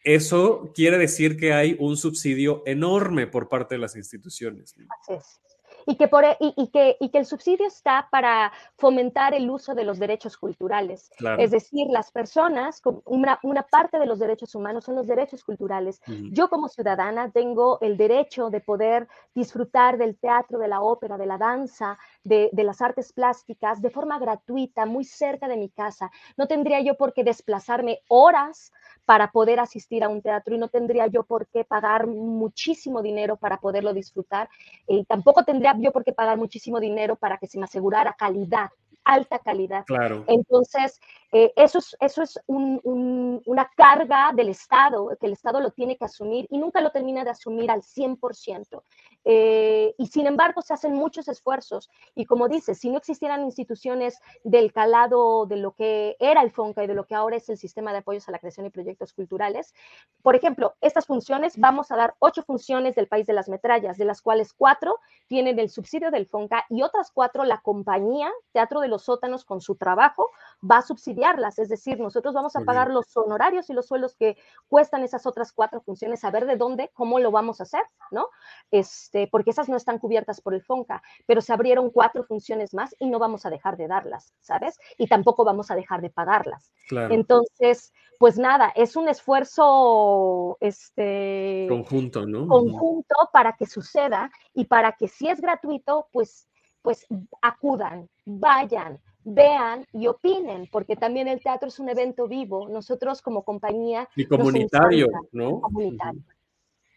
eso 0.04 0.72
quiere 0.74 0.98
decir 0.98 1.36
que 1.36 1.52
hay 1.52 1.76
un 1.78 1.96
subsidio 1.96 2.62
enorme 2.66 3.26
por 3.26 3.48
parte 3.48 3.74
de 3.74 3.80
las 3.80 3.96
instituciones. 3.96 4.74
Así 4.74 5.12
es 5.14 5.47
y 5.88 5.96
que, 5.96 6.06
por, 6.06 6.22
e, 6.22 6.36
y, 6.38 6.68
que, 6.68 6.98
y 7.00 7.08
que 7.08 7.16
el 7.16 7.24
subsidio 7.24 7.66
está 7.66 8.08
para 8.10 8.52
fomentar 8.76 9.32
el 9.32 9.48
uso 9.48 9.74
de 9.74 9.84
los 9.84 9.98
derechos 9.98 10.36
culturales. 10.36 11.10
Es 11.38 11.50
decir, 11.50 11.86
las 11.88 12.10
personas, 12.10 12.82
una, 13.06 13.40
una, 13.42 13.62
parte 13.62 13.98
de 13.98 14.04
los 14.04 14.18
derechos 14.18 14.54
humanos 14.54 14.84
son 14.84 14.96
los 14.96 15.06
derechos 15.06 15.42
culturales. 15.42 16.02
Yo 16.06 16.50
como 16.50 16.68
ciudadana 16.68 17.30
tengo 17.30 17.78
el 17.80 17.96
derecho 17.96 18.50
de 18.50 18.60
poder 18.60 19.08
disfrutar 19.34 19.96
del 19.96 20.18
teatro, 20.18 20.58
de 20.58 20.68
la 20.68 20.82
ópera, 20.82 21.16
de 21.16 21.24
la 21.24 21.38
danza, 21.38 21.98
de, 22.22 22.50
de 22.52 22.64
las 22.64 22.82
artes 22.82 23.14
plásticas 23.14 23.80
de 23.80 23.88
forma 23.88 24.18
gratuita, 24.18 24.84
muy 24.84 25.04
cerca 25.04 25.48
de 25.48 25.56
mi 25.56 25.70
casa. 25.70 26.10
No 26.36 26.46
tendría 26.46 26.82
yo 26.82 26.96
por 26.98 27.14
qué 27.14 27.24
desplazarme 27.24 28.02
horas 28.08 28.72
para 29.08 29.30
poder 29.30 29.58
asistir 29.58 30.04
a 30.04 30.10
un 30.10 30.20
teatro 30.20 30.54
y 30.54 30.58
no 30.58 30.68
tendría 30.68 31.06
yo 31.06 31.22
por 31.22 31.46
qué 31.46 31.64
pagar 31.64 32.06
muchísimo 32.06 33.00
dinero 33.00 33.36
para 33.36 33.56
poderlo 33.56 33.94
disfrutar 33.94 34.50
y 34.86 35.02
tampoco 35.06 35.44
tendría 35.44 35.72
yo 35.80 35.92
por 35.92 36.04
qué 36.04 36.12
pagar 36.12 36.36
muchísimo 36.38 36.80
dinero 36.80 37.16
para 37.16 37.38
que 37.38 37.46
se 37.46 37.58
me 37.58 37.64
asegurara 37.64 38.14
calidad 38.14 38.70
alta 39.08 39.38
calidad. 39.38 39.84
Claro. 39.86 40.24
Entonces, 40.28 41.00
eh, 41.32 41.52
eso 41.56 41.78
es, 41.78 41.96
eso 41.98 42.22
es 42.22 42.38
una 42.46 43.70
carga 43.74 44.32
del 44.34 44.50
Estado, 44.50 45.16
que 45.18 45.26
el 45.26 45.32
Estado 45.32 45.60
lo 45.60 45.70
tiene 45.70 45.96
que 45.96 46.04
asumir 46.04 46.46
y 46.50 46.58
nunca 46.58 46.80
lo 46.80 46.90
termina 46.90 47.24
de 47.24 47.30
asumir 47.30 47.70
al 47.70 47.82
100%. 47.82 48.82
Eh, 49.24 49.94
y 49.98 50.06
sin 50.06 50.26
embargo, 50.26 50.62
se 50.62 50.74
hacen 50.74 50.94
muchos 50.94 51.28
esfuerzos. 51.28 51.90
Y 52.14 52.24
como 52.24 52.48
dices, 52.48 52.78
si 52.78 52.90
no 52.90 52.98
existieran 52.98 53.44
instituciones 53.44 54.18
del 54.44 54.72
calado 54.72 55.46
de 55.46 55.56
lo 55.56 55.72
que 55.72 56.16
era 56.18 56.42
el 56.42 56.50
FONCA 56.50 56.84
y 56.84 56.86
de 56.86 56.94
lo 56.94 57.04
que 57.04 57.14
ahora 57.14 57.36
es 57.36 57.48
el 57.48 57.58
Sistema 57.58 57.92
de 57.92 57.98
Apoyos 57.98 58.28
a 58.28 58.32
la 58.32 58.38
Creación 58.38 58.66
y 58.66 58.70
Proyectos 58.70 59.12
Culturales, 59.12 59.74
por 60.22 60.34
ejemplo, 60.36 60.74
estas 60.80 61.06
funciones, 61.06 61.58
vamos 61.58 61.90
a 61.90 61.96
dar 61.96 62.14
ocho 62.18 62.42
funciones 62.42 62.94
del 62.94 63.08
País 63.08 63.26
de 63.26 63.32
las 63.32 63.48
Metrallas, 63.48 63.98
de 63.98 64.04
las 64.04 64.22
cuales 64.22 64.52
cuatro 64.52 64.98
tienen 65.26 65.58
el 65.58 65.68
subsidio 65.68 66.10
del 66.10 66.26
FONCA 66.26 66.64
y 66.68 66.82
otras 66.82 67.10
cuatro 67.12 67.44
la 67.44 67.60
compañía 67.60 68.30
Teatro 68.52 68.80
de 68.80 68.88
los 68.88 69.02
Sótanos 69.02 69.44
con 69.44 69.60
su 69.60 69.76
trabajo 69.76 70.30
va 70.68 70.78
a 70.78 70.82
subsidiarlas. 70.82 71.58
Es 71.58 71.68
decir, 71.68 72.00
nosotros 72.00 72.34
vamos 72.34 72.56
a 72.56 72.60
pagar 72.60 72.90
los 72.90 73.16
honorarios 73.16 73.70
y 73.70 73.72
los 73.72 73.86
sueldos 73.86 74.16
que 74.16 74.36
cuestan 74.68 75.02
esas 75.02 75.26
otras 75.26 75.52
cuatro 75.52 75.80
funciones, 75.80 76.24
a 76.24 76.30
ver 76.30 76.46
de 76.46 76.56
dónde, 76.56 76.90
cómo 76.94 77.18
lo 77.18 77.30
vamos 77.30 77.60
a 77.60 77.64
hacer, 77.64 77.82
¿no? 78.10 78.28
Este, 79.08 79.26
porque 79.26 79.52
esas 79.52 79.70
no 79.70 79.76
están 79.78 79.98
cubiertas 79.98 80.42
por 80.42 80.52
el 80.52 80.62
FONCA, 80.62 81.02
pero 81.24 81.40
se 81.40 81.54
abrieron 81.54 81.88
cuatro 81.90 82.24
funciones 82.24 82.74
más 82.74 82.94
y 82.98 83.08
no 83.08 83.18
vamos 83.18 83.46
a 83.46 83.50
dejar 83.50 83.78
de 83.78 83.88
darlas, 83.88 84.34
¿sabes? 84.40 84.78
Y 84.98 85.06
tampoco 85.06 85.46
vamos 85.46 85.70
a 85.70 85.76
dejar 85.76 86.02
de 86.02 86.10
pagarlas. 86.10 86.70
Entonces, 86.90 87.94
pues 88.18 88.38
nada, 88.38 88.70
es 88.76 88.96
un 88.96 89.08
esfuerzo 89.08 90.58
este, 90.60 91.64
conjunto, 91.70 92.26
¿no? 92.26 92.46
Conjunto 92.48 93.14
para 93.32 93.54
que 93.54 93.64
suceda 93.64 94.30
y 94.52 94.66
para 94.66 94.92
que 94.92 95.08
si 95.08 95.26
es 95.26 95.40
gratuito, 95.40 96.08
pues, 96.12 96.46
pues 96.82 97.06
acudan, 97.40 98.10
vayan, 98.26 99.00
vean 99.24 99.86
y 99.94 100.06
opinen, 100.06 100.68
porque 100.70 100.96
también 100.96 101.28
el 101.28 101.40
teatro 101.40 101.68
es 101.68 101.78
un 101.78 101.88
evento 101.88 102.28
vivo. 102.28 102.68
Nosotros 102.68 103.22
como 103.22 103.42
compañía... 103.42 104.06
Y 104.16 104.26
comunitario, 104.26 105.08
¿no? 105.32 105.62
Comunitario. 105.62 106.22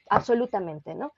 Absolutamente, 0.09 0.93
¿no? 0.93 1.13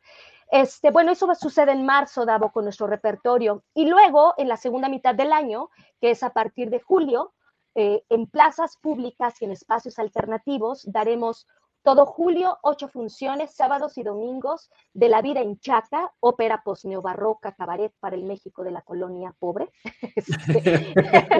Este, 0.53 0.91
bueno, 0.91 1.11
eso 1.11 1.33
sucede 1.33 1.71
en 1.71 1.83
marzo, 1.83 2.27
Davo, 2.27 2.51
con 2.51 2.65
nuestro 2.65 2.85
repertorio. 2.85 3.63
Y 3.73 3.87
luego, 3.87 4.35
en 4.37 4.47
la 4.47 4.55
segunda 4.55 4.87
mitad 4.87 5.15
del 5.15 5.33
año, 5.33 5.71
que 5.99 6.11
es 6.11 6.21
a 6.21 6.29
partir 6.29 6.69
de 6.69 6.79
julio, 6.79 7.33
eh, 7.73 8.03
en 8.09 8.27
plazas 8.27 8.77
públicas 8.77 9.41
y 9.41 9.45
en 9.45 9.51
espacios 9.51 9.97
alternativos, 9.97 10.83
daremos 10.85 11.47
todo 11.81 12.05
julio, 12.05 12.59
ocho 12.61 12.87
funciones, 12.87 13.55
sábados 13.55 13.97
y 13.97 14.03
domingos, 14.03 14.69
de 14.93 15.09
La 15.09 15.23
vida 15.23 15.39
en 15.39 15.57
Chaca, 15.57 16.13
ópera 16.19 16.61
posneobarroca, 16.63 17.53
cabaret 17.53 17.91
para 17.99 18.15
el 18.15 18.23
México 18.23 18.63
de 18.63 18.71
la 18.73 18.83
colonia 18.83 19.33
pobre. 19.39 19.71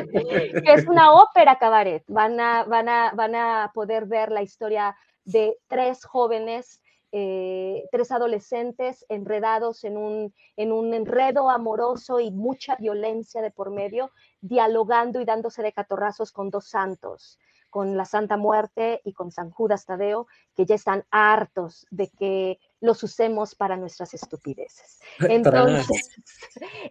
Este, 0.04 0.74
es 0.74 0.88
una 0.88 1.12
ópera 1.12 1.60
cabaret. 1.60 2.04
Van 2.08 2.40
a, 2.40 2.64
van, 2.64 2.90
a, 2.90 3.12
van 3.14 3.36
a 3.36 3.72
poder 3.76 4.08
ver 4.08 4.32
la 4.32 4.42
historia 4.42 4.96
de 5.24 5.60
tres 5.68 6.04
jóvenes 6.04 6.82
eh, 7.16 7.88
tres 7.92 8.12
adolescentes 8.12 9.06
enredados 9.08 9.84
en 9.84 9.98
un, 9.98 10.34
en 10.58 10.72
un 10.72 10.96
enredo 10.96 11.52
amoroso 11.52 12.20
y 12.20 12.32
mucha 12.32 12.76
violencia 12.76 13.44
de 13.44 13.52
por 13.52 13.70
medio, 13.70 14.10
dialogando 14.42 15.22
y 15.22 15.26
dándose 15.26 15.62
de 15.62 15.74
catorrazos 15.74 16.32
con 16.32 16.50
dos 16.50 16.68
santos 16.68 17.38
con 17.74 17.98
la 17.98 18.06
Santa 18.06 18.38
Muerte 18.38 19.02
y 19.04 19.14
con 19.14 19.32
San 19.32 19.50
Judas 19.50 19.88
Tadeo, 19.88 20.28
que 20.56 20.64
ya 20.64 20.76
están 20.76 21.06
hartos 21.10 21.88
de 21.90 22.08
que 22.08 22.60
los 22.82 23.02
usemos 23.02 23.56
para 23.56 23.78
nuestras 23.78 24.14
estupideces. 24.14 25.00
Entonces, 25.28 26.12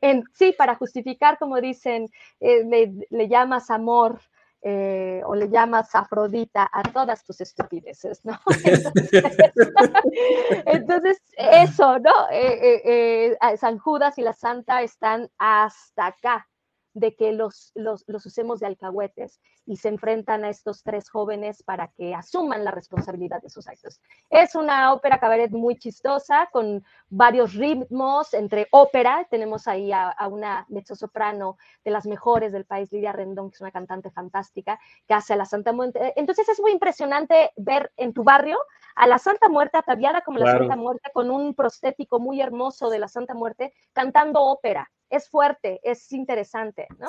sí, 0.34 0.52
para 0.58 0.74
justificar, 0.74 1.38
como 1.38 1.60
dicen, 1.60 2.08
eh, 2.40 2.64
le, 3.10 3.28
llamas 3.28 3.70
amor 3.70 4.20
eh, 4.62 5.22
o 5.24 5.34
le 5.34 5.48
llamas 5.48 5.94
Afrodita 5.94 6.68
a 6.72 6.82
todas 6.82 7.24
tus 7.24 7.40
estupideces, 7.40 8.24
¿no? 8.24 8.38
Entonces, 10.66 11.20
eso, 11.36 11.98
¿no? 11.98 12.12
Eh, 12.30 13.36
San 13.58 13.78
Judas 13.78 14.18
y 14.18 14.22
la 14.22 14.32
Santa 14.32 14.82
están 14.82 15.28
hasta 15.38 16.06
acá 16.06 16.46
de 16.95 17.14
que 17.14 17.32
los, 17.32 17.72
los, 17.74 18.05
usemos 18.07 18.61
de 18.61 18.66
alcahuetes 18.66 19.40
y 19.66 19.76
se 19.76 19.88
enfrentan 19.88 20.45
a 20.45 20.51
estos 20.51 20.82
tres 20.82 21.09
jóvenes 21.09 21.62
para 21.62 21.88
que 21.88 22.14
asuman 22.14 22.64
la 22.64 22.70
responsabilidad 22.70 23.40
de 23.40 23.51
sus 23.51 23.66
actos. 23.68 24.01
Es 24.30 24.55
una 24.55 24.93
ópera 24.93 25.18
cabaret 25.18 25.51
muy 25.51 25.76
chistosa, 25.76 26.49
con 26.53 26.84
varios 27.09 27.55
ritmos 27.55 28.34
entre 28.34 28.68
ópera. 28.70 29.26
Tenemos 29.30 29.68
ahí 29.68 29.93
a, 29.93 30.11
a 30.11 30.28
una 30.28 30.66
mezzosoprano 30.68 31.57
de 31.84 31.90
las 31.90 32.07
mejores 32.07 32.53
del 32.53 32.64
país, 32.64 32.93
Lidia 32.93 33.12
Rendón, 33.12 33.51
que 33.51 33.55
es 33.57 33.61
una 33.61 33.70
cantante 33.70 34.11
fantástica, 34.11 34.78
que 35.07 35.14
hace 35.14 35.32
a 35.32 35.36
la 35.36 35.45
Santa 35.45 35.72
Muerte. 35.72 36.12
Entonces 36.16 36.49
es 36.49 36.61
muy 36.61 36.72
impresionante 36.72 37.53
ver 37.57 37.93
en 37.97 38.12
tu 38.12 38.24
barrio 38.24 38.59
a 38.95 39.07
la 39.07 39.18
Santa 39.18 39.49
Muerte 39.49 39.78
ataviada 39.78 40.20
como 40.20 40.38
la 40.38 40.53
Santa 40.53 40.76
Muerte, 40.76 41.11
con 41.14 41.30
un 41.30 41.55
prostético 41.55 42.20
muy 42.20 42.40
hermoso 42.40 42.90
de 42.90 42.99
la 42.99 43.09
Santa 43.09 43.34
Muerte, 43.34 43.72
cantando 43.93 44.43
ópera 44.43 44.90
es 45.12 45.28
fuerte, 45.28 45.80
es 45.84 46.10
interesante, 46.12 46.88
¿no? 46.98 47.08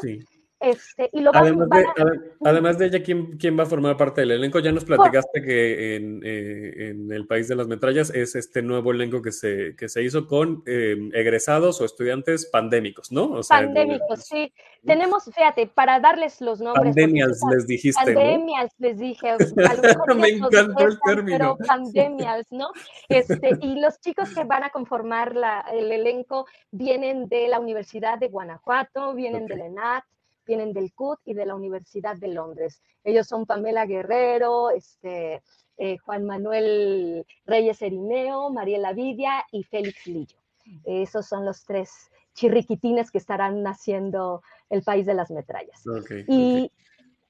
Este, 0.64 1.10
y 1.12 1.20
lo 1.20 1.32
además, 1.34 1.68
de, 1.70 1.86
además 2.46 2.78
de 2.78 2.86
ella, 2.86 3.04
¿quién, 3.04 3.38
¿quién, 3.38 3.60
va 3.60 3.64
a 3.64 3.66
formar 3.66 3.98
parte 3.98 4.22
del 4.22 4.32
elenco? 4.32 4.60
Ya 4.60 4.72
nos 4.72 4.86
platicaste 4.86 5.42
que 5.42 5.98
en, 5.98 6.22
eh, 6.24 6.90
en, 6.90 7.12
el 7.12 7.28
país 7.28 7.50
de 7.50 7.56
las 7.56 7.68
metrallas 7.68 8.10
es 8.12 8.34
este 8.36 8.62
nuevo 8.62 8.94
elenco 8.94 9.22
que 9.22 9.34
se, 9.34 9.76
que 9.76 9.90
se 9.90 10.02
hizo 10.02 10.26
con 10.26 10.64
eh, 10.66 10.96
egresados 11.12 11.82
o 11.82 11.86
estudiantes 11.86 12.46
pandémicos, 12.46 13.12
¿no? 13.12 13.42
pandémicos, 13.50 14.24
sí. 14.24 14.54
Tenemos, 14.86 15.26
fíjate, 15.26 15.68
para 15.68 16.00
darles 16.00 16.40
los 16.40 16.62
nombres. 16.62 16.96
Pandemias 16.96 17.42
les 17.52 17.68
dijiste. 17.68 18.02
Pandemias 18.02 18.72
les 18.78 19.00
dije. 19.00 19.36
Me 20.16 20.30
encantó 20.30 20.88
el 20.88 21.00
término. 21.06 21.38
Pero 21.38 21.58
pandemias, 21.58 22.48
¿no? 22.52 22.70
Este, 23.10 23.58
y 23.60 23.82
los 23.82 24.00
chicos 24.00 24.34
que 24.34 24.46
van 24.46 24.64
a 24.64 24.70
conformar 24.70 25.36
la, 25.36 25.66
el 25.74 25.92
elenco 25.92 26.46
vienen 26.72 27.28
de 27.28 27.50
la 27.50 27.60
Universidad 27.60 28.18
de 28.18 28.30
Guanajuato, 28.30 29.14
vienen 29.14 29.46
de 29.46 29.58
la 29.58 29.66
ENAT, 29.66 30.04
vienen 30.46 30.74
del 30.74 30.94
CUT 30.94 31.20
y 31.26 31.34
de 31.34 31.46
la 31.46 31.56
Universidad 31.56 32.16
de 32.16 32.28
Londres. 32.28 32.82
Ellos 33.04 33.28
son 33.28 33.46
Pamela 33.46 33.86
Guerrero, 33.86 34.72
este, 34.72 35.42
eh, 35.78 35.98
Juan 35.98 36.26
Manuel 36.26 37.26
Reyes 37.46 37.82
Erineo, 37.82 38.50
Mariela 38.50 38.94
Vidia 38.94 39.46
y 39.52 39.64
Félix 39.64 40.08
Lillo. 40.08 40.38
Esos 40.86 41.26
son 41.28 41.46
los 41.46 41.66
tres 41.66 42.10
chirriquitines 42.34 43.12
que 43.12 43.18
estarán 43.18 43.64
naciendo 43.64 44.42
el 44.70 44.82
país 44.82 45.06
de 45.06 45.14
las 45.14 45.30
metrallas. 45.30 45.84
y 46.28 46.72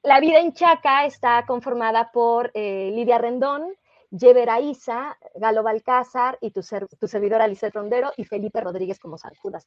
la 0.04 0.20
vida 0.20 0.40
en 0.40 0.54
Chaca 0.54 1.06
está 1.06 1.46
conformada 1.46 2.12
por 2.12 2.52
eh, 2.54 2.92
Lidia 2.94 3.18
Rendón, 3.18 3.74
Yever 4.14 4.48
Isa, 4.62 5.18
Galo 5.36 5.64
Balcázar 5.64 6.38
y 6.40 6.52
tu, 6.52 6.62
tu 7.00 7.08
servidora 7.08 7.46
Alice 7.46 7.68
Rondero 7.72 8.12
y 8.16 8.26
Felipe 8.26 8.62
Rodríguez 8.62 9.00
como 9.00 9.18
San 9.18 9.34
Judas 9.34 9.66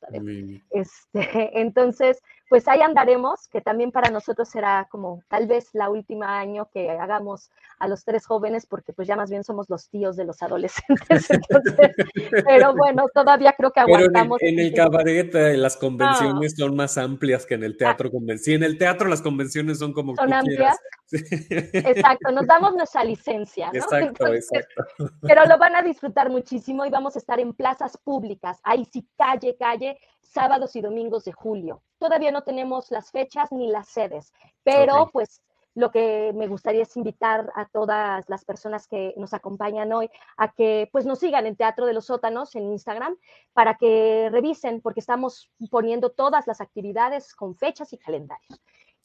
Este, 0.71 1.51
entonces, 1.61 2.23
pues 2.49 2.69
ahí 2.69 2.81
andaremos, 2.81 3.49
que 3.49 3.61
también 3.61 3.91
para 3.91 4.09
nosotros 4.11 4.49
será 4.49 4.87
como 4.89 5.21
tal 5.29 5.49
vez 5.49 5.71
la 5.73 5.91
última 5.91 6.39
año 6.39 6.69
que 6.73 6.91
hagamos 6.91 7.51
a 7.81 7.89
los 7.89 8.05
tres 8.05 8.25
jóvenes, 8.25 8.67
porque 8.67 8.93
pues 8.93 9.09
ya 9.09 9.17
más 9.17 9.31
bien 9.31 9.43
somos 9.43 9.69
los 9.69 9.89
tíos 9.89 10.15
de 10.15 10.25
los 10.25 10.41
adolescentes. 10.41 11.27
pero 12.47 12.73
bueno, 12.77 13.07
todavía 13.13 13.53
creo 13.57 13.73
que 13.73 13.81
aguantamos. 13.81 14.41
en, 14.43 14.61
el, 14.61 14.73
cabaret 14.73 15.35
eh, 15.35 15.57
las 15.57 15.77
convenciones 15.77 16.55
son 16.57 16.77
más 16.77 16.97
amplias 16.99 17.47
que 17.47 17.55
en 17.55 17.65
el 17.65 17.77
teatro 17.77 18.13
convención. 18.13 18.57
En 18.57 18.63
el 18.63 18.79
teatro 18.79 19.09
las 19.09 19.23
convenciones 19.23 19.81
son 19.81 19.93
como... 19.93 20.15
Son 20.15 20.33
amplias. 20.33 20.79
Exacto, 21.11 22.31
nos 22.31 22.47
damos 22.47 22.75
nuestra 22.75 23.03
licencia. 23.03 23.71
¿no? 23.73 23.79
Exacto, 23.79 24.36
exacto. 24.37 24.85
Pero 25.23 25.45
lo 25.47 25.59
van 25.59 25.77
a 25.77 25.83
disfrutar 25.83 26.31
muchísimo 26.31 26.85
y 26.85 26.91
vamos 26.91 27.17
a 27.17 27.19
estar 27.19 27.41
en 27.41 27.53
plazas 27.53 27.97
públicas, 27.97 28.61
ahí 28.63 28.85
sí, 28.85 29.09
calle, 29.17 29.57
calle, 29.57 29.99
sábados 30.21 30.77
y 30.77 30.81
domingos 30.81 31.25
de 31.25 31.33
julio. 31.33 31.83
Todavía 31.99 32.31
no 32.31 32.43
tenemos 32.43 32.91
las 32.91 33.11
fechas 33.11 33.53
ni 33.53 33.69
las 33.69 33.89
sedes, 33.89 34.33
pero 34.63 35.11
pues 35.13 35.43
lo 35.77 35.91
que 35.91 36.33
me 36.35 36.49
gustaría 36.49 36.83
es 36.83 36.97
invitar 36.97 37.53
a 37.55 37.67
todas 37.67 38.27
las 38.29 38.45
personas 38.47 38.89
que 38.89 39.13
nos 39.19 39.35
acompañan 39.35 39.93
hoy 39.93 40.09
a 40.39 40.51
que 40.53 40.89
pues 40.91 41.05
nos 41.05 41.19
sigan 41.19 41.47
en 41.47 41.55
Teatro 41.55 41.85
de 41.85 41.93
los 41.93 42.07
Sótanos 42.07 42.55
en 42.57 42.73
Instagram 42.73 43.17
para 43.53 43.75
que 43.75 44.31
revisen 44.33 44.81
porque 44.81 45.01
estamos 45.01 45.51
poniendo 45.71 46.11
todas 46.11 46.47
las 46.47 46.63
actividades 46.63 47.35
con 47.35 47.55
fechas 47.55 47.93
y 47.93 47.99
calendarios. 47.99 48.59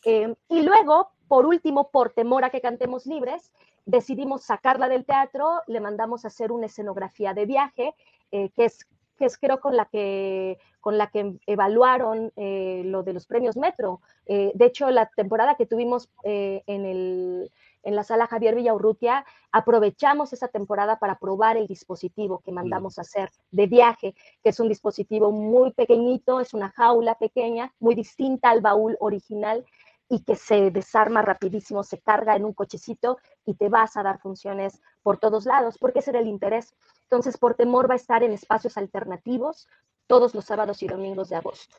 Eh, 0.06 0.34
y 0.48 0.62
luego, 0.62 1.12
por 1.28 1.46
último, 1.46 1.92
por 1.92 2.14
temor 2.14 2.46
a 2.46 2.50
que 2.50 2.62
cantemos 2.62 3.06
libres, 3.06 3.52
decidimos 3.86 4.44
sacarla 4.44 4.90
del 4.90 5.06
teatro, 5.06 5.62
le 5.68 5.80
mandamos 5.80 6.24
a 6.24 6.30
hacer 6.30 6.52
una 6.52 6.68
escenografía 6.68 7.34
de 7.34 7.46
viaje, 7.46 7.96
eh, 8.32 8.50
que, 8.56 8.66
es, 8.66 8.88
que 9.18 9.26
es 9.26 9.38
creo 9.38 9.60
con 9.60 9.76
la 9.76 9.86
que, 9.86 10.58
con 10.80 10.98
la 10.98 11.08
que 11.08 11.38
evaluaron 11.48 12.32
eh, 12.36 12.84
lo 12.86 13.04
de 13.04 13.14
los 13.14 13.26
premios 13.26 13.58
Metro. 13.58 14.02
de 14.26 14.66
hecho, 14.66 14.90
la 14.90 15.08
temporada 15.08 15.56
que 15.56 15.66
tuvimos 15.66 16.10
en, 16.24 16.86
el, 16.86 17.52
en 17.84 17.96
la 17.96 18.04
sala 18.04 18.28
Javier 18.28 18.56
Villaurrutia, 18.56 19.26
aprovechamos 19.52 20.34
esa 20.34 20.48
temporada 20.48 21.00
para 21.00 21.18
probar 21.18 21.58
el 21.58 21.68
dispositivo 21.68 22.40
que 22.40 22.52
mandamos 22.52 22.98
a 22.98 23.02
hacer 23.02 23.30
de 23.52 23.68
viaje, 23.68 24.16
que 24.44 24.50
es 24.50 24.60
un 24.60 24.70
dispositivo 24.70 25.32
muy 25.32 25.72
pequeñito, 25.74 26.40
es 26.40 26.54
una 26.54 26.70
jaula 26.70 27.16
pequeña, 27.16 27.74
muy 27.80 27.96
distinta 27.96 28.50
al 28.50 28.62
baúl 28.62 28.98
original, 29.00 29.66
y 30.12 30.26
que 30.26 30.36
se 30.36 30.72
desarma 30.72 31.22
rapidísimo, 31.22 31.84
se 31.84 32.02
carga 32.02 32.36
en 32.36 32.44
un 32.44 32.52
cochecito 32.52 33.18
y 33.46 33.54
te 33.54 33.70
vas 33.70 33.96
a 33.96 34.04
dar 34.04 34.20
funciones 34.20 34.82
por 35.04 35.18
todos 35.18 35.46
lados, 35.46 35.78
porque 35.80 36.00
ese 36.00 36.10
era 36.10 36.20
el 36.20 36.28
interés. 36.28 36.76
Entonces, 37.04 37.38
por 37.38 37.56
temor 37.56 37.90
va 37.90 37.94
a 37.94 37.96
estar 37.96 38.22
en 38.22 38.34
espacios 38.34 38.76
alternativos 38.76 39.70
todos 40.08 40.36
los 40.36 40.44
sábados 40.44 40.84
y 40.84 40.88
domingos 40.88 41.30
de 41.30 41.38
agosto. 41.38 41.78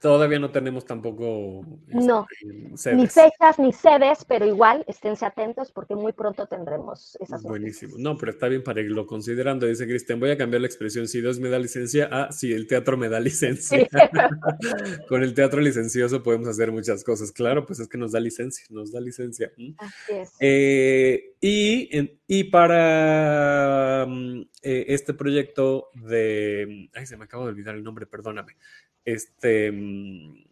Todavía 0.00 0.38
no 0.38 0.50
tenemos 0.50 0.84
tampoco. 0.84 1.64
no, 1.86 2.26
este, 2.74 2.94
ni 2.94 3.06
fechas 3.06 3.58
ni 3.58 3.72
sedes, 3.72 4.24
pero 4.26 4.44
igual 4.44 4.84
esténse 4.86 5.24
atentos 5.24 5.72
porque 5.72 5.94
muy 5.94 6.12
pronto 6.12 6.46
tendremos 6.46 7.16
esas. 7.20 7.42
Buenísimo. 7.42 7.94
No, 7.98 8.18
pero 8.18 8.32
está 8.32 8.48
bien 8.48 8.62
para 8.62 8.82
irlo 8.82 9.06
considerando. 9.06 9.66
Dice 9.66 9.86
Cristian, 9.86 10.20
voy 10.20 10.30
a 10.30 10.36
cambiar 10.36 10.60
la 10.60 10.66
expresión 10.66 11.08
si 11.08 11.22
Dios 11.22 11.40
me 11.40 11.48
da 11.48 11.58
licencia 11.58 12.08
a 12.12 12.32
si 12.32 12.52
el 12.52 12.66
teatro 12.66 12.98
me 12.98 13.08
da 13.08 13.18
licencia. 13.18 13.88
Con 15.08 15.22
el 15.22 15.32
teatro 15.32 15.60
licencioso 15.60 16.22
podemos 16.22 16.48
hacer 16.48 16.70
muchas 16.70 17.02
cosas. 17.02 17.32
Claro, 17.32 17.64
pues 17.64 17.80
es 17.80 17.88
que 17.88 17.96
nos 17.96 18.12
da 18.12 18.20
licencia, 18.20 18.66
nos 18.68 18.92
da 18.92 19.00
licencia. 19.00 19.52
Así 19.78 20.12
es. 20.12 20.32
Eh, 20.40 21.34
y, 21.40 22.18
y 22.26 22.44
para 22.44 24.06
mm, 24.06 24.40
eh, 24.62 24.84
este 24.88 25.14
proyecto 25.14 25.90
de. 25.94 26.90
Ay, 26.94 27.06
se 27.06 27.16
me 27.16 27.24
acaba 27.24 27.44
de 27.44 27.50
olvidar 27.50 27.74
el 27.74 27.82
nombre, 27.82 28.06
perdóname. 28.06 28.56
Este. 29.04 29.70
Mm, 29.70 30.44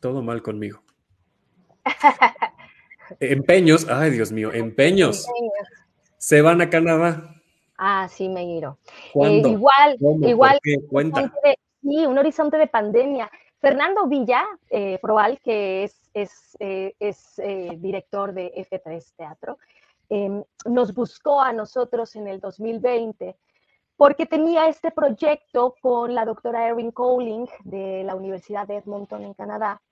todo 0.00 0.22
mal 0.22 0.42
conmigo. 0.42 0.82
empeños, 3.20 3.88
ay 3.88 4.10
Dios 4.10 4.32
mío, 4.32 4.52
empeños. 4.52 5.26
Se 6.18 6.42
van 6.42 6.60
a 6.60 6.70
Canadá. 6.70 7.34
Ah, 7.76 8.08
sí, 8.08 8.28
me 8.28 8.44
giro. 8.44 8.78
Eh, 9.14 9.42
igual, 9.46 9.96
igual. 10.22 10.58
sí, 10.62 12.06
un 12.06 12.18
horizonte 12.18 12.58
de 12.58 12.66
pandemia. 12.66 13.30
Fernando 13.58 14.06
Villa, 14.06 14.44
eh, 14.68 14.98
Proal, 15.00 15.38
que 15.42 15.84
es, 15.84 16.10
es, 16.14 16.56
eh, 16.60 16.94
es 16.98 17.40
director 17.78 18.32
de 18.32 18.52
F3 18.54 19.14
Teatro, 19.16 19.58
em, 20.08 20.42
nos 20.66 20.94
buscó 20.94 21.40
a 21.40 21.52
nosotros 21.52 22.16
en 22.16 22.26
el 22.26 22.40
2020 22.40 23.36
porque 24.00 24.24
tenía 24.24 24.66
este 24.66 24.90
proyecto 24.92 25.74
con 25.82 26.14
la 26.14 26.24
doctora 26.24 26.66
Erin 26.66 26.90
Cowling 26.90 27.44
de 27.64 28.02
la 28.02 28.14
Universidad 28.14 28.66
de 28.66 28.76
Edmonton 28.76 29.24
en 29.24 29.34
Canadá, 29.34 29.82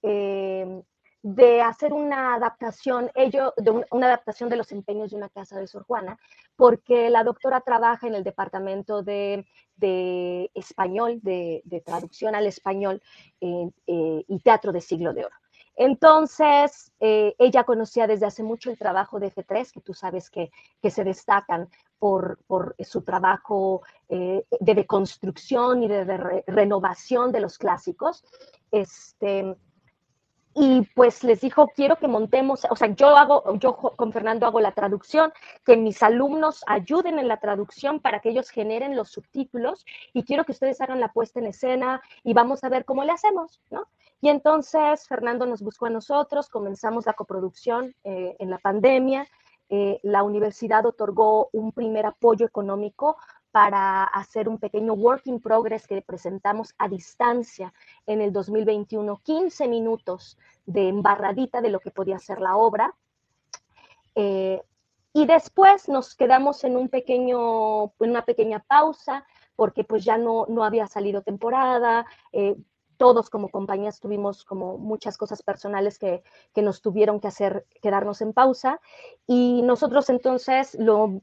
eh, 0.00 0.82
de 1.20 1.60
hacer 1.60 1.92
una 1.92 2.36
adaptación, 2.36 3.10
ello, 3.14 3.52
de 3.58 3.84
una 3.90 4.06
adaptación 4.06 4.48
de 4.48 4.56
los 4.56 4.72
empeños 4.72 5.10
de 5.10 5.18
una 5.18 5.28
casa 5.28 5.60
de 5.60 5.66
Sor 5.66 5.84
Juana, 5.84 6.18
porque 6.56 7.10
la 7.10 7.22
doctora 7.22 7.60
trabaja 7.60 8.06
en 8.06 8.14
el 8.14 8.24
departamento 8.24 9.02
de, 9.02 9.44
español, 10.54 11.20
de, 11.20 11.82
traducción 11.84 12.34
al 12.34 12.46
español 12.46 13.02
eh, 13.42 13.70
y 14.26 14.38
teatro 14.38 14.72
de 14.72 14.80
siglo 14.80 15.12
de 15.12 15.26
oro. 15.26 15.36
Entonces, 15.82 16.92
ella 17.00 17.64
conocía 17.64 18.06
desde 18.06 18.26
hace 18.26 18.42
mucho 18.42 18.70
el 18.70 18.76
trabajo 18.76 19.18
de 19.18 19.32
F3, 19.34 19.72
que 19.72 19.80
tú 19.80 19.94
sabes 19.94 20.28
que, 20.28 20.50
que 20.82 20.90
se 20.90 21.04
destacan 21.04 21.70
por, 21.98 22.38
su 22.80 23.02
trabajo 23.02 23.82
eh, 24.08 24.44
de 24.58 24.74
deconstrucción 24.74 25.82
y 25.82 25.88
de, 25.88 26.42
renovación 26.46 27.32
de 27.32 27.40
los 27.40 27.56
clásicos. 27.58 28.24
Este, 28.70 29.56
y 30.62 30.82
pues 30.94 31.24
les 31.24 31.40
dijo, 31.40 31.68
quiero 31.68 31.96
que 31.96 32.06
montemos, 32.06 32.66
o 32.68 32.76
sea, 32.76 32.88
yo 32.88 33.16
hago, 33.16 33.54
yo 33.54 33.74
con 33.76 34.12
Fernando 34.12 34.44
hago 34.44 34.60
la 34.60 34.72
traducción, 34.72 35.32
que 35.64 35.78
mis 35.78 36.02
alumnos 36.02 36.62
ayuden 36.66 37.18
en 37.18 37.28
la 37.28 37.38
traducción 37.38 37.98
para 37.98 38.20
que 38.20 38.28
ellos 38.28 38.50
generen 38.50 38.94
los 38.94 39.08
subtítulos 39.10 39.86
y 40.12 40.22
quiero 40.22 40.44
que 40.44 40.52
ustedes 40.52 40.78
hagan 40.82 41.00
la 41.00 41.14
puesta 41.14 41.40
en 41.40 41.46
escena 41.46 42.02
y 42.24 42.34
vamos 42.34 42.62
a 42.62 42.68
ver 42.68 42.84
cómo 42.84 43.04
le 43.04 43.12
hacemos, 43.12 43.62
¿no? 43.70 43.88
Y 44.20 44.28
entonces 44.28 45.08
Fernando 45.08 45.46
nos 45.46 45.62
buscó 45.62 45.86
a 45.86 45.90
nosotros, 45.90 46.50
comenzamos 46.50 47.06
la 47.06 47.14
coproducción 47.14 47.94
eh, 48.04 48.36
en 48.38 48.50
la 48.50 48.58
pandemia, 48.58 49.26
eh, 49.70 49.98
la 50.02 50.24
universidad 50.24 50.84
otorgó 50.84 51.48
un 51.52 51.72
primer 51.72 52.04
apoyo 52.04 52.44
económico 52.44 53.16
para 53.52 54.04
hacer 54.04 54.48
un 54.48 54.58
pequeño 54.58 54.94
work 54.94 55.22
in 55.26 55.40
progress 55.40 55.86
que 55.86 56.02
presentamos 56.02 56.74
a 56.78 56.88
distancia 56.88 57.72
en 58.06 58.20
el 58.20 58.32
2021, 58.32 59.20
15 59.22 59.68
minutos 59.68 60.38
de 60.66 60.88
embarradita 60.88 61.60
de 61.60 61.70
lo 61.70 61.80
que 61.80 61.90
podía 61.90 62.18
ser 62.18 62.40
la 62.40 62.56
obra. 62.56 62.94
Eh, 64.14 64.62
y 65.12 65.26
después 65.26 65.88
nos 65.88 66.14
quedamos 66.14 66.62
en 66.64 66.76
un 66.76 66.88
pequeño, 66.88 67.92
una 67.98 68.24
pequeña 68.24 68.60
pausa 68.60 69.26
porque 69.56 69.84
pues 69.84 70.04
ya 70.04 70.16
no, 70.16 70.46
no 70.48 70.64
había 70.64 70.86
salido 70.86 71.22
temporada, 71.22 72.06
eh, 72.32 72.56
todos 73.00 73.30
como 73.30 73.48
compañías 73.48 73.98
tuvimos 73.98 74.44
como 74.44 74.76
muchas 74.76 75.16
cosas 75.16 75.42
personales 75.42 75.98
que, 75.98 76.22
nos 76.54 76.82
tuvieron 76.82 77.18
que 77.18 77.28
hacer 77.28 77.64
quedarnos 77.80 78.20
en 78.20 78.34
pausa 78.34 78.78
y 79.26 79.62
nosotros 79.62 80.10
entonces 80.10 80.76
lo, 80.78 81.22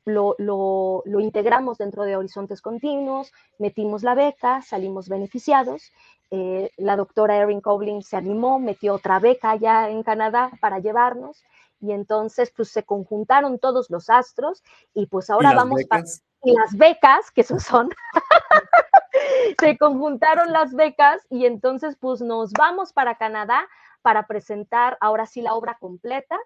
integramos 1.19 1.77
dentro 1.77 2.01
de 2.03 2.15
Horizontes 2.15 2.63
Continuos, 2.63 3.31
metimos 3.59 4.01
la 4.01 4.15
beca, 4.15 4.63
salimos 4.63 5.07
beneficiados 5.07 5.91
eh, 6.31 6.71
la 6.77 6.95
doctora 6.95 7.37
Erin 7.37 7.61
Coughlin 7.61 8.01
se 8.01 8.17
animó, 8.17 8.57
metió 8.57 8.95
otra 8.95 9.19
beca 9.19 9.51
allá 9.51 9.87
en 9.89 10.01
Canadá 10.01 10.49
para 10.59 10.79
llevarnos 10.79 11.43
y 11.79 11.91
entonces 11.91 12.51
pues 12.57 12.69
se 12.69 12.83
conjuntaron 12.83 13.59
todos 13.59 13.91
los 13.91 14.09
astros 14.09 14.63
y 14.95 15.05
pues 15.05 15.29
ahora 15.29 15.53
vamos 15.53 15.85
para 15.87 16.03
y 16.43 16.53
las 16.53 16.75
becas, 16.75 17.31
que 17.31 17.41
eso 17.41 17.59
son, 17.59 17.89
se 19.59 19.77
conjuntaron 19.77 20.51
las 20.51 20.73
becas 20.73 21.25
y 21.29 21.45
entonces 21.45 21.97
pues 21.99 22.21
nos 22.21 22.51
vamos 22.53 22.93
para 22.93 23.15
Canadá 23.15 23.67
para 24.01 24.27
presentar 24.27 24.97
ahora 25.01 25.25
sí 25.25 25.41
la 25.41 25.53
obra 25.53 25.77
completa 25.79 26.39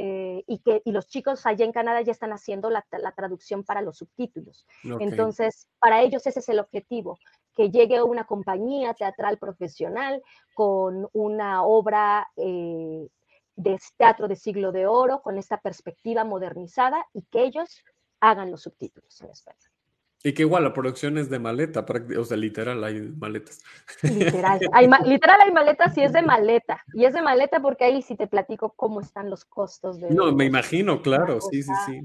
eh, 0.00 0.44
y 0.46 0.60
que 0.60 0.80
y 0.84 0.92
los 0.92 1.08
chicos 1.08 1.44
allá 1.44 1.64
en 1.64 1.72
Canadá 1.72 2.00
ya 2.02 2.12
están 2.12 2.32
haciendo 2.32 2.70
la, 2.70 2.86
traducción 3.16 3.64
para 3.64 3.82
los 3.82 3.98
subtítulos. 3.98 4.64
Entonces, 5.00 5.68
para 5.80 6.02
ellos 6.02 6.24
ese 6.24 6.38
es 6.38 6.48
el 6.48 6.60
objetivo, 6.60 7.18
que 7.56 7.70
llegue 7.70 8.00
una 8.00 8.24
compañía 8.24 8.94
teatral 8.94 9.38
profesional 9.38 10.22
con 10.54 11.08
una 11.12 11.64
obra 11.64 12.28
eh, 12.36 13.08
de 13.56 13.78
teatro 13.96 14.28
de 14.28 14.36
siglo 14.36 14.70
de 14.70 14.86
oro, 14.86 15.20
con 15.20 15.36
esta 15.36 15.58
perspectiva 15.60 16.22
modernizada 16.22 17.04
y 17.12 17.22
que 17.22 17.42
ellos 17.42 17.82
hagan 18.20 18.52
los 18.52 18.62
subtítulos 18.62 19.20
en 19.20 19.30
español. 19.30 19.77
Y 20.24 20.34
que 20.34 20.42
igual 20.42 20.64
la 20.64 20.72
producción 20.72 21.16
es 21.16 21.30
de 21.30 21.38
maleta, 21.38 21.86
o 22.18 22.24
sea, 22.24 22.36
literal 22.36 22.82
hay 22.82 23.00
maletas. 23.00 23.60
Literal, 24.02 24.58
hay, 24.72 24.88
literal 25.04 25.40
hay 25.40 25.52
maletas 25.52 25.96
y 25.96 26.02
es 26.02 26.12
de 26.12 26.22
maleta. 26.22 26.84
Y 26.92 27.04
es 27.04 27.14
de 27.14 27.22
maleta 27.22 27.60
porque 27.60 27.84
ahí 27.84 28.02
sí 28.02 28.16
te 28.16 28.26
platico 28.26 28.72
cómo 28.74 29.00
están 29.00 29.30
los 29.30 29.44
costos 29.44 30.00
de... 30.00 30.10
No, 30.10 30.32
me 30.32 30.44
imagino, 30.44 31.02
claro, 31.02 31.40
sí, 31.40 31.62
sí, 31.62 31.72
sí. 31.86 32.00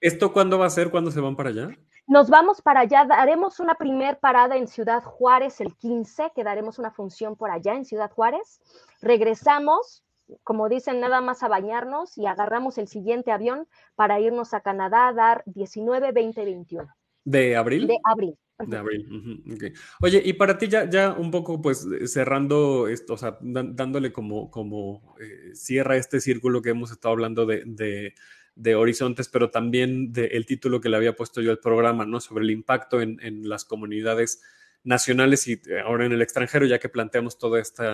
¿Esto 0.00 0.32
cuándo 0.32 0.58
va 0.58 0.66
a 0.66 0.70
ser? 0.70 0.90
¿Cuándo 0.90 1.10
se 1.10 1.20
van 1.20 1.36
para 1.36 1.50
allá? 1.50 1.68
Nos 2.06 2.30
vamos 2.30 2.62
para 2.62 2.80
allá, 2.80 3.04
daremos 3.04 3.60
una 3.60 3.74
primer 3.74 4.18
parada 4.18 4.56
en 4.56 4.66
Ciudad 4.66 5.02
Juárez 5.04 5.60
el 5.60 5.76
15, 5.76 6.32
que 6.34 6.44
daremos 6.44 6.78
una 6.78 6.90
función 6.90 7.36
por 7.36 7.50
allá 7.50 7.74
en 7.74 7.84
Ciudad 7.84 8.10
Juárez. 8.10 8.60
Regresamos, 9.02 10.02
como 10.42 10.68
dicen, 10.68 10.98
nada 10.98 11.20
más 11.20 11.42
a 11.42 11.48
bañarnos 11.48 12.16
y 12.16 12.26
agarramos 12.26 12.78
el 12.78 12.88
siguiente 12.88 13.32
avión 13.32 13.68
para 13.94 14.18
irnos 14.18 14.54
a 14.54 14.60
Canadá 14.60 15.08
a 15.08 15.12
dar 15.12 15.42
19, 15.46 16.10
20, 16.12 16.44
21. 16.44 16.88
¿De 17.24 17.56
abril? 17.56 17.86
De 17.86 17.98
abril. 18.04 18.34
De 18.66 18.76
abril. 18.76 19.74
Oye, 20.00 20.22
y 20.24 20.34
para 20.34 20.56
ti 20.56 20.68
ya, 20.68 20.88
ya 20.88 21.12
un 21.12 21.30
poco 21.30 21.60
pues 21.60 21.86
cerrando 22.06 22.86
esto, 22.88 23.14
o 23.14 23.18
sea, 23.18 23.38
dándole 23.40 24.12
como, 24.12 24.50
como 24.50 25.16
eh, 25.20 25.54
cierra 25.54 25.96
este 25.96 26.20
círculo 26.20 26.62
que 26.62 26.70
hemos 26.70 26.92
estado 26.92 27.12
hablando 27.12 27.44
de, 27.44 28.14
de, 28.54 28.74
horizontes, 28.74 29.28
pero 29.28 29.50
también 29.50 30.12
del 30.12 30.46
título 30.46 30.80
que 30.80 30.88
le 30.88 30.96
había 30.96 31.16
puesto 31.16 31.40
yo 31.40 31.50
al 31.50 31.58
programa, 31.58 32.06
¿no? 32.06 32.20
Sobre 32.20 32.44
el 32.44 32.50
impacto 32.50 33.00
en, 33.00 33.18
en 33.20 33.48
las 33.48 33.64
comunidades 33.64 34.42
nacionales 34.84 35.46
y 35.48 35.54
eh, 35.66 35.80
ahora 35.84 36.06
en 36.06 36.12
el 36.12 36.22
extranjero, 36.22 36.66
ya 36.66 36.78
que 36.78 36.88
planteamos 36.88 37.38
todo 37.38 37.56
este 37.56 37.84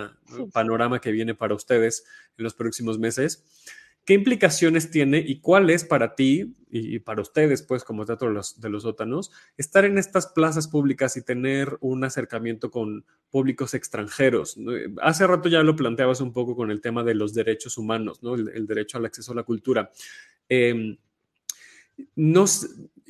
panorama 0.53 1.01
que 1.01 1.13
viene 1.13 1.35
para 1.35 1.55
ustedes 1.55 2.05
en 2.37 2.45
los 2.45 2.55
próximos 2.55 2.99
meses. 2.99 3.45
¿Qué 4.09 4.15
implicaciones 4.15 4.91
tiene 4.91 5.19
y 5.19 5.39
cuál 5.41 5.69
es 5.69 5.85
para 5.85 6.15
ti 6.15 6.57
y 6.71 6.99
para 6.99 7.21
ustedes, 7.21 7.61
pues, 7.61 7.85
como 7.85 8.07
Teatro 8.07 8.29
de 8.29 8.35
los, 8.35 8.59
de 8.59 8.71
los 8.71 8.85
Sótanos, 8.85 9.31
estar 9.59 9.85
en 9.85 9.99
estas 9.99 10.29
plazas 10.29 10.67
públicas 10.67 11.19
y 11.19 11.23
tener 11.23 11.77
un 11.81 12.03
acercamiento 12.05 12.71
con 12.71 13.05
públicos 13.29 13.75
extranjeros? 13.75 14.57
Hace 15.03 15.27
rato 15.27 15.51
ya 15.51 15.63
lo 15.63 15.77
planteabas 15.77 16.23
un 16.23 16.33
poco 16.33 16.57
con 16.57 16.71
el 16.71 16.81
tema 16.81 17.05
de 17.05 17.17
los 17.17 17.35
derechos 17.35 17.77
humanos, 17.77 18.23
¿no? 18.23 18.35
el, 18.37 18.67
derecho 18.67 18.97
al 18.97 19.05
acceso 19.05 19.33
a 19.33 19.35
la 19.35 19.43
cultura. 19.43 19.91
Eh, 20.49 20.97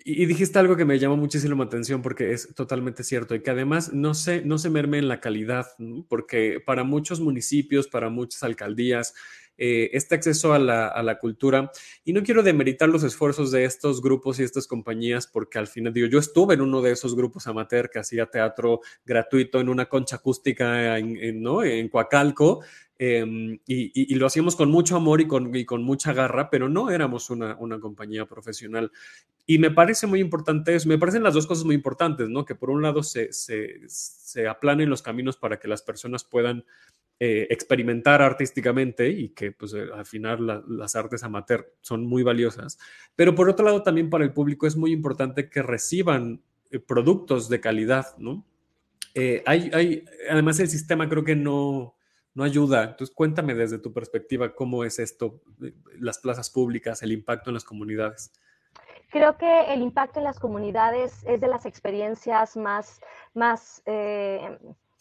y 0.04 0.26
dijiste 0.26 0.58
algo 0.58 0.76
que 0.76 0.84
me 0.84 0.98
llamó 0.98 1.16
muchísimo 1.16 1.54
la 1.54 1.64
atención 1.64 2.02
porque 2.02 2.32
es 2.32 2.54
totalmente 2.54 3.04
cierto 3.04 3.36
y 3.36 3.42
que 3.42 3.50
además 3.50 3.92
no 3.92 4.14
se, 4.14 4.42
no 4.42 4.58
se 4.58 4.70
merme 4.70 4.98
en 4.98 5.06
la 5.06 5.20
calidad, 5.20 5.66
porque 6.08 6.60
para 6.64 6.82
muchos 6.82 7.20
municipios, 7.20 7.86
para 7.86 8.08
muchas 8.08 8.42
alcaldías, 8.42 9.14
eh, 9.58 9.90
este 9.92 10.14
acceso 10.14 10.54
a 10.54 10.58
la, 10.58 10.88
a 10.88 11.02
la, 11.02 11.18
cultura, 11.18 11.70
y 12.04 12.12
no 12.12 12.22
quiero 12.22 12.42
demeritar 12.42 12.88
los 12.88 13.02
esfuerzos 13.02 13.50
de 13.50 13.64
estos 13.64 14.00
grupos 14.00 14.38
y 14.38 14.44
estas 14.44 14.66
compañías, 14.66 15.26
porque 15.26 15.58
al 15.58 15.66
final 15.66 15.92
digo, 15.92 16.06
yo 16.06 16.18
estuve 16.18 16.54
en 16.54 16.60
uno 16.60 16.80
de 16.80 16.92
esos 16.92 17.14
grupos 17.14 17.46
amateur 17.46 17.90
que 17.90 17.98
hacía 17.98 18.26
teatro 18.26 18.80
gratuito 19.04 19.60
en 19.60 19.68
una 19.68 19.86
concha 19.86 20.16
acústica 20.16 20.98
en, 20.98 21.42
¿no? 21.42 21.62
en 21.62 21.88
Coacalco, 21.88 22.60
Em, 23.00 23.60
y, 23.64 24.12
lo 24.16 24.26
hacíamos 24.26 24.56
con 24.56 24.72
mucho 24.72 24.96
amor 24.96 25.20
y 25.20 25.28
con, 25.28 25.52
con 25.64 25.84
mucha 25.84 26.12
garra, 26.12 26.50
pero 26.50 26.68
no 26.68 26.90
éramos 26.90 27.30
una, 27.30 27.56
una, 27.56 27.78
compañía 27.78 28.26
profesional. 28.26 28.90
Y 29.46 29.58
me 29.58 29.70
parece 29.70 30.08
muy 30.08 30.20
importante 30.20 30.74
eso, 30.74 30.88
me 30.88 30.98
parecen 30.98 31.22
las 31.22 31.34
dos 31.34 31.46
cosas 31.46 31.64
muy 31.64 31.76
importantes, 31.76 32.28
¿no? 32.28 32.44
Que 32.44 32.56
por 32.56 32.70
un 32.70 32.82
lado 32.82 33.04
se, 33.04 33.32
se, 33.32 33.82
se 33.86 34.48
aplanen 34.48 34.90
los 34.90 35.00
caminos 35.02 35.36
para 35.36 35.60
que 35.60 35.68
las 35.68 35.82
personas 35.82 36.24
puedan 36.24 36.64
eh, 37.20 37.46
experimentar 37.50 38.22
artísticamente 38.22 39.08
y 39.08 39.30
que 39.30 39.52
pues 39.52 39.74
eh, 39.74 39.86
al 39.94 40.06
final 40.06 40.64
las 40.68 40.94
artes 40.94 41.24
amateur 41.24 41.74
son 41.80 42.06
muy 42.06 42.22
valiosas, 42.22 42.78
pero 43.16 43.34
por 43.34 43.48
otro 43.48 43.64
lado 43.64 43.82
también 43.82 44.08
para 44.10 44.24
el 44.24 44.32
público 44.32 44.66
es 44.66 44.76
muy 44.76 44.92
importante 44.92 45.50
que 45.50 45.62
reciban 45.62 46.42
eh, 46.70 46.78
productos 46.78 47.48
de 47.48 47.60
calidad, 47.60 48.16
¿no? 48.18 48.44
hay, 49.46 49.68
hay, 49.74 50.04
además 50.30 50.60
el 50.60 50.68
sistema 50.68 51.08
creo 51.08 51.24
que 51.24 51.34
no, 51.34 51.96
no 52.38 52.44
ayuda. 52.44 52.84
Entonces, 52.84 53.12
cuéntame 53.12 53.52
desde 53.52 53.80
tu 53.80 53.92
perspectiva 53.92 54.54
cómo 54.54 54.84
es 54.84 55.00
esto, 55.00 55.40
las 55.98 56.18
plazas 56.20 56.48
públicas, 56.50 57.02
el 57.02 57.10
impacto 57.10 57.50
en 57.50 57.54
las 57.54 57.64
comunidades. 57.64 58.32
Creo 59.10 59.36
que 59.36 59.72
el 59.72 59.82
impacto 59.82 60.20
en 60.20 60.24
las 60.24 60.38
comunidades 60.38 61.24
es 61.26 61.40
de 61.40 61.48
las 61.48 61.66
experiencias 61.66 62.56
más, 62.56 63.00
más, 63.34 63.82
eh, 63.86 64.56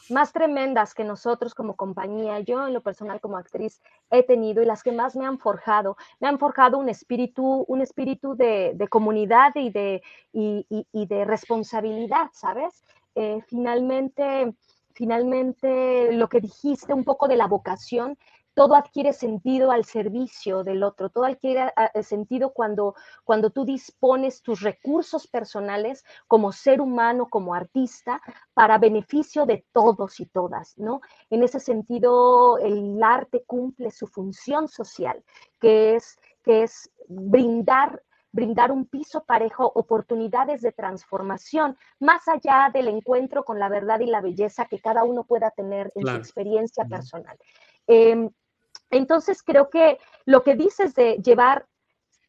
más 0.09 0.31
tremendas 0.31 0.93
que 0.93 1.03
nosotros 1.03 1.53
como 1.53 1.75
compañía, 1.75 2.39
yo 2.39 2.67
en 2.67 2.73
lo 2.73 2.81
personal 2.81 3.19
como 3.19 3.37
actriz 3.37 3.81
he 4.09 4.23
tenido 4.23 4.61
y 4.61 4.65
las 4.65 4.83
que 4.83 4.91
más 4.91 5.15
me 5.15 5.25
han 5.25 5.39
forjado. 5.39 5.97
Me 6.19 6.27
han 6.27 6.39
forjado 6.39 6.77
un 6.77 6.89
espíritu, 6.89 7.65
un 7.67 7.81
espíritu 7.81 8.35
de, 8.35 8.75
comunidad 8.89 9.53
y 9.55 9.69
de, 9.69 10.01
y, 10.31 11.05
de 11.07 11.25
responsabilidad, 11.25 12.29
¿sabes? 12.33 12.83
Eh, 13.15 13.41
finalmente, 13.47 14.53
finalmente 14.93 16.11
lo 16.13 16.29
que 16.29 16.41
dijiste 16.41 16.93
un 16.93 17.03
poco 17.03 17.27
de 17.27 17.37
la 17.37 17.47
vocación, 17.47 18.17
todo 18.57 18.73
adquiere 18.73 19.13
sentido 19.13 19.69
al 19.69 19.85
servicio 19.85 20.63
del 20.63 20.81
otro, 20.81 21.11
todo 21.11 21.25
adquiere 21.25 21.71
sentido 22.01 22.53
cuando, 22.53 22.95
cuando 23.23 23.51
tú 23.51 23.65
dispones 23.65 24.41
tus 24.41 24.61
recursos 24.61 25.27
personales 25.27 26.03
como 26.27 26.51
ser 26.51 26.81
humano, 26.81 27.27
como 27.29 27.53
artista, 27.53 28.19
para 28.55 28.79
beneficio 28.79 29.45
de 29.45 29.63
todos 29.71 30.19
y 30.19 30.25
todas, 30.25 30.75
¿no? 30.75 31.01
En 31.29 31.43
ese 31.43 31.59
sentido, 31.59 32.57
el 32.57 32.99
arte 33.03 33.43
cumple 33.45 33.91
su 33.91 34.07
función 34.07 34.67
social, 34.67 35.23
que 35.59 35.95
es, 35.95 36.17
que 36.43 36.63
es 36.63 36.91
brindar 37.07 38.01
brindar 38.29 38.71
un 38.71 38.85
piso 38.85 39.23
parejo, 39.23 39.71
oportunidades 39.73 40.61
de 40.61 40.71
transformación, 40.71 41.75
más 41.99 42.27
allá 42.27 42.69
del 42.71 42.87
encuentro 42.87 43.43
con 43.43 43.57
la 43.57 43.69
verdad 43.69 43.99
y 43.99 44.05
la 44.05 44.21
belleza 44.21 44.65
que 44.65 44.79
cada 44.79 45.03
uno 45.03 45.23
pueda 45.23 45.49
tener 45.51 45.91
en 45.95 46.05
su 46.05 46.15
experiencia 46.15 46.85
personal. 46.85 47.35
Em, 47.87 48.29
entonces, 48.89 49.43
creo 49.43 49.69
que 49.69 49.97
lo 50.25 50.43
que 50.43 50.55
dices 50.55 50.93
de 50.95 51.17
llevar, 51.17 51.67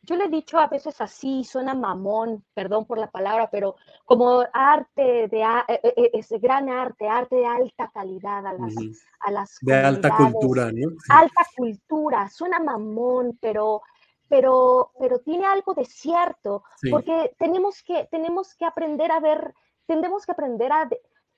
yo 0.02 0.16
le 0.16 0.24
he 0.24 0.28
dicho 0.28 0.58
a 0.58 0.68
veces 0.68 1.00
así, 1.00 1.44
suena 1.44 1.74
mamón, 1.74 2.44
perdón 2.54 2.86
por 2.86 2.98
la 2.98 3.10
palabra, 3.10 3.50
pero 3.50 3.76
como 4.04 4.44
arte 4.52 5.28
de, 5.28 5.42
e, 5.42 5.80
e, 5.82 5.94
e, 5.96 6.10
ese 6.14 6.38
gran 6.38 6.68
arte, 6.68 7.08
arte 7.08 7.36
de 7.36 7.46
alta 7.46 7.90
calidad 7.92 8.46
a 8.46 8.54
las, 8.54 8.74
a 9.20 9.30
las 9.30 9.58
de 9.60 9.74
alta 9.74 10.16
cultura, 10.16 10.70
¿no? 10.72 10.90
Alta 11.10 11.46
cultura, 11.56 12.28
suena 12.30 12.58
mamón, 12.58 13.38
pero 13.40 13.82
pero, 14.28 14.92
pero 14.98 15.18
tiene 15.20 15.46
algo 15.46 15.74
de 15.74 15.84
cierto, 15.84 16.62
porque 16.90 17.34
tenemos 17.38 17.82
que, 17.82 18.06
tenemos 18.10 18.54
que 18.54 18.66
aprender 18.66 19.10
a 19.10 19.20
ver, 19.20 19.54
tenemos 19.86 20.26
que 20.26 20.32
aprender 20.32 20.70
a, 20.70 20.88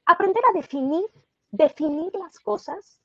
aprender 0.06 0.42
a 0.50 0.52
definir, 0.52 1.04
definir 1.50 2.12
las 2.14 2.38
cosas. 2.40 3.00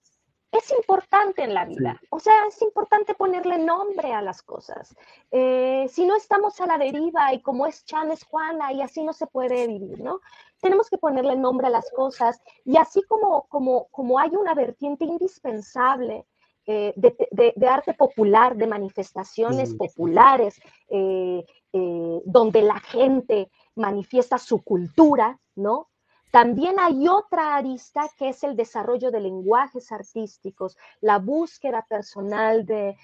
Es 0.57 0.71
importante 0.71 1.43
en 1.43 1.53
la 1.53 1.65
vida, 1.65 1.99
o 2.09 2.19
sea, 2.19 2.33
es 2.47 2.61
importante 2.61 3.13
ponerle 3.13 3.57
nombre 3.57 4.13
a 4.13 4.21
las 4.21 4.41
cosas. 4.41 4.95
Eh, 5.31 5.85
si 5.89 6.05
no 6.05 6.15
estamos 6.15 6.61
a 6.61 6.67
la 6.67 6.77
deriva 6.77 7.33
y 7.33 7.41
como 7.41 7.65
es 7.65 7.83
Chan 7.85 8.11
es 8.11 8.23
Juana 8.23 8.71
y 8.71 8.81
así 8.81 9.03
no 9.03 9.11
se 9.11 9.27
puede 9.27 9.67
vivir, 9.67 9.99
¿no? 9.99 10.21
Tenemos 10.61 10.89
que 10.89 10.97
ponerle 10.97 11.35
nombre 11.35 11.67
a 11.67 11.71
las 11.71 11.91
cosas 11.91 12.41
y 12.63 12.77
así 12.77 13.01
como, 13.03 13.47
como, 13.47 13.87
como 13.89 14.17
hay 14.17 14.29
una 14.35 14.53
vertiente 14.53 15.03
indispensable 15.03 16.25
eh, 16.67 16.93
de, 16.95 17.67
arte 17.67 17.93
popular, 17.93 18.55
de 18.55 18.65
manifestaciones 18.65 19.75
populares, 19.75 20.59
eh, 20.89 21.45
eh, 21.71 22.21
donde 22.25 22.63
la 22.63 22.79
gente 22.79 23.51
manifiesta 23.75 24.39
su 24.39 24.63
cultura, 24.63 25.39
¿no? 25.55 25.89
También 26.35 26.75
hay 26.81 27.07
otra 27.07 27.55
arista 27.55 28.09
que 28.17 28.27
es 28.27 28.43
el 28.43 28.57
desarrollo 28.57 29.09
de 29.09 29.21
lenguajes 29.21 29.89
artísticos, 29.93 30.77
la 30.99 31.17
búsqueda 31.17 31.85
personal 31.87 32.65
de, 32.65 32.97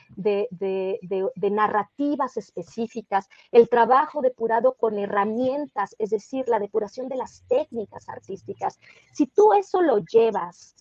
narrativas 1.38 2.36
específicas, 2.36 3.30
el 3.54 3.70
trabajo 3.70 4.22
depurado 4.22 4.74
con 4.74 5.00
herramientas, 5.00 5.96
es 5.98 6.10
decir, 6.10 6.50
la 6.50 6.60
depuración 6.60 7.08
de 7.08 7.16
las 7.16 7.46
técnicas 7.48 8.10
artísticas. 8.10 8.78
Si 9.14 9.28
tú 9.28 9.54
eso 9.54 9.82
lo 9.82 10.00
llevas 10.00 10.76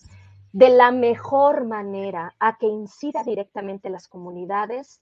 de 0.51 0.71
la 0.71 0.91
mejor 0.91 1.63
manera 1.63 2.35
a 2.37 2.57
que 2.57 2.67
incida 2.67 3.23
directamente 3.23 3.87
en 3.87 3.93
las 3.93 4.09
comunidades, 4.09 4.99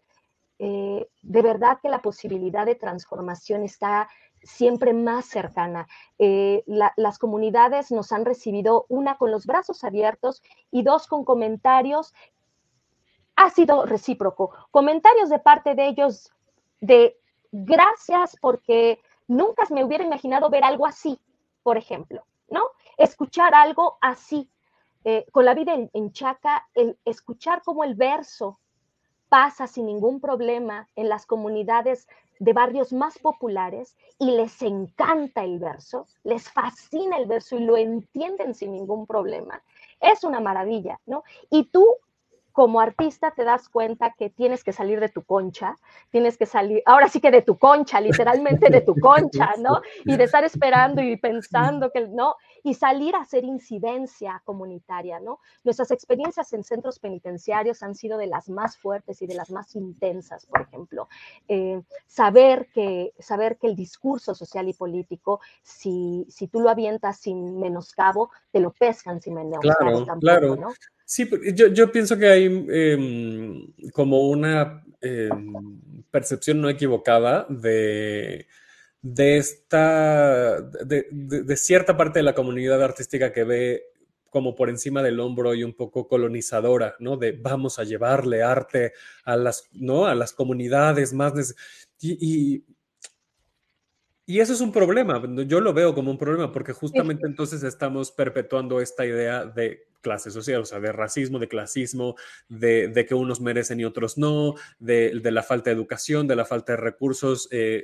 eh, 0.60 1.08
de 1.24 1.42
verdad 1.42 1.80
que 1.82 1.90
la 1.90 2.04
posibilidad 2.04 2.68
de 2.68 2.76
transformación 2.76 3.64
está 3.64 4.08
siempre 4.44 4.94
más 4.94 5.26
cercana. 5.26 5.88
Eh, 6.18 6.64
las 6.66 7.20
comunidades 7.20 7.92
nos 7.92 8.12
han 8.12 8.26
recibido, 8.26 8.86
una, 8.90 9.18
con 9.18 9.32
los 9.32 9.46
brazos 9.46 9.84
abiertos 9.84 10.42
y 10.72 10.84
dos, 10.84 11.08
con 11.08 11.26
comentarios. 11.26 12.14
Ha 13.36 13.50
sido 13.50 13.86
recíproco. 13.86 14.52
Comentarios 14.72 15.30
de 15.30 15.40
parte 15.40 15.76
de 15.76 15.88
ellos 15.88 16.32
de 16.82 17.18
gracias 17.52 18.38
porque 18.42 19.00
nunca 19.28 19.64
me 19.70 19.84
hubiera 19.84 20.04
imaginado 20.04 20.50
ver 20.50 20.64
algo 20.64 20.86
así, 20.86 21.20
por 21.64 21.78
ejemplo, 21.78 22.24
¿no? 22.50 22.64
Escuchar 22.98 23.54
algo 23.54 23.98
así. 24.02 24.50
Eh, 25.06 25.26
con 25.32 25.46
la 25.46 25.54
vida 25.54 25.74
en, 25.74 26.12
Chaca, 26.12 26.68
el 26.74 27.00
escuchar 27.06 27.62
cómo 27.64 27.86
el 27.86 27.96
verso 27.96 28.60
pasa 29.30 29.66
sin 29.68 29.86
ningún 29.86 30.20
problema 30.20 30.90
en 30.96 31.08
las 31.08 31.26
comunidades 31.26 32.08
de 32.40 32.54
barrios 32.54 32.94
más 32.94 33.20
populares 33.20 33.96
y 34.18 34.32
les 34.32 34.62
encanta 34.62 35.44
el 35.44 35.60
verso, 35.60 36.08
les 36.24 36.50
fascina 36.50 37.18
el 37.18 37.26
verso 37.26 37.58
y 37.58 37.64
lo 37.64 37.78
entienden 37.78 38.56
sin 38.56 38.72
ningún 38.72 39.06
problema. 39.06 39.62
Es 40.00 40.24
una 40.24 40.40
maravilla, 40.40 41.00
¿no? 41.06 41.24
Y 41.50 41.66
tú 41.66 41.86
como 42.52 42.82
artista 42.82 43.32
te 43.32 43.44
das 43.44 43.70
cuenta 43.70 44.14
que 44.18 44.30
tienes 44.30 44.64
que 44.64 44.74
salir 44.74 45.00
de 45.00 45.10
tu 45.10 45.24
concha, 45.24 45.78
tienes 46.10 46.38
que 46.38 46.46
salir, 46.46 46.82
ahora 46.86 47.08
sí 47.08 47.20
que 47.22 47.32
de 47.32 47.42
tu 47.42 47.58
concha, 47.58 48.02
literalmente 48.02 48.70
de 48.70 48.82
tu 48.82 48.96
concha, 49.00 49.54
¿no? 49.60 49.82
Y 50.06 50.18
de 50.18 50.24
estar 50.24 50.44
esperando 50.44 51.02
y 51.02 51.16
pensando 51.18 51.92
que, 51.92 52.08
¿no? 52.08 52.36
Y 52.64 52.74
salir 52.74 53.16
a 53.16 53.22
hacer 53.22 53.44
incidencia 53.44 54.42
comunitaria, 54.46 55.20
¿no? 55.20 55.40
Nuestras 55.64 55.92
experiencias 55.92 56.52
en 56.54 56.64
centros 56.64 57.00
penitenciarios 57.00 57.84
han 57.84 57.96
sido 57.96 58.18
de 58.18 58.28
las 58.28 58.50
más 58.50 58.78
fuertes 58.78 59.22
y 59.22 59.28
de 59.28 59.36
las 59.36 59.52
más 59.52 59.76
intensas, 59.76 60.46
por 60.46 60.62
ejemplo. 60.62 61.08
Eh, 61.48 61.82
saber, 62.08 62.68
que, 62.74 63.14
saber 63.20 63.58
que 63.58 63.68
el 63.68 63.76
discurso 63.76 64.36
social 64.36 64.68
y 64.68 64.74
político, 64.74 65.40
si, 65.64 66.26
si 66.30 66.48
tú 66.48 66.60
lo 66.60 66.70
avientas 66.70 67.20
sin 67.20 67.60
menoscabo, 67.60 68.32
te 68.52 68.60
lo 68.60 68.72
pescan 68.72 69.22
sin 69.22 69.36
menoscabo 69.36 69.62
claro, 69.62 70.06
tampoco, 70.06 70.20
claro. 70.20 70.56
¿no? 70.56 70.70
Sí, 71.12 71.28
yo, 71.56 71.92
pienso 71.92 72.20
que 72.20 72.28
hay 72.28 72.46
em, 72.46 73.74
como 73.94 74.30
una 74.30 74.84
em, 75.02 76.04
percepción 76.12 76.62
no 76.62 76.70
equivocada 76.70 77.48
de, 77.50 78.46
de 79.02 79.38
esta, 79.38 80.62
de, 80.62 81.58
cierta 81.58 81.98
parte 81.98 82.20
de 82.20 82.24
la 82.24 82.36
comunidad 82.36 82.84
artística 82.84 83.34
que 83.34 83.44
ve 83.44 83.84
como 84.30 84.54
por 84.54 84.70
encima 84.70 85.02
del 85.02 85.20
hombro 85.20 85.56
y 85.56 85.64
un 85.64 85.74
poco 85.74 86.08
colonizadora, 86.08 86.96
¿no? 87.00 87.18
De 87.18 87.32
vamos 87.32 87.80
a 87.80 87.86
llevarle 87.86 88.44
arte 88.44 88.94
a 89.24 89.36
las, 89.36 89.68
¿no? 89.74 90.06
A 90.06 90.14
las 90.14 90.32
comunidades 90.32 91.12
más... 91.14 91.56
y, 92.00 92.18
y 92.56 92.66
eso 94.38 94.54
es 94.54 94.62
un 94.62 94.72
problema, 94.72 95.20
yo 95.48 95.60
lo 95.60 95.74
veo 95.74 95.96
como 95.96 96.12
un 96.12 96.18
problema 96.20 96.52
porque 96.52 96.72
justamente 96.72 97.26
entonces 97.26 97.64
estamos 97.64 98.12
perpetuando 98.12 98.80
esta 98.80 99.04
idea 99.04 99.44
de 99.44 99.88
clase 100.02 100.30
social, 100.30 100.62
o 100.62 100.66
sea, 100.66 100.80
de 100.80 100.92
racismo, 100.92 101.40
de 101.40 101.48
clasismo, 101.48 102.16
de, 102.48 103.06
que 103.08 103.16
unos 103.16 103.42
merecen 103.42 103.80
y 103.80 103.86
otros 103.86 104.20
no, 104.20 104.54
de, 104.78 105.20
la 105.24 105.42
falta 105.42 105.70
de 105.72 105.76
educación, 105.76 106.28
de 106.28 106.36
la 106.36 106.46
falta 106.46 106.74
de 106.74 106.78
recursos, 106.78 107.48
eh, 107.52 107.82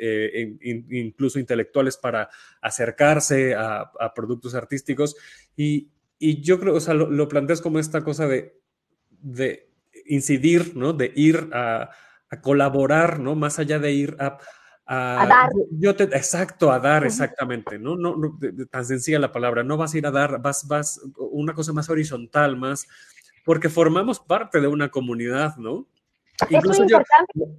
eh, 0.61 0.85
incluso 0.91 1.39
intelectuales 1.39 1.97
para 1.97 2.29
acercarse 2.61 3.55
a, 3.55 3.91
productos 4.13 4.55
artísticos. 4.55 5.15
Y, 5.55 5.89
yo 6.19 6.59
creo, 6.59 6.75
o 6.75 6.79
sea, 6.79 6.93
lo, 6.93 7.27
planteas 7.27 7.61
como 7.61 7.79
esta 7.79 8.03
cosa 8.03 8.27
de, 8.27 8.57
de 9.09 9.69
incidir, 10.05 10.75
¿no? 10.75 10.93
De 10.93 11.11
ir 11.15 11.49
a, 11.53 11.89
a 12.29 12.41
colaborar, 12.41 13.19
¿no? 13.19 13.35
Más 13.35 13.59
allá 13.59 13.79
de 13.79 13.91
ir 13.91 14.15
a 14.19 14.37
a, 14.86 15.25
dar. 15.27 15.49
Yo 15.71 15.95
te, 15.95 16.03
exacto, 16.03 16.71
a 16.71 16.79
dar, 16.79 17.05
exactamente, 17.05 17.79
¿no? 17.79 17.95
No, 17.95 18.15
no 18.15 18.38
tan 18.69 18.86
sencilla 18.86 19.19
la 19.19 19.31
palabra, 19.31 19.63
no 19.63 19.77
vas 19.77 19.93
a 19.93 19.97
ir 19.97 20.05
a 20.05 20.11
dar, 20.11 20.41
vas, 20.41 20.67
vas, 20.67 21.01
una 21.17 21.53
cosa 21.53 21.73
más 21.73 21.89
horizontal, 21.89 22.55
más, 22.57 22.88
porque 23.43 23.69
formamos 23.69 24.19
parte 24.19 24.61
de 24.61 24.67
una 24.67 24.89
comunidad, 24.89 25.57
¿no? 25.57 25.88
Incluso, 26.49 26.86
yo, 26.86 26.97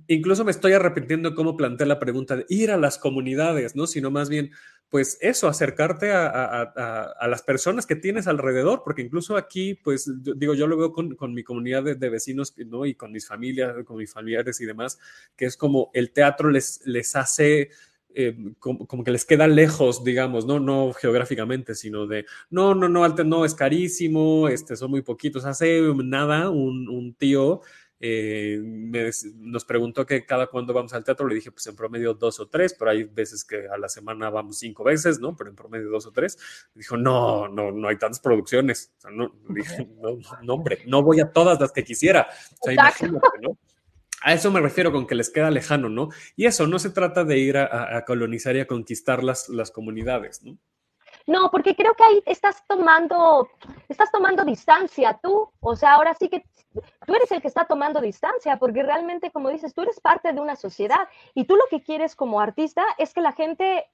incluso 0.07 0.45
me 0.45 0.51
estoy 0.51 0.73
arrepintiendo 0.73 1.35
cómo 1.35 1.57
planteé 1.57 1.87
la 1.87 1.99
pregunta 1.99 2.37
de 2.37 2.47
ir 2.49 2.71
a 2.71 2.77
las 2.77 2.99
comunidades, 2.99 3.75
¿no? 3.75 3.87
Sino 3.87 4.11
más 4.11 4.29
bien, 4.29 4.51
pues 4.91 5.19
eso, 5.21 5.49
acercarte 5.49 6.13
a, 6.13 7.17
las 7.29 7.43
personas 7.43 7.87
que 7.87 7.97
tienes 7.97 8.27
alrededor, 8.27 8.83
porque 8.85 9.03
incluso 9.03 9.37
aquí, 9.37 9.75
pues 9.75 10.11
digo, 10.37 10.55
yo 10.55 10.67
lo 10.67 10.77
veo 10.77 10.93
con, 10.93 11.35
mi 11.35 11.43
comunidad 11.43 11.83
de, 11.85 12.09
vecinos, 12.11 12.55
¿no? 12.59 12.85
Y 12.87 12.95
con 12.95 13.13
mis 13.13 13.27
familias, 13.27 13.75
con 13.85 13.97
mis 13.97 14.13
familiares 14.13 14.61
y 14.61 14.67
demás, 14.67 14.99
que 15.37 15.47
es 15.47 15.57
como 15.57 15.91
el 15.95 16.13
teatro 16.13 16.51
les, 16.51 16.83
les 16.85 17.17
hace... 17.17 17.71
Eh, 18.19 18.35
como, 18.61 19.05
que 19.05 19.11
les 19.11 19.27
queda 19.27 19.47
lejos, 19.47 20.03
digamos, 20.03 20.47
¿no? 20.47 20.59
No 20.59 20.95
geográficamente, 20.95 21.75
sino 21.75 22.07
de, 22.07 22.25
no, 22.49 22.75
no, 22.75 22.89
no, 22.89 23.07
no, 23.07 23.45
es 23.45 23.55
carísimo, 23.55 24.49
este, 24.49 24.75
son 24.75 24.91
muy 24.91 25.03
poquitos. 25.03 25.45
Hace 25.45 25.83
nada 26.03 26.49
un, 26.49 26.89
un 26.89 27.13
tío 27.13 27.61
eh, 27.99 28.61
nos 29.37 29.65
preguntó 29.65 30.05
que 30.05 30.27
cada 30.27 30.49
cuándo 30.49 30.75
vamos 30.75 30.93
al 30.93 31.05
teatro, 31.05 31.27
le 31.27 31.35
dije 31.35 31.51
pues 31.51 31.67
en 31.67 31.77
promedio 31.77 32.15
dos 32.15 32.41
o 32.41 32.49
tres, 32.49 32.75
pero 32.79 32.91
hay 32.91 33.05
veces 33.05 33.45
que 33.45 33.69
a 33.69 33.79
la 33.79 33.89
semana 33.89 34.29
vamos 34.29 34.59
cinco 34.59 34.85
veces, 34.85 35.19
¿no? 35.19 35.35
Pero 35.35 35.51
en 35.51 35.57
promedio 35.57 35.89
dos 35.89 36.07
o 36.07 36.13
tres. 36.13 36.39
dijo, 36.75 36.97
no, 36.97 37.49
no, 37.49 37.73
no 37.73 37.89
hay 37.89 37.97
tantas 37.97 38.21
producciones. 38.21 38.93
no, 39.11 39.35
dije, 39.49 39.89
no, 40.43 40.55
hombre, 40.55 40.81
no 40.87 41.03
voy 41.03 41.21
a 41.21 41.31
todas 41.31 41.61
las 41.61 41.73
que 41.73 41.85
quisiera. 41.85 42.29
A 44.23 44.33
eso 44.33 44.51
me 44.51 44.61
refiero 44.61 44.93
con 44.93 45.07
que 45.07 45.15
les 45.15 45.31
queda 45.31 45.51
lejano, 45.51 45.89
¿no? 45.89 46.09
Y 46.35 46.47
eso, 46.47 46.67
no 46.67 46.79
se 46.79 46.91
trata 46.91 47.25
de 47.25 47.39
ir 47.39 47.57
a, 47.59 48.05
colonizar 48.07 48.57
y 48.57 48.61
a 48.61 48.67
conquistar 48.67 49.23
las, 49.23 49.49
las 49.49 49.71
comunidades, 49.71 50.43
¿no? 50.43 50.59
No, 51.27 51.51
porque 51.51 51.75
creo 51.75 51.95
que 51.95 52.05
ahí 52.05 52.23
estás 52.25 52.65
tomando, 52.69 53.49
estás 53.89 54.13
tomando 54.13 54.45
distancia 54.45 55.19
tú. 55.21 55.51
O 55.61 55.75
sea, 55.75 55.95
ahora 55.95 56.15
sí 56.15 56.29
que 56.29 56.45
tú 57.05 57.15
eres 57.15 57.33
el 57.33 57.43
que 57.43 57.49
está 57.49 57.65
tomando 57.65 58.01
distancia, 58.01 58.59
porque 58.59 58.85
realmente, 58.85 59.33
como 59.33 59.49
dices, 59.49 59.75
tú 59.75 59.83
eres 59.83 59.99
parte 60.01 60.33
de 60.33 60.41
una 60.41 60.55
sociedad 60.55 61.09
y 61.35 61.45
tú 61.45 61.57
lo 61.57 61.65
que 61.69 61.83
quieres 61.83 62.15
como 62.15 62.41
artista 62.41 62.85
es 62.99 63.13
que 63.13 63.21
la 63.21 63.33
gente 63.33 63.91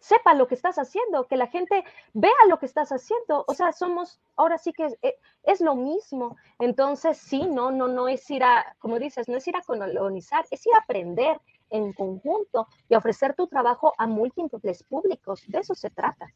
sepa 0.00 0.34
lo 0.34 0.48
que 0.48 0.56
estás 0.56 0.76
haciendo, 0.78 1.28
que 1.28 1.36
la 1.36 1.46
gente 1.46 1.84
vea 2.14 2.32
lo 2.48 2.58
que 2.58 2.66
estás 2.66 2.90
haciendo. 2.90 3.44
O 3.46 3.54
sea, 3.54 3.72
somos, 3.72 4.20
ahora 4.34 4.58
sí 4.58 4.72
que 4.72 4.86
es, 4.86 4.98
eh, 5.02 5.14
es, 5.44 5.60
lo 5.60 5.76
mismo. 5.76 6.36
Entonces, 6.58 7.16
sí, 7.16 7.46
no, 7.46 7.70
no, 7.70 7.86
no 7.86 8.08
es 8.08 8.28
ir 8.28 8.42
a, 8.42 8.74
como 8.80 8.98
dices, 8.98 9.28
no 9.28 9.36
es 9.36 9.46
ir 9.46 9.54
a 9.56 9.62
colonizar, 9.62 10.44
es 10.50 10.66
ir 10.66 10.74
a 10.74 10.78
aprender 10.78 11.40
en 11.70 11.92
conjunto 11.92 12.66
y 12.88 12.96
ofrecer 12.96 13.34
tu 13.34 13.46
trabajo 13.46 13.94
a 13.96 14.08
múltiples 14.08 14.82
públicos. 14.82 15.44
De 15.46 15.60
eso 15.60 15.76
se 15.76 15.88
trata 15.90 16.32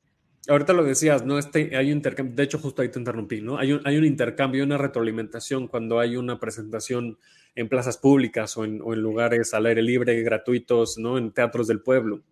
ahorita 0.49 0.73
lo 0.73 0.85
decías, 0.85 1.25
¿no? 1.25 1.39
Este, 1.39 1.77
hay 1.77 1.91
intercambio, 1.91 2.35
de 2.35 2.43
hecho 2.43 2.59
justo 2.59 2.83
ahí 2.83 2.89
te 2.89 2.99
interrumpí, 2.99 3.41
¿no? 3.41 3.59
Hay 3.59 3.73
un, 3.73 3.81
hay 3.85 3.97
un 3.97 4.05
intercambio, 4.05 4.65
una 4.65 4.79
retroalimentación 4.79 5.69
cuando 5.69 5.99
hay 5.99 6.17
una 6.17 6.39
presentación 6.39 7.19
en 7.55 7.69
plazas 7.69 7.97
públicas 7.99 8.57
o 8.57 8.65
en, 8.65 8.81
o 8.83 8.93
en 8.95 9.01
lugares 9.01 9.55
al 9.55 9.67
aire 9.67 9.83
libre, 9.83 10.23
gratuitos, 10.23 10.99
¿no? 10.99 11.19
En 11.19 11.33
teatros 11.33 11.67
del 11.67 11.81
pueblo. 11.81 12.23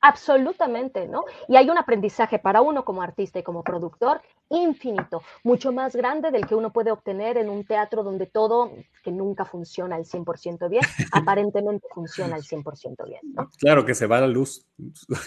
Absolutamente, 0.00 1.08
¿no? 1.08 1.24
Y 1.48 1.56
hay 1.56 1.68
un 1.70 1.78
aprendizaje 1.78 2.38
para 2.38 2.60
uno 2.60 2.84
como 2.84 3.02
artista 3.02 3.38
y 3.38 3.42
como 3.42 3.64
productor 3.64 4.20
infinito, 4.48 5.22
mucho 5.42 5.72
más 5.72 5.96
grande 5.96 6.30
del 6.30 6.46
que 6.46 6.54
uno 6.54 6.72
puede 6.72 6.92
obtener 6.92 7.36
en 7.36 7.48
un 7.48 7.64
teatro 7.64 8.04
donde 8.04 8.26
todo, 8.26 8.70
que 9.02 9.10
nunca 9.10 9.44
funciona 9.44 9.96
al 9.96 10.04
100% 10.04 10.68
bien, 10.68 10.82
aparentemente 11.12 11.86
funciona 11.92 12.36
al 12.36 12.42
100% 12.42 13.06
bien, 13.06 13.20
¿no? 13.34 13.50
Claro 13.58 13.84
que 13.84 13.94
se 13.94 14.06
va 14.06 14.20
la 14.20 14.28
luz. 14.28 14.66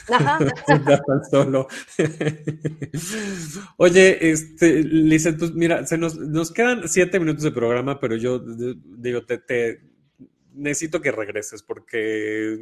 Ajá. 0.10 0.40
solo. 1.30 1.68
Oye, 3.78 4.32
este, 4.32 4.84
Lisa, 4.84 5.32
mira, 5.54 5.86
se 5.86 5.98
nos, 5.98 6.16
nos 6.16 6.52
quedan 6.52 6.88
siete 6.88 7.20
minutos 7.20 7.44
de 7.44 7.52
programa, 7.52 8.00
pero 8.00 8.16
yo 8.16 8.40
digo, 8.40 9.26
te, 9.26 9.40
te 9.40 9.89
necesito 10.54 11.02
que 11.02 11.12
regreses 11.12 11.64
porque 11.64 12.58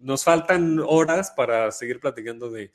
nos 0.00 0.24
faltan 0.24 0.80
horas 0.80 1.32
para 1.36 1.70
seguir 1.70 2.00
platicando 2.00 2.50
de, 2.50 2.70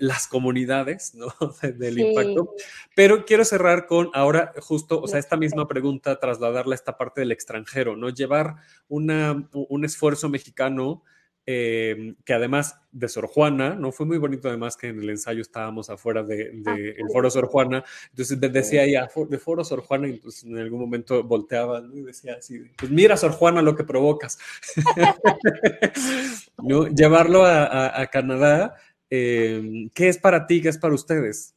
las 0.00 0.26
comunidades, 0.26 1.14
¿no? 1.14 1.28
del 1.78 1.98
impacto. 1.98 2.54
Pero 2.94 3.24
quiero 3.24 3.44
cerrar 3.44 3.86
con 3.86 4.10
ahora 4.12 4.52
justo, 4.60 5.00
o 5.00 5.08
sea, 5.08 5.18
esta 5.18 5.36
misma 5.36 5.66
pregunta, 5.66 6.20
trasladarla 6.20 6.74
a 6.74 6.76
esta 6.76 6.98
parte 6.98 7.22
del 7.22 7.32
extranjero, 7.32 7.96
¿no? 7.96 8.10
Llevar 8.10 8.56
una, 8.88 9.48
un 9.52 9.84
esfuerzo 9.84 10.28
mexicano 10.28 11.02
eh, 11.50 12.14
que 12.26 12.34
además 12.34 12.78
de 12.92 13.08
Sor 13.08 13.26
Juana, 13.26 13.74
¿no? 13.74 13.90
Fue 13.90 14.04
muy 14.04 14.18
bonito 14.18 14.48
además 14.48 14.76
que 14.76 14.88
en 14.88 15.00
el 15.00 15.08
ensayo 15.08 15.40
estábamos 15.40 15.88
afuera 15.88 16.22
del 16.22 16.62
de, 16.62 16.90
el 16.90 17.08
foro 17.10 17.30
Sor 17.30 17.46
Juana, 17.46 17.82
entonces 18.10 18.38
decía 18.38 18.82
ahí, 18.82 18.92
de 19.30 19.38
foro 19.38 19.64
Sor 19.64 19.80
Juana, 19.80 20.08
y 20.08 20.10
entonces 20.10 20.44
en 20.44 20.58
algún 20.58 20.78
momento 20.78 21.24
volteaba 21.24 21.82
y 21.90 22.02
decía 22.02 22.34
así, 22.38 22.60
pues 22.76 22.90
mira 22.90 23.16
Sor 23.16 23.32
Juana 23.32 23.62
lo 23.62 23.74
que 23.74 23.84
provocas. 23.84 24.38
¿No? 26.62 26.86
Llevarlo 26.88 27.46
a, 27.46 27.98
a, 27.98 28.06
Canadá, 28.08 28.74
eh, 29.08 29.88
¿qué 29.94 30.08
es 30.08 30.18
para 30.18 30.46
ti, 30.46 30.60
qué 30.60 30.68
es 30.68 30.76
para 30.76 30.92
ustedes? 30.92 31.54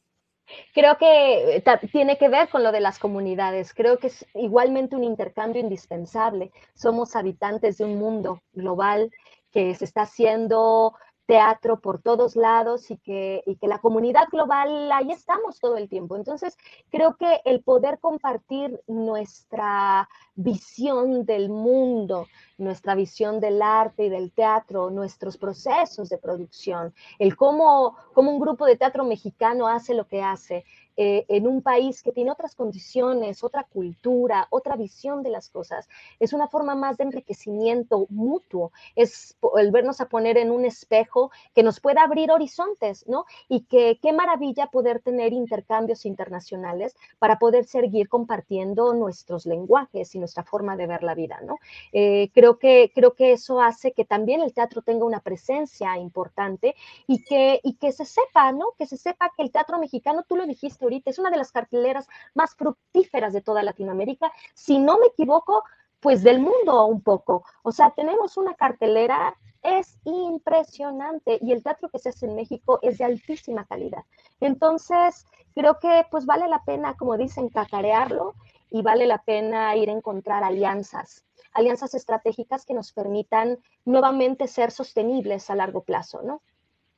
Creo 0.72 0.96
que 0.96 1.62
tiene 1.92 2.16
que 2.16 2.30
ver 2.30 2.48
con 2.48 2.62
lo 2.62 2.72
de 2.72 2.80
las 2.80 2.98
comunidades. 2.98 3.74
Creo 3.74 3.98
que 3.98 4.06
es 4.06 4.26
igualmente 4.34 4.96
un 4.96 5.04
intercambio 5.04 5.60
indispensable. 5.60 6.50
Somos 6.74 7.14
habitantes 7.14 7.78
de 7.78 7.84
un 7.84 7.98
mundo 7.98 8.42
global 8.52 9.10
que 9.52 9.74
se 9.74 9.84
está 9.84 10.02
haciendo 10.02 10.94
teatro 11.26 11.80
por 11.80 12.02
todos 12.02 12.36
lados 12.36 12.90
y 12.90 12.96
que, 12.98 13.42
y 13.46 13.56
que 13.56 13.68
la 13.68 13.78
comunidad 13.78 14.28
global, 14.30 14.90
ahí 14.92 15.12
estamos 15.12 15.60
todo 15.60 15.76
el 15.76 15.88
tiempo. 15.88 16.16
Entonces, 16.16 16.56
creo 16.90 17.16
que 17.16 17.40
el 17.44 17.62
poder 17.62 18.00
compartir 18.00 18.82
nuestra 18.86 20.08
visión 20.34 21.24
del 21.24 21.48
mundo, 21.48 22.26
nuestra 22.58 22.94
visión 22.94 23.40
del 23.40 23.60
arte 23.60 24.06
y 24.06 24.08
del 24.08 24.32
teatro, 24.32 24.90
nuestros 24.90 25.36
procesos 25.36 26.08
de 26.08 26.18
producción, 26.18 26.94
el 27.18 27.36
cómo, 27.36 27.96
cómo 28.14 28.30
un 28.30 28.40
grupo 28.40 28.64
de 28.66 28.76
teatro 28.76 29.04
mexicano 29.04 29.68
hace 29.68 29.94
lo 29.94 30.06
que 30.06 30.22
hace, 30.22 30.64
eh, 30.96 31.24
en 31.28 31.46
un 31.46 31.62
país 31.62 32.02
que 32.02 32.12
tiene 32.12 32.30
otras 32.30 32.54
condiciones, 32.54 33.42
otra 33.42 33.64
cultura, 33.64 34.46
otra 34.50 34.76
visión 34.76 35.22
de 35.22 35.30
las 35.30 35.48
cosas. 35.48 35.88
Es 36.20 36.34
una 36.34 36.48
forma 36.48 36.74
más 36.74 36.98
de 36.98 37.04
enriquecimiento 37.04 38.06
mutuo, 38.10 38.72
es 38.94 39.36
el 39.56 39.70
vernos 39.70 40.02
a 40.02 40.08
poner 40.08 40.36
en 40.36 40.50
un 40.50 40.66
espejo 40.66 41.30
que 41.54 41.62
nos 41.62 41.80
pueda 41.80 42.02
abrir 42.02 42.30
horizontes, 42.30 43.06
¿no? 43.08 43.24
Y 43.48 43.62
qué 43.62 44.12
maravilla 44.12 44.66
poder 44.66 45.00
tener 45.00 45.32
intercambios 45.32 46.04
internacionales 46.04 46.94
para 47.18 47.38
poder 47.38 47.64
seguir 47.64 48.10
compartiendo 48.10 48.92
nuestros 48.92 49.46
lenguajes 49.46 50.14
nuestra 50.22 50.42
forma 50.42 50.76
de 50.76 50.86
ver 50.86 51.02
la 51.02 51.14
vida, 51.14 51.40
¿no? 51.44 51.58
Eh, 51.92 52.30
creo, 52.32 52.58
que, 52.58 52.90
creo 52.94 53.14
que 53.14 53.32
eso 53.32 53.60
hace 53.60 53.92
que 53.92 54.04
también 54.04 54.40
el 54.40 54.54
teatro 54.54 54.82
tenga 54.82 55.04
una 55.04 55.20
presencia 55.20 55.98
importante 55.98 56.74
y 57.06 57.22
que, 57.24 57.60
y 57.62 57.74
que 57.74 57.92
se 57.92 58.04
sepa, 58.04 58.52
¿no? 58.52 58.72
Que 58.78 58.86
se 58.86 58.96
sepa 58.96 59.30
que 59.36 59.42
el 59.42 59.50
teatro 59.50 59.78
mexicano, 59.78 60.24
tú 60.26 60.36
lo 60.36 60.46
dijiste, 60.46 60.84
ahorita, 60.84 61.10
es 61.10 61.18
una 61.18 61.30
de 61.30 61.36
las 61.36 61.52
carteleras 61.52 62.08
más 62.34 62.54
fructíferas 62.54 63.32
de 63.32 63.42
toda 63.42 63.62
Latinoamérica, 63.62 64.32
si 64.54 64.78
no 64.78 64.98
me 64.98 65.06
equivoco, 65.06 65.64
pues 66.00 66.22
del 66.22 66.40
mundo 66.40 66.86
un 66.86 67.00
poco. 67.00 67.44
O 67.62 67.70
sea, 67.70 67.90
tenemos 67.90 68.36
una 68.36 68.54
cartelera, 68.54 69.36
es 69.62 69.98
impresionante 70.04 71.38
y 71.40 71.52
el 71.52 71.62
teatro 71.62 71.88
que 71.88 72.00
se 72.00 72.08
hace 72.08 72.26
en 72.26 72.34
México 72.34 72.80
es 72.82 72.98
de 72.98 73.04
altísima 73.04 73.64
calidad. 73.64 74.04
Entonces, 74.40 75.24
creo 75.54 75.78
que 75.78 76.04
pues 76.10 76.26
vale 76.26 76.48
la 76.48 76.64
pena, 76.64 76.96
como 76.96 77.16
dicen, 77.16 77.48
cacarearlo 77.48 78.34
y 78.72 78.82
vale 78.82 79.06
la 79.06 79.22
pena 79.22 79.76
ir 79.76 79.90
a 79.90 79.92
encontrar 79.92 80.42
alianzas, 80.42 81.24
alianzas 81.52 81.94
estratégicas 81.94 82.64
que 82.64 82.74
nos 82.74 82.92
permitan 82.92 83.58
nuevamente 83.84 84.48
ser 84.48 84.70
sostenibles 84.70 85.50
a 85.50 85.54
largo 85.54 85.84
plazo, 85.84 86.22
¿no? 86.22 86.42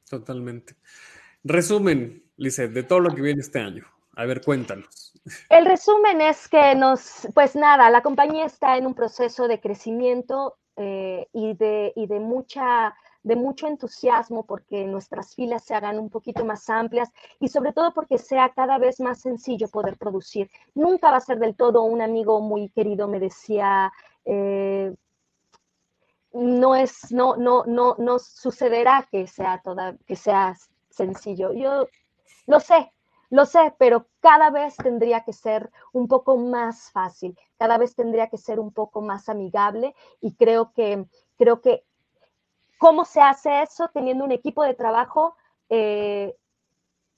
Totalmente. 0.09 0.77
Resumen, 1.43 2.22
Lizeth, 2.37 2.72
de 2.72 2.85
todo 2.85 3.01
lo 3.01 3.11
que 3.11 3.22
viene 3.22 3.41
este 3.41 3.59
año. 3.59 3.85
A 4.16 4.25
ver, 4.25 4.41
cuéntanos. 4.43 5.12
El 5.49 5.66
resumen 5.66 6.20
es 6.20 6.49
que 6.49 6.75
nos, 6.77 7.27
pues 7.35 7.57
nada, 7.57 7.91
la 7.91 8.03
compañía 8.03 8.45
está 8.45 8.77
en 8.77 8.87
un 8.87 8.95
proceso 8.95 9.49
de 9.49 9.61
crecimiento 9.61 10.57
eh, 10.77 11.27
y, 11.33 11.55
de, 11.55 11.93
y 11.97 12.07
de 12.07 12.20
mucha 12.20 12.95
de 13.25 13.37
mucho 13.37 13.66
entusiasmo 13.66 14.45
porque 14.45 14.85
nuestras 14.85 15.35
filas 15.35 15.64
se 15.64 15.75
hagan 15.75 15.99
un 15.99 16.11
poquito 16.11 16.45
más 16.45 16.70
amplias 16.70 17.11
y 17.41 17.49
sobre 17.49 17.72
todo 17.72 17.93
porque 17.93 18.18
sea 18.18 18.51
cada 18.51 18.79
vez 18.79 19.01
más 19.01 19.20
sencillo 19.20 19.66
poder 19.68 19.97
producir. 19.97 20.51
Nunca 20.75 21.11
va 21.11 21.16
a 21.16 21.20
ser 21.20 21.39
del 21.39 21.57
todo, 21.57 21.83
un 21.83 22.03
amigo 22.03 22.41
muy 22.41 22.68
querido 22.68 23.09
me 23.09 23.18
decía, 23.18 23.93
eh, 24.25 24.95
no 26.33 26.75
es, 26.75 27.11
no, 27.12 27.37
no, 27.37 27.64
no, 27.64 27.97
no 27.99 28.18
sucederá 28.18 29.09
que 29.11 29.27
sea 29.27 29.61
toda, 29.62 29.97
que 30.07 30.16
sea 30.16 30.55
sencillo. 30.91 31.53
Yo 31.53 31.89
lo 32.47 32.61
sé, 32.61 32.93
lo 33.31 33.47
sé, 33.47 33.75
pero 33.79 34.07
cada 34.20 34.51
vez 34.51 34.77
tendría 34.77 35.25
que 35.25 35.33
ser 35.33 35.70
un 35.93 36.09
poco 36.09 36.37
más 36.37 36.91
fácil, 36.91 37.39
cada 37.59 37.79
vez 37.79 37.95
tendría 37.95 38.29
que 38.29 38.37
ser 38.37 38.61
un 38.61 38.72
poco 38.72 39.01
más 39.01 39.29
amigable 39.29 39.95
y 40.20 40.35
creo 40.35 40.72
que, 40.72 41.07
creo 41.39 41.61
que, 41.61 41.85
¿cómo 42.85 43.07
se 43.07 43.22
hace 43.22 43.62
eso 43.62 43.89
teniendo 43.95 44.24
un 44.24 44.30
equipo 44.30 44.62
de 44.62 44.74
trabajo 44.74 45.37
eh, 45.70 46.37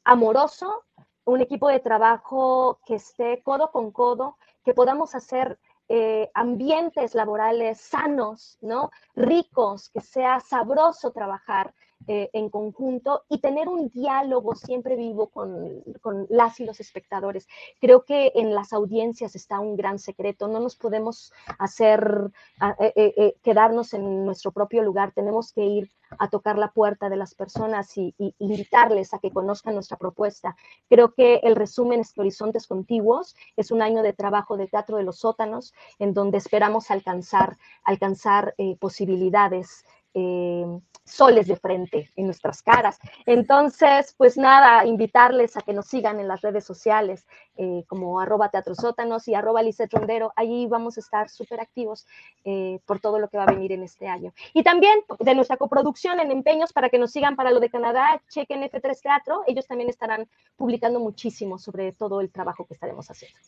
amoroso, 0.04 0.84
un 1.24 1.40
equipo 1.40 1.66
de 1.66 1.80
trabajo 1.80 2.78
que 2.86 2.94
esté 2.94 3.42
codo 3.42 3.72
con 3.72 3.90
codo, 3.90 4.38
que 4.64 4.74
podamos 4.74 5.16
hacer 5.16 5.58
eh, 5.88 6.30
ambientes 6.34 7.16
laborales 7.16 7.80
sanos, 7.80 8.58
¿no? 8.60 8.92
Ricos, 9.16 9.90
que 9.90 10.00
sea 10.00 10.38
sabroso 10.38 11.10
trabajar, 11.10 11.74
eh, 12.08 12.30
en 12.34 12.50
conjunto 12.50 13.24
y 13.28 13.38
tener 13.38 13.68
un 13.68 13.88
diálogo 13.88 14.54
siempre 14.54 14.94
vivo 14.94 15.26
con, 15.26 15.82
con, 16.00 16.26
las 16.30 16.60
y 16.60 16.64
los 16.64 16.78
espectadores. 16.78 17.48
Creo 17.80 18.04
que 18.04 18.30
en 18.36 18.54
las 18.54 18.72
audiencias 18.72 19.34
está 19.34 19.58
un 19.58 19.76
gran 19.76 19.98
secreto. 19.98 20.46
No 20.46 20.60
nos 20.60 20.76
podemos 20.76 21.32
hacer, 21.58 22.30
eh, 22.78 22.92
eh, 22.96 23.36
quedarnos 23.42 23.92
en 23.92 24.24
nuestro 24.24 24.52
propio 24.52 24.82
lugar. 24.84 25.10
Tenemos 25.12 25.52
que 25.52 25.64
ir 25.64 25.90
a 26.20 26.30
tocar 26.30 26.58
la 26.58 26.70
puerta 26.70 27.08
de 27.08 27.16
las 27.16 27.34
personas 27.34 27.96
y, 27.98 28.14
y, 28.18 28.32
invitarles 28.38 29.12
a 29.12 29.18
que 29.18 29.32
conozcan 29.32 29.74
nuestra 29.74 29.96
propuesta. 29.96 30.54
Creo 30.88 31.12
que 31.12 31.40
el 31.42 31.56
resumen 31.56 31.98
es 31.98 32.12
que 32.12 32.20
Horizontes 32.20 32.68
Contiguos 32.68 33.34
es 33.56 33.72
un 33.72 33.82
año 33.82 34.02
de 34.02 34.12
trabajo 34.12 34.56
de 34.56 34.68
teatro 34.68 34.98
de 34.98 35.02
los 35.02 35.18
sótanos 35.18 35.74
en 35.98 36.14
donde 36.14 36.38
esperamos 36.38 36.92
alcanzar, 36.92 37.56
alcanzar 37.82 38.54
posibilidades 38.78 39.84
eh, 40.18 40.64
soles 41.04 41.46
de 41.46 41.56
frente 41.56 42.10
en 42.16 42.24
nuestras 42.24 42.62
caras. 42.62 42.98
Entonces, 43.26 44.14
pues 44.16 44.38
nada, 44.38 44.86
invitarles 44.86 45.56
a 45.56 45.60
que 45.60 45.74
nos 45.74 45.86
sigan 45.86 46.20
en 46.20 46.26
las 46.26 46.40
redes 46.40 46.64
sociales 46.64 47.26
eh, 47.56 47.84
como 47.86 48.18
arroba 48.18 48.48
teatrosótanos 48.48 49.28
y 49.28 49.34
arroba 49.34 49.60
Rondero. 49.90 50.32
Allí 50.34 50.66
vamos 50.68 50.96
a 50.96 51.00
estar 51.00 51.28
súper 51.28 51.60
activos 51.60 52.06
eh, 52.44 52.80
por 52.86 52.98
todo 52.98 53.18
lo 53.18 53.28
que 53.28 53.36
va 53.36 53.44
a 53.44 53.52
venir 53.52 53.72
en 53.72 53.82
este 53.82 54.08
año. 54.08 54.32
Y 54.54 54.62
también 54.62 55.00
de 55.20 55.34
nuestra 55.34 55.58
coproducción 55.58 56.18
en 56.18 56.30
Empeños 56.30 56.72
para 56.72 56.88
que 56.88 56.98
nos 56.98 57.12
sigan 57.12 57.36
para 57.36 57.50
lo 57.50 57.60
de 57.60 57.68
Canadá, 57.68 58.22
chequen 58.30 58.62
F3 58.62 59.00
Teatro. 59.02 59.42
Ellos 59.46 59.66
también 59.66 59.90
estarán 59.90 60.26
publicando 60.56 60.98
muchísimo 60.98 61.58
sobre 61.58 61.92
todo 61.92 62.22
el 62.22 62.30
trabajo 62.30 62.66
que 62.66 62.72
estaremos 62.72 63.10
haciendo. 63.10 63.38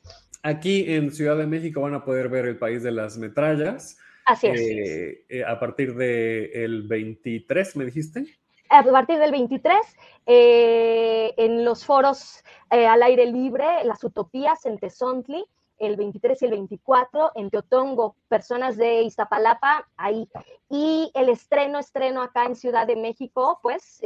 Aquí 0.42 0.84
en 0.92 1.12
Ciudad 1.12 1.38
de 1.38 1.46
México 1.46 1.80
van 1.80 1.94
a 1.94 2.04
poder 2.04 2.28
ver 2.28 2.44
el 2.44 2.58
país 2.58 2.82
de 2.82 2.92
las 2.92 3.16
metrallas. 3.16 3.96
Así 4.28 4.46
es. 4.46 4.60
Eh, 4.60 5.24
eh, 5.30 5.44
a 5.44 5.58
partir 5.58 5.94
del 5.94 6.82
23, 6.82 7.76
¿me 7.76 7.86
dijiste? 7.86 8.26
A 8.68 8.82
partir 8.82 9.18
del 9.18 9.30
23, 9.30 9.78
eh, 10.26 11.32
en 11.38 11.64
los 11.64 11.86
foros 11.86 12.44
al 12.68 13.02
aire 13.02 13.24
libre, 13.24 13.64
las 13.84 14.04
utopías 14.04 14.66
en 14.66 14.76
Tezontli, 14.78 15.46
el 15.78 15.96
23 15.96 16.42
y 16.42 16.44
el 16.44 16.50
24, 16.50 17.32
en 17.36 17.48
Teotongo, 17.48 18.16
personas 18.28 18.76
de 18.76 19.00
Iztapalapa, 19.00 19.88
ahí. 19.96 20.28
Y 20.68 21.10
el 21.14 21.30
estreno, 21.30 21.78
estreno 21.78 22.20
acá 22.20 22.44
en 22.44 22.56
Ciudad 22.56 22.86
de 22.86 22.96
México, 22.96 23.58
pues, 23.62 24.02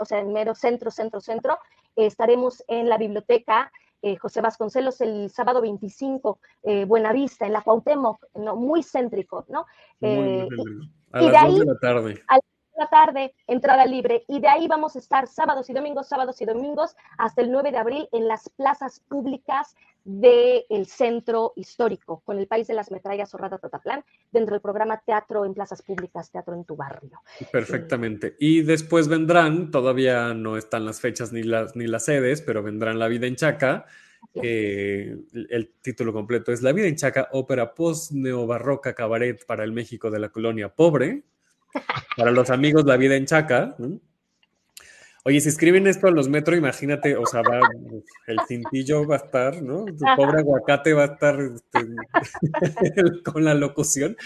o 0.00 0.04
sea, 0.06 0.20
en 0.20 0.32
mero 0.32 0.54
centro, 0.54 0.90
centro, 0.90 1.20
centro, 1.20 1.58
estaremos 1.96 2.64
en 2.68 2.88
la 2.88 2.96
biblioteca 2.96 3.70
eh, 4.02 4.16
José 4.16 4.40
Vasconcelos 4.40 5.00
el 5.00 5.30
sábado 5.30 5.60
25, 5.60 6.38
eh, 6.62 6.84
Buenavista, 6.84 7.46
en 7.46 7.52
la 7.52 7.62
Cuauhtémoc, 7.62 8.24
¿no? 8.34 8.56
muy 8.56 8.82
céntrico, 8.82 9.44
¿no? 9.48 9.66
Eh, 10.00 10.48
a 11.12 11.20
las 11.20 11.30
de 11.30 11.36
ahí, 11.36 11.58
de 11.58 11.64
la 11.66 11.78
tarde. 11.78 12.22
A 12.28 12.36
las 12.36 12.49
la 12.80 12.88
tarde, 12.88 13.34
entrada 13.46 13.84
libre, 13.86 14.24
y 14.26 14.40
de 14.40 14.48
ahí 14.48 14.66
vamos 14.66 14.96
a 14.96 14.98
estar 14.98 15.28
sábados 15.28 15.68
y 15.70 15.74
domingos, 15.74 16.08
sábados 16.08 16.40
y 16.40 16.46
domingos, 16.46 16.96
hasta 17.18 17.42
el 17.42 17.52
9 17.52 17.70
de 17.70 17.76
abril 17.76 18.08
en 18.10 18.26
las 18.26 18.48
plazas 18.48 19.00
públicas 19.06 19.76
del 20.02 20.86
centro 20.86 21.52
histórico, 21.56 22.22
con 22.24 22.38
el 22.38 22.46
país 22.46 22.66
de 22.66 22.74
las 22.74 22.90
metrallas 22.90 23.34
Rata 23.34 23.58
Tataplán, 23.58 24.02
dentro 24.32 24.54
del 24.54 24.62
programa 24.62 25.02
Teatro 25.04 25.44
en 25.44 25.52
Plazas 25.52 25.82
Públicas, 25.82 26.30
Teatro 26.30 26.54
en 26.54 26.64
tu 26.64 26.74
Barrio. 26.74 27.20
Perfectamente. 27.52 28.34
Y 28.38 28.62
después 28.62 29.08
vendrán, 29.08 29.70
todavía 29.70 30.32
no 30.32 30.56
están 30.56 30.86
las 30.86 31.00
fechas 31.00 31.32
ni 31.32 31.42
las, 31.42 31.76
ni 31.76 31.86
las 31.86 32.06
sedes, 32.06 32.40
pero 32.40 32.62
vendrán 32.62 32.98
La 32.98 33.08
Vida 33.08 33.26
en 33.26 33.36
Chaca. 33.36 33.84
Eh, 34.34 35.16
el 35.50 35.72
título 35.82 36.14
completo 36.14 36.50
es 36.50 36.62
La 36.62 36.72
Vida 36.72 36.86
en 36.86 36.96
Chaca, 36.96 37.28
ópera 37.32 37.74
post-neobarroca 37.74 38.94
cabaret 38.94 39.44
para 39.44 39.64
el 39.64 39.72
México 39.72 40.10
de 40.10 40.18
la 40.18 40.30
colonia 40.30 40.74
pobre. 40.74 41.24
Para 42.16 42.30
los 42.30 42.50
amigos, 42.50 42.84
La 42.84 42.96
Vida 42.96 43.16
en 43.16 43.26
Chaca. 43.26 43.76
Oye, 45.22 45.38
si 45.40 45.50
escriben 45.50 45.86
esto 45.86 46.06
a 46.06 46.10
los 46.10 46.30
metros, 46.30 46.56
imagínate, 46.56 47.14
o 47.14 47.26
sea, 47.26 47.42
va, 47.42 47.60
el 48.26 48.38
cintillo 48.48 49.06
va 49.06 49.16
a 49.16 49.18
estar, 49.18 49.62
¿no? 49.62 49.84
Tu 49.84 50.04
pobre 50.16 50.38
aguacate 50.38 50.94
va 50.94 51.02
a 51.02 51.06
estar 51.06 51.38
este, 51.38 53.22
con 53.24 53.44
la 53.44 53.52
locución. 53.52 54.16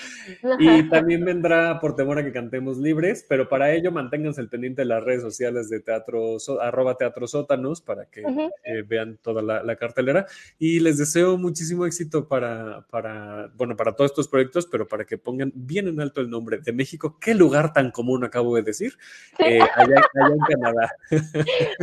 Y 0.61 0.89
también 0.89 1.25
vendrá 1.25 1.81
por 1.81 1.97
temor 1.97 2.21
a 2.21 2.25
que 2.25 2.31
cantemos 2.31 2.79
libres, 2.79 3.27
pero 3.29 3.49
para 3.49 3.73
ello 3.73 3.91
manténganse 3.91 4.41
el 4.41 4.49
pendiente 4.49 4.83
de 4.83 4.87
las 4.87 5.03
redes 5.03 5.23
sociales 5.23 5.69
de 5.69 5.81
teatro, 5.81 6.37
arroba 6.61 6.97
teatro 6.97 7.27
sótanos, 7.27 7.81
para 7.81 8.07
que 8.07 8.21
eh, 8.21 8.83
vean 8.87 9.19
toda 9.21 9.43
la, 9.43 9.77
cartelera. 9.77 10.27
Y 10.61 10.79
les 10.79 10.99
deseo 10.99 11.37
muchísimo 11.39 11.87
éxito 11.87 12.29
para, 12.29 12.87
para, 12.89 13.51
bueno, 13.57 13.75
para 13.75 13.97
todos 13.97 14.13
estos 14.13 14.29
proyectos, 14.29 14.69
pero 14.71 14.87
para 14.87 15.05
que 15.05 15.19
pongan 15.19 15.51
bien 15.57 15.89
en 15.89 16.01
alto 16.01 16.21
el 16.21 16.31
nombre 16.31 16.59
de 16.59 16.73
México. 16.73 17.19
¿Qué 17.21 17.35
lugar 17.35 17.73
tan 17.73 17.91
común 17.91 18.23
acabo 18.23 18.55
de 18.55 18.63
decir? 18.63 18.93
Eh, 19.41 19.59
allá 19.61 19.97
en 20.31 20.39
Canadá. 20.39 20.84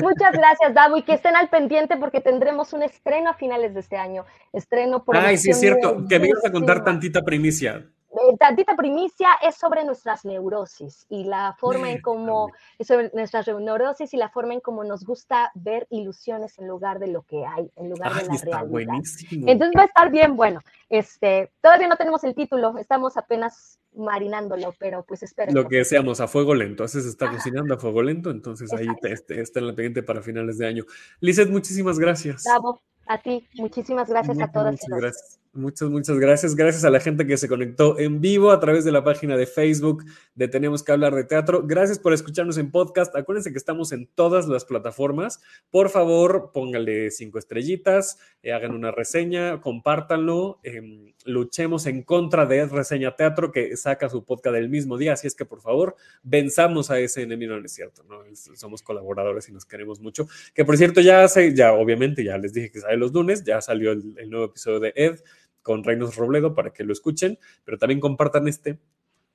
Muchas 0.02 0.34
gracias, 0.34 0.74
Davo, 0.74 0.98
y 0.98 1.04
que 1.04 1.14
estén 1.14 1.36
al 1.36 1.50
pendiente 1.50 1.98
porque 1.98 2.22
tendremos 2.22 2.74
un 2.74 2.84
estreno 2.84 3.30
a 3.30 3.34
finales 3.34 3.74
de 3.74 3.80
este 3.80 3.98
año. 3.98 4.26
Estreno 4.54 5.04
por. 5.04 5.18
Ay, 5.18 5.38
sí, 5.38 5.52
es 5.52 5.60
cierto. 5.60 6.06
Que 6.08 6.20
me 6.20 6.28
ibas 6.28 6.46
a 6.46 6.52
contar 6.52 6.84
tantita 6.84 7.22
primicia. 7.22 7.86
Eh, 8.12 8.36
tantita 8.38 8.76
primicia 8.76 9.30
es 9.42 9.56
sobre 9.56 9.86
nuestras 9.86 10.26
neurosis 10.26 11.06
y 11.08 11.24
la 11.24 11.56
forma 11.58 11.92
en 11.92 12.02
cómo, 12.02 12.52
sobre 12.82 13.10
nuestras 13.14 13.48
neurosis 13.48 14.14
y 14.14 14.18
la 14.18 14.28
forma 14.28 14.54
en 14.54 14.60
cómo 14.60 14.84
nos 14.84 15.06
gusta 15.06 15.50
ver 15.56 15.88
ilusiones 15.90 16.60
en 16.60 16.68
lugar 16.68 17.00
de 17.00 17.08
lo 17.08 17.22
que 17.22 17.46
hay, 17.46 17.72
en 17.78 17.90
lugar 17.90 18.14
de 18.14 18.24
la 18.24 18.34
realidad. 18.34 18.68
Buenísimo. 18.68 19.48
Entonces 19.48 19.78
va 19.78 19.84
a 19.84 19.86
estar 19.86 20.12
bien 20.12 20.36
bueno. 20.36 20.60
Este, 20.90 21.54
todavía 21.62 21.88
no 21.88 21.96
tenemos 21.96 22.22
el 22.26 22.36
título, 22.36 22.78
estamos 22.78 23.16
apenas 23.16 23.80
marinándolo, 23.96 24.74
pero 24.80 25.04
pues 25.04 25.24
espero. 25.24 25.52
Lo 25.52 25.68
que 25.68 25.78
deseamos, 25.78 26.22
a 26.22 26.28
fuego 26.28 26.56
lento. 26.56 26.84
Haces 26.84 27.06
está 27.06 27.30
cocinando 27.32 27.74
a 27.74 27.78
fuego 27.78 28.02
lento, 28.02 28.32
entonces 28.32 28.72
ahí 28.74 28.88
está 29.04 29.60
en 29.60 29.68
la 29.68 29.74
pendiente 29.74 30.04
para 30.04 30.22
finales 30.22 30.58
de 30.58 30.68
año. 30.68 30.86
Lizeth, 31.20 31.50
muchísimas 31.50 32.00
gracias. 32.00 32.44
Bravo, 32.44 32.82
a 33.08 33.22
ti, 33.22 33.48
muchísimas 33.56 34.10
gracias 34.10 34.40
a 34.40 34.52
todas. 34.52 34.74
Muchas 34.74 35.00
gracias. 35.00 35.41
Muchas, 35.54 35.90
muchas 35.90 36.18
gracias. 36.18 36.56
Gracias 36.56 36.86
a 36.86 36.90
la 36.90 37.02
gente 37.02 37.28
que 37.28 37.36
se 37.36 37.50
conectó 37.50 38.00
en 38.00 38.22
vivo 38.22 38.52
a 38.52 38.62
través 38.62 38.86
de 38.86 38.94
la 38.94 39.04
página 39.04 39.36
de 39.36 39.46
Facebook 39.46 40.06
de 40.34 40.48
Tenemos 40.48 40.82
que 40.82 40.94
hablar 40.94 41.14
de 41.14 41.26
teatro. 41.26 41.64
Gracias 41.68 42.00
por 42.00 42.14
escucharnos 42.14 42.58
en 42.58 42.72
podcast. 42.72 43.14
Acuérdense 43.18 43.52
que 43.52 43.58
estamos 43.58 43.92
en 43.92 44.08
todas 44.08 44.48
las 44.48 44.64
plataformas. 44.64 45.42
Por 45.70 45.90
favor, 45.90 46.52
póngale 46.54 47.12
cinco 47.12 47.38
estrellitas, 47.38 48.18
eh, 48.44 48.54
hagan 48.54 48.72
una 48.72 48.92
reseña, 48.92 49.60
compártanlo. 49.60 50.62
Em, 50.64 51.12
luchemos 51.26 51.86
en 51.86 52.04
contra 52.04 52.46
de 52.46 52.66
Reseña 52.68 53.18
Teatro 53.18 53.52
que 53.52 53.76
saca 53.76 54.08
su 54.08 54.24
podcast 54.24 54.56
del 54.56 54.70
mismo 54.70 54.98
día. 54.98 55.14
Así 55.14 55.28
es 55.28 55.36
que, 55.36 55.44
por 55.44 55.60
favor, 55.60 55.98
venzamos 56.24 56.92
a 56.92 57.00
ese 57.00 57.24
enemigo. 57.24 57.58
No 57.58 57.66
es 57.66 57.74
cierto, 57.74 58.06
¿no? 58.06 58.22
somos 58.34 58.82
colaboradores 58.84 59.50
y 59.50 59.52
nos 59.52 59.66
queremos 59.66 60.00
mucho. 60.00 60.30
Que 60.54 60.64
por 60.64 60.78
cierto, 60.78 61.02
ya 61.02 61.26
hace, 61.26 61.54
ya 61.54 61.74
obviamente, 61.74 62.24
ya 62.24 62.38
les 62.38 62.54
dije 62.54 62.72
que 62.72 62.80
sale 62.80 62.96
los 62.96 63.12
lunes, 63.12 63.44
ya 63.44 63.60
salió 63.60 63.92
el 63.92 64.30
nuevo 64.30 64.46
episodio 64.46 64.80
de 64.80 64.94
Ed 64.96 65.20
con 65.62 65.84
Reinos 65.84 66.16
Robledo 66.16 66.56
para 66.56 66.72
que 66.72 66.84
lo 66.84 66.94
escuchen, 66.94 67.38
pero 67.64 67.78
también 67.78 68.00
compartan 68.00 68.48
este 68.48 68.80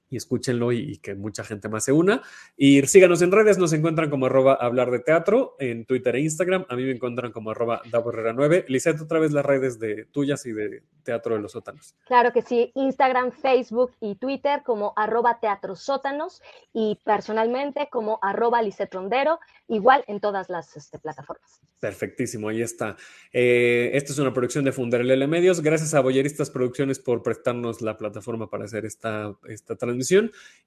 y 0.08 0.16
escúchenlo 0.16 0.72
y, 0.72 0.98
que 0.98 1.14
mucha 1.14 1.44
gente 1.44 1.68
más 1.68 1.84
se 1.84 1.92
una. 1.92 2.22
Y 2.56 2.82
síganos 2.82 3.22
en 3.22 3.32
redes, 3.32 3.58
nos 3.58 3.72
encuentran 3.72 4.10
como 4.10 4.26
arroba 4.26 4.54
hablar 4.54 4.90
de 4.90 5.00
teatro 5.00 5.56
en 5.58 5.84
Twitter 5.84 6.16
e 6.16 6.20
Instagram. 6.20 6.64
A 6.68 6.76
mí 6.76 6.84
me 6.84 6.92
encuentran 6.92 7.32
como 7.32 7.50
arroba 7.50 7.82
9. 7.84 8.64
Lizette, 8.68 9.00
otra 9.00 9.18
vez 9.18 9.32
las 9.32 9.44
redes 9.44 9.78
de 9.78 10.04
tuyas 10.06 10.46
y 10.46 10.52
de 10.52 10.82
Teatro 11.02 11.34
de 11.34 11.40
los 11.40 11.52
Sótanos. 11.52 11.94
Claro 12.06 12.32
que 12.32 12.42
sí, 12.42 12.72
Instagram, 12.74 13.32
Facebook 13.32 13.92
y 14.00 14.16
Twitter 14.16 14.62
como 14.64 14.92
arroba 14.96 15.38
teatro 15.40 15.76
sótanos 15.76 16.42
y 16.72 16.98
personalmente 17.04 17.88
como 17.90 18.18
arroba 18.22 18.60
Rondero, 18.90 19.38
igual 19.68 20.04
en 20.08 20.20
todas 20.20 20.48
las 20.48 20.76
este, 20.76 20.98
plataformas. 20.98 21.60
Perfectísimo, 21.78 22.48
ahí 22.48 22.62
está. 22.62 22.96
Eh, 23.32 23.90
esta 23.94 24.12
es 24.12 24.18
una 24.18 24.32
producción 24.32 24.64
de 24.64 24.72
Funderlele 24.72 25.26
Medios. 25.26 25.60
Gracias 25.60 25.94
a 25.94 26.00
Boyeristas 26.00 26.50
Producciones 26.50 26.98
por 26.98 27.22
prestarnos 27.22 27.82
la 27.82 27.96
plataforma 27.96 28.50
para 28.50 28.64
hacer 28.64 28.84
esta, 28.84 29.36
esta 29.48 29.76
transmisión. 29.76 29.95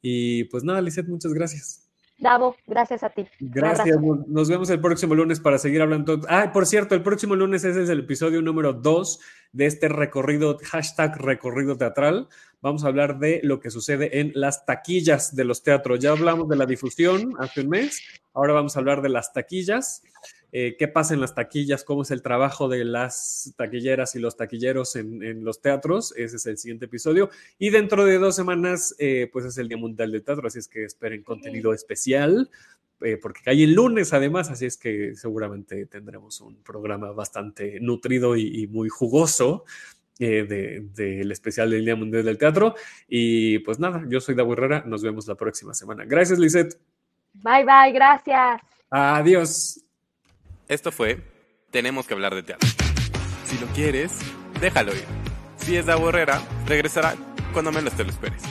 Y 0.02 0.46
pues 0.46 0.64
nada, 0.64 0.82
Lizeth, 0.82 1.08
muchas 1.08 1.34
gracias. 1.34 1.90
Davo, 2.20 2.56
gracias 2.68 3.02
a 3.04 3.10
ti. 3.10 3.26
Gracias. 3.40 3.98
Nos 4.28 4.50
vemos 4.50 4.70
el 4.70 4.82
próximo 4.82 5.16
lunes 5.16 5.40
para 5.40 5.58
seguir 5.58 5.82
hablando. 5.82 6.20
Ah, 6.28 6.52
por 6.52 6.66
cierto, 6.66 6.94
el 6.94 7.02
próximo 7.02 7.36
lunes 7.36 7.64
ese 7.64 7.84
es 7.84 7.90
el 7.90 8.00
episodio 8.00 8.42
número 8.42 8.74
2 8.74 9.20
de 9.52 9.66
este 9.66 9.88
recorrido, 9.90 10.58
hashtag 10.64 11.18
recorrido 11.18 11.78
teatral. 11.78 12.28
Vamos 12.62 12.84
a 12.84 12.88
hablar 12.88 13.20
de 13.20 13.40
lo 13.44 13.60
que 13.60 13.72
sucede 13.72 14.20
en 14.20 14.32
las 14.36 14.66
taquillas 14.66 15.36
de 15.36 15.46
los 15.46 15.64
teatros. 15.64 16.00
Ya 16.00 16.12
hablamos 16.12 16.50
de 16.50 16.58
la 16.58 16.66
difusión 16.66 17.34
hace 17.40 17.62
un 17.62 17.70
mes, 17.70 18.02
ahora 18.34 18.54
vamos 18.54 18.76
a 18.76 18.80
hablar 18.80 19.02
de 19.02 19.10
las 19.10 19.34
taquillas. 19.34 20.04
Eh, 20.52 20.76
qué 20.80 20.88
pasa 20.88 21.14
en 21.14 21.22
las 21.22 21.36
taquillas, 21.36 21.84
cómo 21.84 22.02
es 22.02 22.10
el 22.10 22.24
trabajo 22.24 22.68
de 22.68 22.84
las 22.84 23.54
taquilleras 23.56 24.16
y 24.16 24.20
los 24.20 24.36
taquilleros 24.36 24.96
en, 24.96 25.44
los 25.44 25.62
teatros. 25.62 26.14
Ese 26.18 26.38
es 26.38 26.46
el 26.48 26.58
siguiente 26.58 26.86
episodio. 26.86 27.30
Y 27.60 27.70
dentro 27.70 28.04
de 28.04 28.18
dos 28.18 28.36
semanas, 28.36 28.96
eh, 28.98 29.30
pues 29.32 29.46
es 29.46 29.58
el 29.58 29.68
Día 29.68 29.78
Mundial 29.78 30.12
del 30.12 30.24
Teatro, 30.24 30.48
así 30.48 30.60
es 30.60 30.68
que 30.68 30.86
esperen 30.86 31.24
contenido 31.24 31.74
especial. 31.74 32.50
Eh, 33.02 33.18
porque 33.18 33.42
cae 33.44 33.64
el 33.64 33.74
lunes 33.74 34.14
además, 34.14 34.50
así 34.50 34.66
es 34.66 34.78
que 34.78 35.16
seguramente 35.16 35.86
tendremos 35.86 36.42
un 36.42 36.62
programa 36.64 37.12
bastante 37.12 37.80
nutrido 37.80 38.36
y, 38.36 38.68
muy 38.68 38.90
jugoso 38.90 39.64
del 40.18 41.32
especial 41.32 41.70
del 41.70 41.86
Día 41.86 41.96
Mundial 41.96 42.26
del 42.26 42.38
Teatro. 42.38 42.76
Y 43.08 43.60
pues 43.60 43.80
nada, 43.80 44.04
yo 44.10 44.20
soy 44.20 44.36
Davo 44.36 44.54
Herrera, 44.54 44.84
nos 44.86 45.02
vemos 45.02 45.28
la 45.28 45.36
próxima 45.36 45.74
semana. 45.74 46.04
Gracias, 46.06 46.40
Lisette. 46.40 46.78
Bye, 47.34 47.64
bye, 47.64 47.92
gracias. 47.94 48.62
Adiós. 48.90 49.82
Esto 50.68 50.92
fue 50.92 51.20
Tenemos 51.72 52.08
que 52.08 52.14
hablar 52.14 52.34
de 52.36 52.44
teatro. 52.44 52.68
Si 53.46 53.58
lo 53.60 53.68
quieres, 53.74 54.20
déjalo 54.60 54.94
ir. 54.94 55.06
Si 55.58 55.76
es 55.76 55.86
de 55.86 55.94
Herrera, 55.94 56.42
regresará 56.68 57.16
cuando 57.54 57.72
menos 57.72 57.94
te 57.94 58.04
lo 58.04 58.10
esperes. 58.10 58.44